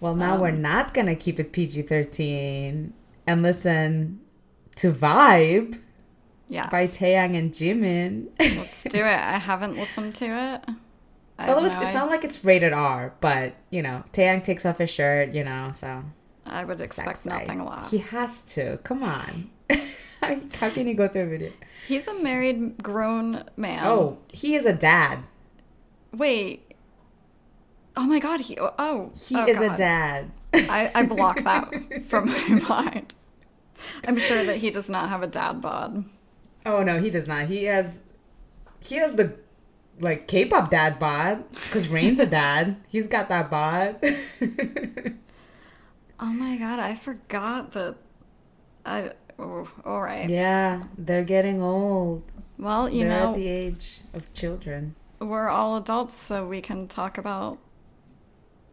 Well, 0.00 0.16
now 0.16 0.36
we're 0.40 0.48
Um, 0.50 0.62
not 0.62 0.94
going 0.94 1.06
to 1.06 1.14
keep 1.14 1.38
it 1.38 1.52
PG 1.52 1.82
13 1.82 2.92
and 3.24 3.42
listen 3.42 4.20
to 4.76 4.92
Vibe 4.92 5.78
Yes. 6.48 6.70
by 6.72 6.88
Taeyang 6.88 7.38
and 7.38 7.52
Jimin. 7.52 8.26
Let's 8.40 8.82
do 8.82 8.98
it. 8.98 9.04
I 9.04 9.38
haven't 9.38 9.76
listened 9.76 10.16
to 10.16 10.24
it. 10.26 10.74
I 11.38 11.48
Although 11.48 11.66
it's, 11.66 11.76
it's 11.76 11.94
not 11.94 12.08
like 12.10 12.24
it's 12.24 12.44
rated 12.44 12.72
R, 12.72 13.14
but 13.20 13.54
you 13.70 13.82
know, 13.82 14.04
Taeyang 14.12 14.44
takes 14.44 14.64
off 14.64 14.78
his 14.78 14.90
shirt, 14.90 15.32
you 15.32 15.44
know, 15.44 15.72
so 15.74 16.04
I 16.46 16.64
would 16.64 16.80
expect 16.80 17.22
sexy. 17.22 17.28
nothing 17.28 17.64
less. 17.64 17.90
He 17.90 17.98
has 17.98 18.40
to. 18.54 18.78
Come 18.78 19.02
on. 19.02 19.50
How 20.22 20.70
can 20.70 20.86
you 20.86 20.94
go 20.94 21.08
through 21.08 21.22
a 21.22 21.26
video? 21.26 21.52
He's 21.88 22.06
a 22.06 22.14
married 22.22 22.82
grown 22.82 23.44
man. 23.56 23.84
Oh, 23.84 24.18
he 24.32 24.54
is 24.54 24.66
a 24.66 24.72
dad. 24.72 25.20
wait. 26.12 26.68
Oh 27.96 28.04
my 28.04 28.20
god, 28.20 28.40
he 28.40 28.56
oh, 28.58 28.72
oh 28.78 29.12
He 29.26 29.36
oh 29.36 29.46
is 29.46 29.60
a 29.60 29.76
dad. 29.76 30.30
I, 30.54 30.90
I 30.94 31.06
block 31.06 31.42
that 31.42 32.04
from 32.06 32.28
my 32.28 32.48
mind. 32.68 33.14
I'm 34.04 34.18
sure 34.18 34.44
that 34.44 34.56
he 34.56 34.70
does 34.70 34.88
not 34.88 35.08
have 35.08 35.22
a 35.22 35.26
dad 35.26 35.60
bod. 35.60 36.04
Oh 36.64 36.82
no, 36.82 37.00
he 37.00 37.10
does 37.10 37.26
not. 37.26 37.46
He 37.46 37.64
has 37.64 37.98
he 38.80 38.96
has 38.96 39.14
the 39.14 39.36
like 40.02 40.26
K-pop 40.28 40.70
dad 40.70 40.98
bod 40.98 41.50
because 41.52 41.88
Rain's 41.88 42.20
a 42.20 42.26
dad. 42.26 42.76
He's 42.88 43.06
got 43.06 43.28
that 43.30 43.50
bod. 43.50 43.96
Oh 46.20 46.26
my 46.32 46.56
god, 46.56 46.78
I 46.78 46.94
forgot 46.94 47.72
that. 47.72 47.96
I 48.86 49.10
oh, 49.40 49.68
all 49.84 50.00
right. 50.02 50.30
yeah, 50.30 50.84
they're 50.96 51.24
getting 51.24 51.60
old. 51.60 52.22
Well, 52.58 52.88
you 52.88 53.00
they're 53.00 53.08
know, 53.08 53.30
at 53.30 53.34
the 53.34 53.48
age 53.48 54.02
of 54.14 54.32
children. 54.32 54.94
we're 55.20 55.48
all 55.48 55.76
adults, 55.76 56.14
so 56.14 56.46
we 56.46 56.60
can 56.60 56.86
talk 56.86 57.18
about 57.18 57.58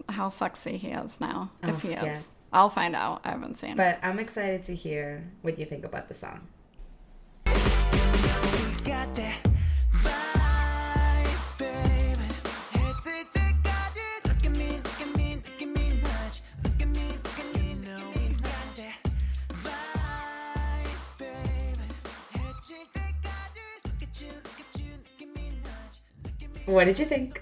how 0.09 0.30
sexy 0.30 0.77
he 0.77 0.89
is 0.89 1.19
now. 1.19 1.49
if 1.63 1.84
Oh, 1.84 1.88
he 1.88 1.93
is, 1.95 2.03
yes. 2.03 2.36
I'll 2.53 2.69
find 2.69 2.95
out. 2.95 3.21
I 3.23 3.32
haven't 3.32 3.55
seen. 3.57 3.75
But 3.75 3.97
I'm 4.03 4.19
excited 4.19 4.61
to 4.65 4.75
hear 4.75 5.32
what 5.41 5.57
you 5.57 5.65
think 5.65 5.84
about 5.86 6.07
the 6.07 6.13
song. 6.13 6.47
What 26.70 26.86
did 26.86 26.99
you 26.99 27.05
think? 27.05 27.41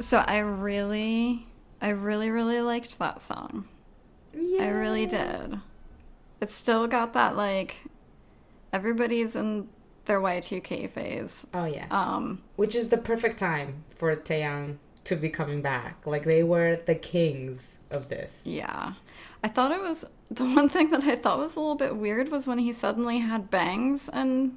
So 0.00 0.18
I 0.18 0.38
really, 0.38 1.46
I 1.80 1.88
really, 1.90 2.30
really 2.30 2.60
liked 2.60 2.98
that 3.00 3.20
song. 3.20 3.66
Yeah. 4.32 4.64
I 4.64 4.68
really 4.68 5.06
did. 5.06 5.58
It's 6.40 6.54
still 6.54 6.86
got 6.86 7.12
that 7.14 7.36
like 7.36 7.76
everybody's 8.72 9.34
in 9.34 9.68
their 10.04 10.20
Y2K 10.20 10.90
phase. 10.90 11.46
Oh 11.52 11.64
yeah. 11.64 11.86
Um, 11.90 12.42
Which 12.56 12.74
is 12.76 12.88
the 12.88 12.98
perfect 12.98 13.38
time 13.38 13.84
for 13.96 14.14
Taeyang 14.14 14.76
to 15.04 15.16
be 15.16 15.28
coming 15.28 15.60
back. 15.60 16.06
Like 16.06 16.24
they 16.24 16.42
were 16.44 16.76
the 16.76 16.94
kings 16.94 17.80
of 17.90 18.08
this. 18.08 18.44
yeah. 18.46 18.92
I 19.42 19.48
thought 19.48 19.72
it 19.72 19.80
was 19.80 20.04
the 20.30 20.44
one 20.44 20.68
thing 20.68 20.90
that 20.90 21.02
I 21.04 21.16
thought 21.16 21.38
was 21.38 21.56
a 21.56 21.60
little 21.60 21.74
bit 21.74 21.96
weird 21.96 22.28
was 22.30 22.46
when 22.46 22.58
he 22.58 22.72
suddenly 22.72 23.18
had 23.18 23.50
bangs 23.50 24.08
and 24.08 24.56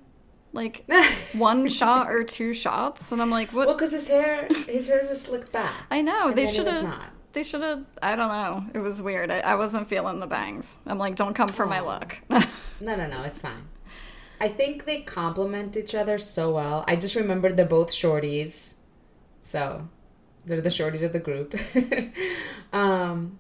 like 0.54 0.86
one 1.34 1.68
shot 1.68 2.12
or 2.12 2.24
two 2.24 2.54
shots, 2.54 3.12
and 3.12 3.22
I'm 3.22 3.32
like, 3.32 3.54
what? 3.54 3.68
Well, 3.68 3.76
because 3.76 3.91
his 3.91 4.08
hair, 4.08 4.47
his 4.68 4.88
hair 4.88 5.06
was 5.08 5.22
slicked 5.22 5.52
back. 5.52 5.86
I 5.89 6.02
know 6.02 6.32
they 6.32 6.45
should 6.45 6.68
have. 6.68 6.84
not. 6.84 7.10
They 7.34 7.43
should 7.43 7.62
have. 7.62 7.86
I 8.02 8.16
don't 8.16 8.28
know. 8.28 8.66
It 8.74 8.80
was 8.80 9.02
weird. 9.02 9.32
I, 9.32 9.39
I 9.39 9.56
wasn't 9.56 9.88
feeling 9.88 10.20
the 10.20 10.28
bangs. 10.28 10.80
I'm 10.86 10.97
like, 10.97 11.16
don't 11.16 11.34
come 11.34 11.47
for 11.47 11.66
my 11.66 11.80
look. 11.82 12.18
No, 12.84 12.95
no, 12.95 13.06
no, 13.06 13.22
it's 13.22 13.38
fine. 13.38 13.68
I 14.39 14.47
think 14.47 14.86
they 14.86 15.02
complement 15.02 15.78
each 15.78 15.93
other 15.93 16.18
so 16.18 16.52
well. 16.52 16.84
I 16.88 16.95
just 16.95 17.14
remembered 17.14 17.58
they're 17.58 17.66
both 17.68 17.89
shorties. 17.91 18.74
So 19.43 19.88
they're 20.45 20.62
the 20.62 20.70
shorties 20.70 21.04
of 21.04 21.14
the 21.14 21.20
group. 21.20 21.54
um, 22.74 23.38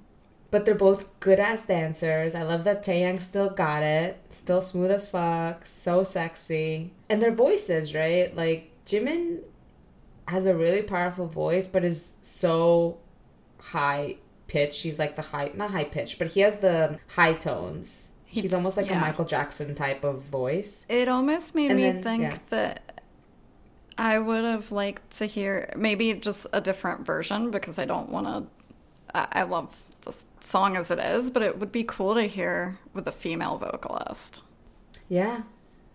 but 0.51 0.65
they're 0.65 0.75
both 0.75 1.19
good 1.19 1.39
ass 1.39 1.65
dancers. 1.65 2.35
I 2.35 2.43
love 2.43 2.65
that 2.65 2.83
Taeyang 2.83 3.19
still 3.19 3.49
got 3.49 3.81
it. 3.81 4.19
Still 4.29 4.61
smooth 4.61 4.91
as 4.91 5.09
fuck. 5.09 5.65
So 5.65 6.03
sexy. 6.03 6.91
And 7.11 7.21
their 7.21 7.31
voices, 7.33 7.93
right? 7.93 8.35
Like 8.35 8.71
Jimin 8.85 9.39
has 10.27 10.45
a 10.45 10.55
really 10.55 10.81
powerful 10.81 11.27
voice, 11.27 11.67
but 11.67 11.83
is 11.83 12.15
so 12.21 12.97
high 13.59 14.17
pitched. 14.47 14.83
He's 14.83 14.97
like 14.97 15.15
the 15.15 15.21
high, 15.21 15.51
not 15.53 15.71
high 15.71 15.83
pitched, 15.83 16.17
but 16.19 16.27
he 16.29 16.39
has 16.41 16.57
the 16.57 16.99
high 17.15 17.33
tones. 17.33 18.13
He- 18.25 18.41
He's 18.41 18.53
almost 18.53 18.77
like 18.77 18.89
a. 18.89 18.95
Michael 18.95 19.25
Jackson 19.25 19.75
type 19.75 20.03
of 20.05 20.21
voice. 20.23 20.85
It 20.87 21.07
almost 21.09 21.53
made 21.53 21.69
And 21.71 21.79
me 21.79 21.91
then- 21.91 22.01
think 22.03 22.21
yeah. 22.23 22.37
that 22.49 23.01
I 23.97 24.17
would 24.19 24.45
have 24.45 24.71
liked 24.71 25.17
to 25.17 25.25
hear 25.25 25.71
maybe 25.75 26.13
just 26.13 26.47
a 26.53 26.61
different 26.61 27.05
version 27.05 27.51
because 27.51 27.77
I 27.77 27.85
don't 27.85 28.09
want 28.09 28.27
to. 28.27 28.43
I 29.13 29.41
I 29.41 29.43
love 29.43 29.75
the 30.05 30.15
song 30.39 30.77
as 30.77 30.89
it 30.91 30.97
is, 30.99 31.29
but 31.29 31.43
it 31.43 31.59
would 31.59 31.71
be 31.73 31.83
cool 31.83 32.15
to 32.15 32.23
hear 32.23 32.79
with 32.93 33.05
a 33.07 33.11
female 33.11 33.57
vocalist. 33.57 34.39
Yeah. 35.09 35.41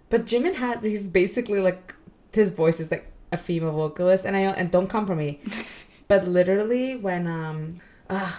But 0.08 0.26
Jimin 0.26 0.54
has 0.54 0.84
he's 0.84 1.08
basically 1.08 1.60
like 1.60 1.94
his 2.32 2.50
voice 2.50 2.80
is 2.80 2.90
like 2.90 3.10
a 3.32 3.36
female 3.36 3.72
vocalist 3.72 4.24
and 4.24 4.36
I 4.36 4.40
and 4.40 4.70
don't 4.70 4.88
come 4.88 5.06
for 5.06 5.16
me. 5.16 5.40
but 6.08 6.26
literally 6.26 6.96
when 6.96 7.26
um 7.26 7.80
uh, 8.08 8.32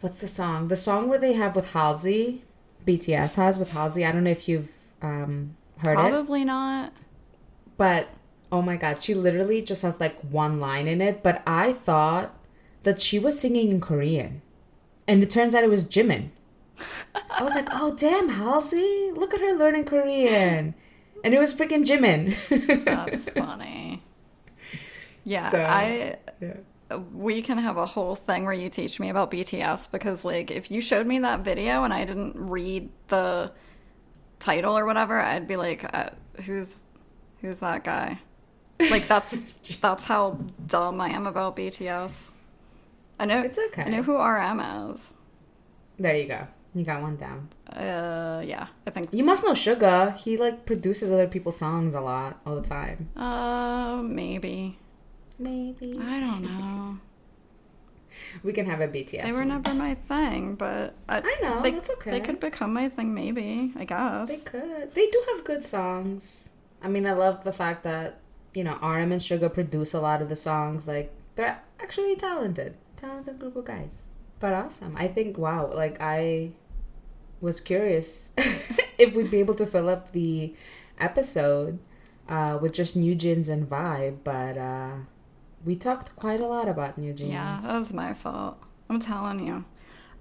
what's 0.00 0.20
the 0.20 0.28
song? 0.28 0.68
The 0.68 0.76
song 0.76 1.08
where 1.08 1.18
they 1.18 1.32
have 1.32 1.56
with 1.56 1.72
Halsey, 1.72 2.42
BTS 2.86 3.36
has 3.36 3.58
with 3.58 3.70
Halsey. 3.70 4.04
I 4.04 4.12
don't 4.12 4.24
know 4.24 4.30
if 4.30 4.48
you've 4.48 4.70
um 5.00 5.56
heard 5.78 5.98
it. 5.98 6.10
Probably 6.10 6.44
not. 6.44 6.92
But 7.76 8.08
oh 8.52 8.62
my 8.62 8.76
god, 8.76 9.00
she 9.00 9.14
literally 9.14 9.62
just 9.62 9.82
has 9.82 10.00
like 10.00 10.20
one 10.20 10.60
line 10.60 10.86
in 10.86 11.00
it, 11.00 11.22
but 11.22 11.42
I 11.46 11.72
thought 11.72 12.34
that 12.82 13.00
she 13.00 13.18
was 13.18 13.40
singing 13.40 13.70
in 13.70 13.80
Korean. 13.80 14.42
And 15.08 15.22
it 15.22 15.30
turns 15.30 15.54
out 15.54 15.64
it 15.64 15.70
was 15.70 15.86
Jimin. 15.86 16.28
I 17.30 17.42
was 17.42 17.54
like, 17.54 17.68
"Oh 17.72 17.94
damn, 17.94 18.30
Halsey, 18.30 19.10
look 19.14 19.34
at 19.34 19.40
her 19.40 19.52
learning 19.52 19.84
Korean." 19.84 20.74
And 21.24 21.34
it 21.34 21.38
was 21.40 21.52
freaking 21.54 21.84
Jimin. 21.84 22.84
That's 22.84 23.28
funny. 23.36 24.02
Yeah, 25.24 25.50
So- 25.50 25.58
I. 25.62 26.16
yeah. 26.40 26.54
We 27.12 27.40
can 27.40 27.56
have 27.58 27.78
a 27.78 27.86
whole 27.86 28.14
thing 28.14 28.44
where 28.44 28.52
you 28.52 28.68
teach 28.68 29.00
me 29.00 29.08
about 29.08 29.30
BTS 29.30 29.90
because, 29.90 30.22
like, 30.24 30.50
if 30.50 30.70
you 30.70 30.82
showed 30.82 31.06
me 31.06 31.18
that 31.20 31.40
video 31.40 31.82
and 31.82 31.92
I 31.94 32.04
didn't 32.04 32.36
read 32.36 32.90
the 33.08 33.50
title 34.38 34.76
or 34.76 34.84
whatever, 34.84 35.18
I'd 35.18 35.48
be 35.48 35.56
like, 35.56 35.82
uh, 35.92 36.10
"Who's, 36.44 36.84
who's 37.40 37.60
that 37.60 37.84
guy?" 37.84 38.20
Like, 38.90 39.08
that's 39.08 39.56
that's 39.80 40.04
how 40.04 40.38
dumb 40.66 41.00
I 41.00 41.08
am 41.08 41.26
about 41.26 41.56
BTS. 41.56 42.32
I 43.18 43.24
know 43.24 43.40
It's 43.40 43.58
okay. 43.58 43.84
I 43.84 43.88
know 43.88 44.02
who 44.02 44.18
RM 44.20 44.60
is. 44.92 45.14
There 45.98 46.14
you 46.16 46.28
go. 46.28 46.46
You 46.74 46.84
got 46.84 47.00
one 47.00 47.16
down. 47.16 47.48
Uh, 47.72 48.42
yeah, 48.44 48.66
I 48.86 48.90
think. 48.90 49.08
You 49.12 49.22
must 49.22 49.44
know 49.44 49.52
Suga. 49.52 50.16
He 50.16 50.36
like 50.36 50.66
produces 50.66 51.10
other 51.12 51.28
people's 51.28 51.56
songs 51.56 51.94
a 51.94 52.00
lot 52.00 52.40
all 52.44 52.56
the 52.56 52.68
time. 52.68 53.10
Uh, 53.16 54.02
maybe. 54.02 54.78
Maybe 55.38 55.96
I 56.00 56.20
don't 56.20 56.42
know. 56.42 56.98
we 58.42 58.52
can 58.52 58.66
have 58.66 58.80
a 58.80 58.88
BTS. 58.88 59.22
They 59.22 59.32
were 59.32 59.38
one. 59.38 59.48
never 59.48 59.74
my 59.74 59.94
thing, 59.94 60.54
but 60.56 60.94
I, 61.08 61.18
I 61.18 61.36
know, 61.42 61.62
they, 61.62 61.72
that's 61.72 61.90
okay. 61.90 62.10
They 62.10 62.20
could 62.20 62.40
become 62.40 62.72
my 62.72 62.88
thing, 62.88 63.14
maybe. 63.14 63.72
I 63.76 63.84
guess. 63.84 64.28
They 64.28 64.38
could. 64.38 64.94
They 64.94 65.06
do 65.06 65.22
have 65.32 65.44
good 65.44 65.64
songs. 65.64 66.50
I 66.82 66.88
mean, 66.88 67.06
I 67.06 67.12
love 67.12 67.44
the 67.44 67.52
fact 67.52 67.84
that 67.84 68.20
you 68.52 68.64
know 68.64 68.74
RM 68.74 69.12
and 69.12 69.20
Suga 69.20 69.52
produce 69.52 69.94
a 69.94 70.00
lot 70.00 70.22
of 70.22 70.28
the 70.28 70.36
songs. 70.36 70.88
Like 70.88 71.12
they're 71.36 71.60
actually 71.80 72.16
talented, 72.16 72.76
talented 72.96 73.38
group 73.38 73.56
of 73.56 73.64
guys. 73.64 74.04
But 74.40 74.52
awesome. 74.52 74.96
I 74.96 75.08
think 75.08 75.38
wow. 75.38 75.70
Like 75.72 75.96
I 76.00 76.52
was 77.44 77.60
curious 77.60 78.32
if 78.98 79.14
we'd 79.14 79.30
be 79.30 79.38
able 79.38 79.54
to 79.54 79.66
fill 79.66 79.88
up 79.88 80.12
the 80.12 80.54
episode 80.98 81.78
uh, 82.28 82.58
with 82.60 82.72
just 82.72 82.98
NewJeans 82.98 83.48
and 83.48 83.68
vibe, 83.68 84.18
but 84.24 84.56
uh, 84.56 84.92
we 85.64 85.76
talked 85.76 86.16
quite 86.16 86.40
a 86.40 86.46
lot 86.46 86.68
about 86.68 86.98
NewJeans. 86.98 87.30
Yeah, 87.30 87.60
that 87.62 87.78
was 87.78 87.92
my 87.92 88.14
fault. 88.14 88.58
I'm 88.88 88.98
telling 88.98 89.46
you. 89.46 89.64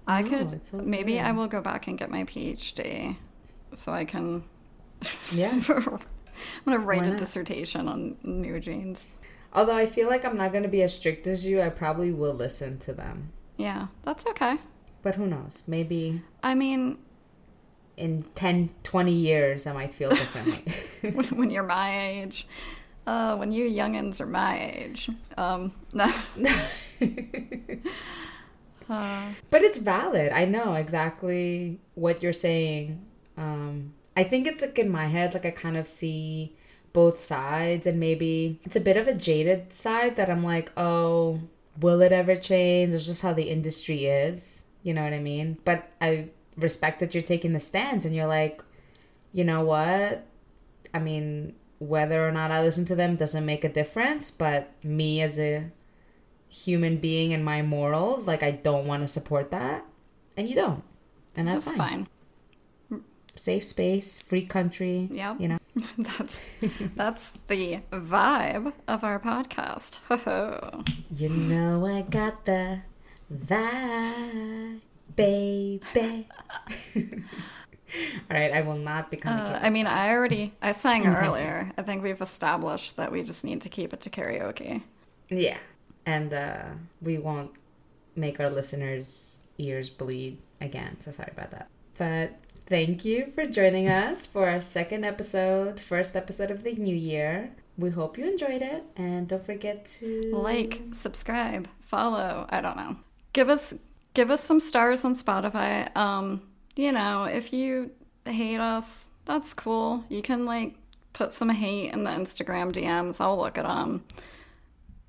I 0.05 0.21
No, 0.21 0.29
could 0.29 0.53
it's 0.53 0.73
maybe 0.73 1.19
I 1.19 1.31
will 1.31 1.47
go 1.47 1.61
back 1.61 1.87
and 1.87 1.97
get 1.97 2.11
my 2.11 2.25
PhD 2.25 3.15
so 3.73 3.93
I 3.93 4.03
can 4.03 4.43
yeah. 5.31 5.51
I'm 5.69 5.99
gonna 6.65 6.79
write 6.79 7.03
a 7.03 7.15
dissertation 7.15 7.87
on 7.87 8.17
NewJeans. 8.25 9.05
Although 9.53 9.75
I 9.75 9.85
feel 9.85 10.09
like 10.09 10.25
I'm 10.25 10.35
not 10.35 10.51
gonna 10.51 10.67
be 10.67 10.83
as 10.83 10.93
strict 10.93 11.25
as 11.27 11.45
you, 11.45 11.61
I 11.61 11.69
probably 11.69 12.11
will 12.11 12.33
listen 12.33 12.79
to 12.79 12.93
them. 12.93 13.31
Yeah, 13.55 13.87
that's 14.01 14.25
okay. 14.25 14.57
But 15.03 15.15
who 15.15 15.27
knows? 15.27 15.63
Maybe 15.67 16.21
I 16.41 16.55
mean, 16.55 16.97
in 17.97 18.23
10, 18.35 18.69
20 18.83 19.11
years, 19.11 19.67
I 19.67 19.73
might 19.73 19.93
feel 19.93 20.09
differently. 20.09 20.63
when, 21.13 21.25
when 21.27 21.49
you're 21.49 21.63
my 21.63 22.09
age, 22.09 22.47
uh, 23.05 23.35
when 23.35 23.51
you 23.51 23.69
youngins 23.69 24.21
are 24.21 24.25
my 24.25 24.71
age, 24.75 25.09
um, 25.37 25.73
no. 25.91 26.05
uh, 28.89 29.23
but 29.49 29.61
it's 29.61 29.77
valid. 29.77 30.31
I 30.31 30.45
know 30.45 30.73
exactly 30.73 31.79
what 31.95 32.23
you're 32.23 32.33
saying. 32.33 33.05
Um, 33.37 33.93
I 34.15 34.23
think 34.23 34.47
it's 34.47 34.61
like 34.61 34.79
in 34.79 34.89
my 34.89 35.07
head, 35.07 35.33
like 35.33 35.45
I 35.45 35.51
kind 35.51 35.75
of 35.75 35.87
see 35.87 36.55
both 36.93 37.19
sides, 37.19 37.85
and 37.85 37.99
maybe 37.99 38.59
it's 38.63 38.75
a 38.75 38.81
bit 38.81 38.97
of 38.97 39.07
a 39.07 39.13
jaded 39.13 39.73
side 39.73 40.15
that 40.15 40.29
I'm 40.29 40.43
like, 40.43 40.71
oh, 40.77 41.41
will 41.79 42.01
it 42.01 42.11
ever 42.11 42.35
change? 42.35 42.93
It's 42.93 43.05
just 43.05 43.21
how 43.21 43.33
the 43.33 43.49
industry 43.49 44.05
is. 44.05 44.65
You 44.83 44.93
know 44.93 45.03
what 45.03 45.13
I 45.13 45.19
mean? 45.19 45.57
But 45.65 45.89
I 45.99 46.29
respect 46.57 46.99
that 46.99 47.13
you're 47.13 47.23
taking 47.23 47.53
the 47.53 47.59
stance 47.59 48.05
and 48.05 48.15
you're 48.15 48.27
like, 48.27 48.61
you 49.31 49.43
know 49.43 49.63
what? 49.63 50.25
I 50.93 50.99
mean, 50.99 51.55
whether 51.79 52.27
or 52.27 52.31
not 52.31 52.51
I 52.51 52.61
listen 52.61 52.85
to 52.85 52.95
them 52.95 53.15
doesn't 53.15 53.45
make 53.45 53.63
a 53.63 53.69
difference, 53.69 54.31
but 54.31 54.71
me 54.83 55.21
as 55.21 55.39
a 55.39 55.71
human 56.47 56.97
being 56.97 57.33
and 57.33 57.43
my 57.43 57.61
morals, 57.61 58.27
like 58.27 58.43
I 58.43 58.51
don't 58.51 58.85
want 58.85 59.01
to 59.03 59.07
support 59.07 59.51
that. 59.51 59.85
And 60.37 60.47
you 60.47 60.55
don't. 60.55 60.83
And 61.35 61.47
that's, 61.47 61.65
That's 61.65 61.77
fine. 61.77 62.07
fine. 62.89 63.03
Safe 63.35 63.63
space, 63.63 64.19
free 64.19 64.45
country. 64.45 65.09
Yep. 65.11 65.41
You 65.41 65.47
know. 65.47 65.57
That's 65.97 66.39
that's 66.95 67.33
the 67.47 67.79
vibe 67.91 68.73
of 68.87 69.03
our 69.03 69.19
podcast. 69.19 69.97
You 71.15 71.29
know 71.29 71.85
I 71.87 72.01
got 72.03 72.45
the 72.45 72.81
vibe, 73.33 74.81
baby. 75.15 76.27
All 78.31 78.37
right, 78.37 78.51
I 78.51 78.61
will 78.61 78.77
not 78.77 79.11
become 79.11 79.39
Uh. 79.39 79.59
I 79.61 79.69
mean, 79.69 79.85
I 79.85 80.09
already 80.09 80.53
I 80.61 80.71
sang 80.71 81.03
Intense. 81.03 81.19
earlier. 81.37 81.71
I 81.77 81.81
think 81.83 82.01
we've 82.03 82.21
established 82.21 82.95
that 82.97 83.11
we 83.11 83.21
just 83.23 83.43
need 83.43 83.61
to 83.61 83.69
keep 83.69 83.93
it 83.93 84.01
to 84.01 84.09
karaoke. 84.09 84.81
Yeah, 85.29 85.57
and 86.05 86.33
uh, 86.33 86.63
we 87.01 87.17
won't 87.19 87.51
make 88.15 88.39
our 88.39 88.49
listeners' 88.49 89.39
ears 89.57 89.89
bleed 89.89 90.37
again. 90.61 90.99
So 91.01 91.11
sorry 91.11 91.31
about 91.31 91.51
that. 91.51 91.67
But 91.97 92.39
thank 92.65 93.05
you 93.05 93.27
for 93.35 93.45
joining 93.45 93.87
us 93.89 94.25
for 94.25 94.49
our 94.49 94.59
second 94.59 95.03
episode, 95.05 95.79
first 95.79 96.15
episode 96.15 96.49
of 96.49 96.63
the 96.63 96.73
new 96.73 96.95
year. 96.95 97.51
We 97.77 97.89
hope 97.91 98.17
you 98.17 98.25
enjoyed 98.25 98.61
it, 98.61 98.83
and 98.95 99.27
don't 99.27 99.43
forget 99.43 99.85
to 99.99 100.21
Like, 100.33 100.81
subscribe, 100.93 101.67
follow. 101.79 102.45
I 102.49 102.61
don't 102.61 102.77
know. 102.77 102.97
Give 103.33 103.49
us 103.49 103.73
give 104.13 104.31
us 104.31 104.43
some 104.43 104.59
stars 104.59 105.05
on 105.05 105.15
Spotify. 105.15 105.95
Um, 105.95 106.41
you 106.75 106.91
know, 106.91 107.25
if 107.25 107.53
you 107.53 107.91
hate 108.25 108.59
us, 108.59 109.09
that's 109.25 109.53
cool. 109.53 110.03
You 110.09 110.21
can 110.21 110.45
like 110.45 110.75
put 111.13 111.31
some 111.31 111.49
hate 111.49 111.91
in 111.93 112.03
the 112.03 112.09
Instagram 112.09 112.71
DMs. 112.71 113.21
I'll 113.21 113.37
look 113.37 113.57
at 113.57 113.65
them. 113.65 114.03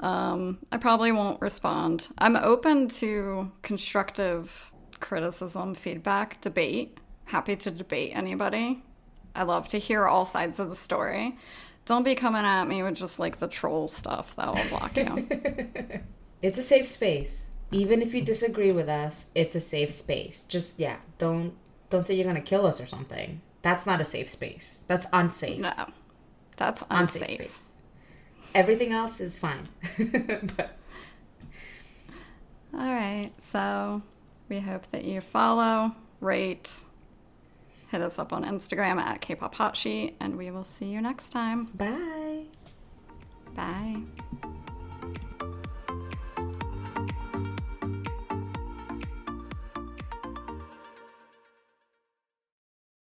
Um, 0.01 0.59
I 0.71 0.77
probably 0.77 1.13
won't 1.13 1.41
respond. 1.41 2.09
I'm 2.19 2.37
open 2.37 2.89
to 2.89 3.51
constructive 3.63 4.73
criticism, 5.01 5.75
feedback, 5.75 6.41
debate. 6.41 6.99
Happy 7.27 7.57
to 7.57 7.71
debate 7.71 8.13
anybody. 8.15 8.83
I 9.35 9.45
love 9.45 9.69
to 9.71 9.79
hear 9.79 10.07
all 10.07 10.25
sides 10.25 10.61
of 10.61 10.71
the 10.71 10.77
story. 10.77 11.37
Don't 11.87 12.03
be 12.03 12.15
coming 12.15 12.45
at 12.45 12.65
me 12.65 12.83
with 12.83 12.95
just 12.95 13.19
like 13.19 13.39
the 13.39 13.49
troll 13.49 13.89
stuff 13.89 14.37
that 14.37 14.55
will 14.55 14.69
block 14.69 14.97
you. 14.97 16.01
It's 16.43 16.59
a 16.59 16.63
safe 16.63 16.85
space. 16.85 17.54
Even 17.75 18.03
if 18.03 18.15
you 18.15 18.23
disagree 18.23 18.73
with 18.73 18.89
us, 18.89 19.31
it's 19.35 19.55
a 19.55 19.61
safe 19.61 19.91
space. 19.91 20.43
Just 20.45 20.79
yeah, 20.79 20.97
don't 21.19 21.53
don't 21.91 22.05
say 22.07 22.15
you're 22.15 22.27
gonna 22.27 22.41
kill 22.41 22.67
us 22.67 22.81
or 22.81 22.87
something. 22.87 23.41
That's 23.63 23.87
not 23.87 24.01
a 24.01 24.05
safe 24.05 24.29
space. 24.31 24.85
That's 24.87 25.07
unsafe. 25.13 25.59
no, 25.61 25.73
that's 26.57 26.83
Unsafe 26.91 27.23
unsafe. 27.23 27.41
space. 27.41 27.81
Everything 28.55 28.93
else 28.93 29.21
is 29.21 29.37
fine. 29.37 29.69
but 30.57 30.77
All 32.73 32.93
right, 32.93 33.33
so 33.39 34.03
we 34.49 34.61
hope 34.61 34.91
that 34.91 35.05
you 35.05 35.21
follow, 35.21 35.93
rate, 36.21 36.85
hit 37.91 38.01
us 38.03 38.19
up 38.19 38.33
on 38.33 38.45
Instagram 38.45 38.97
at 39.01 39.21
K-Pop 39.21 39.55
Hotsheet, 39.55 40.15
and 40.21 40.37
we 40.37 40.51
will 40.51 40.65
see 40.65 40.87
you 40.87 41.01
next 41.01 41.31
time. 41.31 41.67
bye. 41.75 42.45
Bye. 43.57 44.03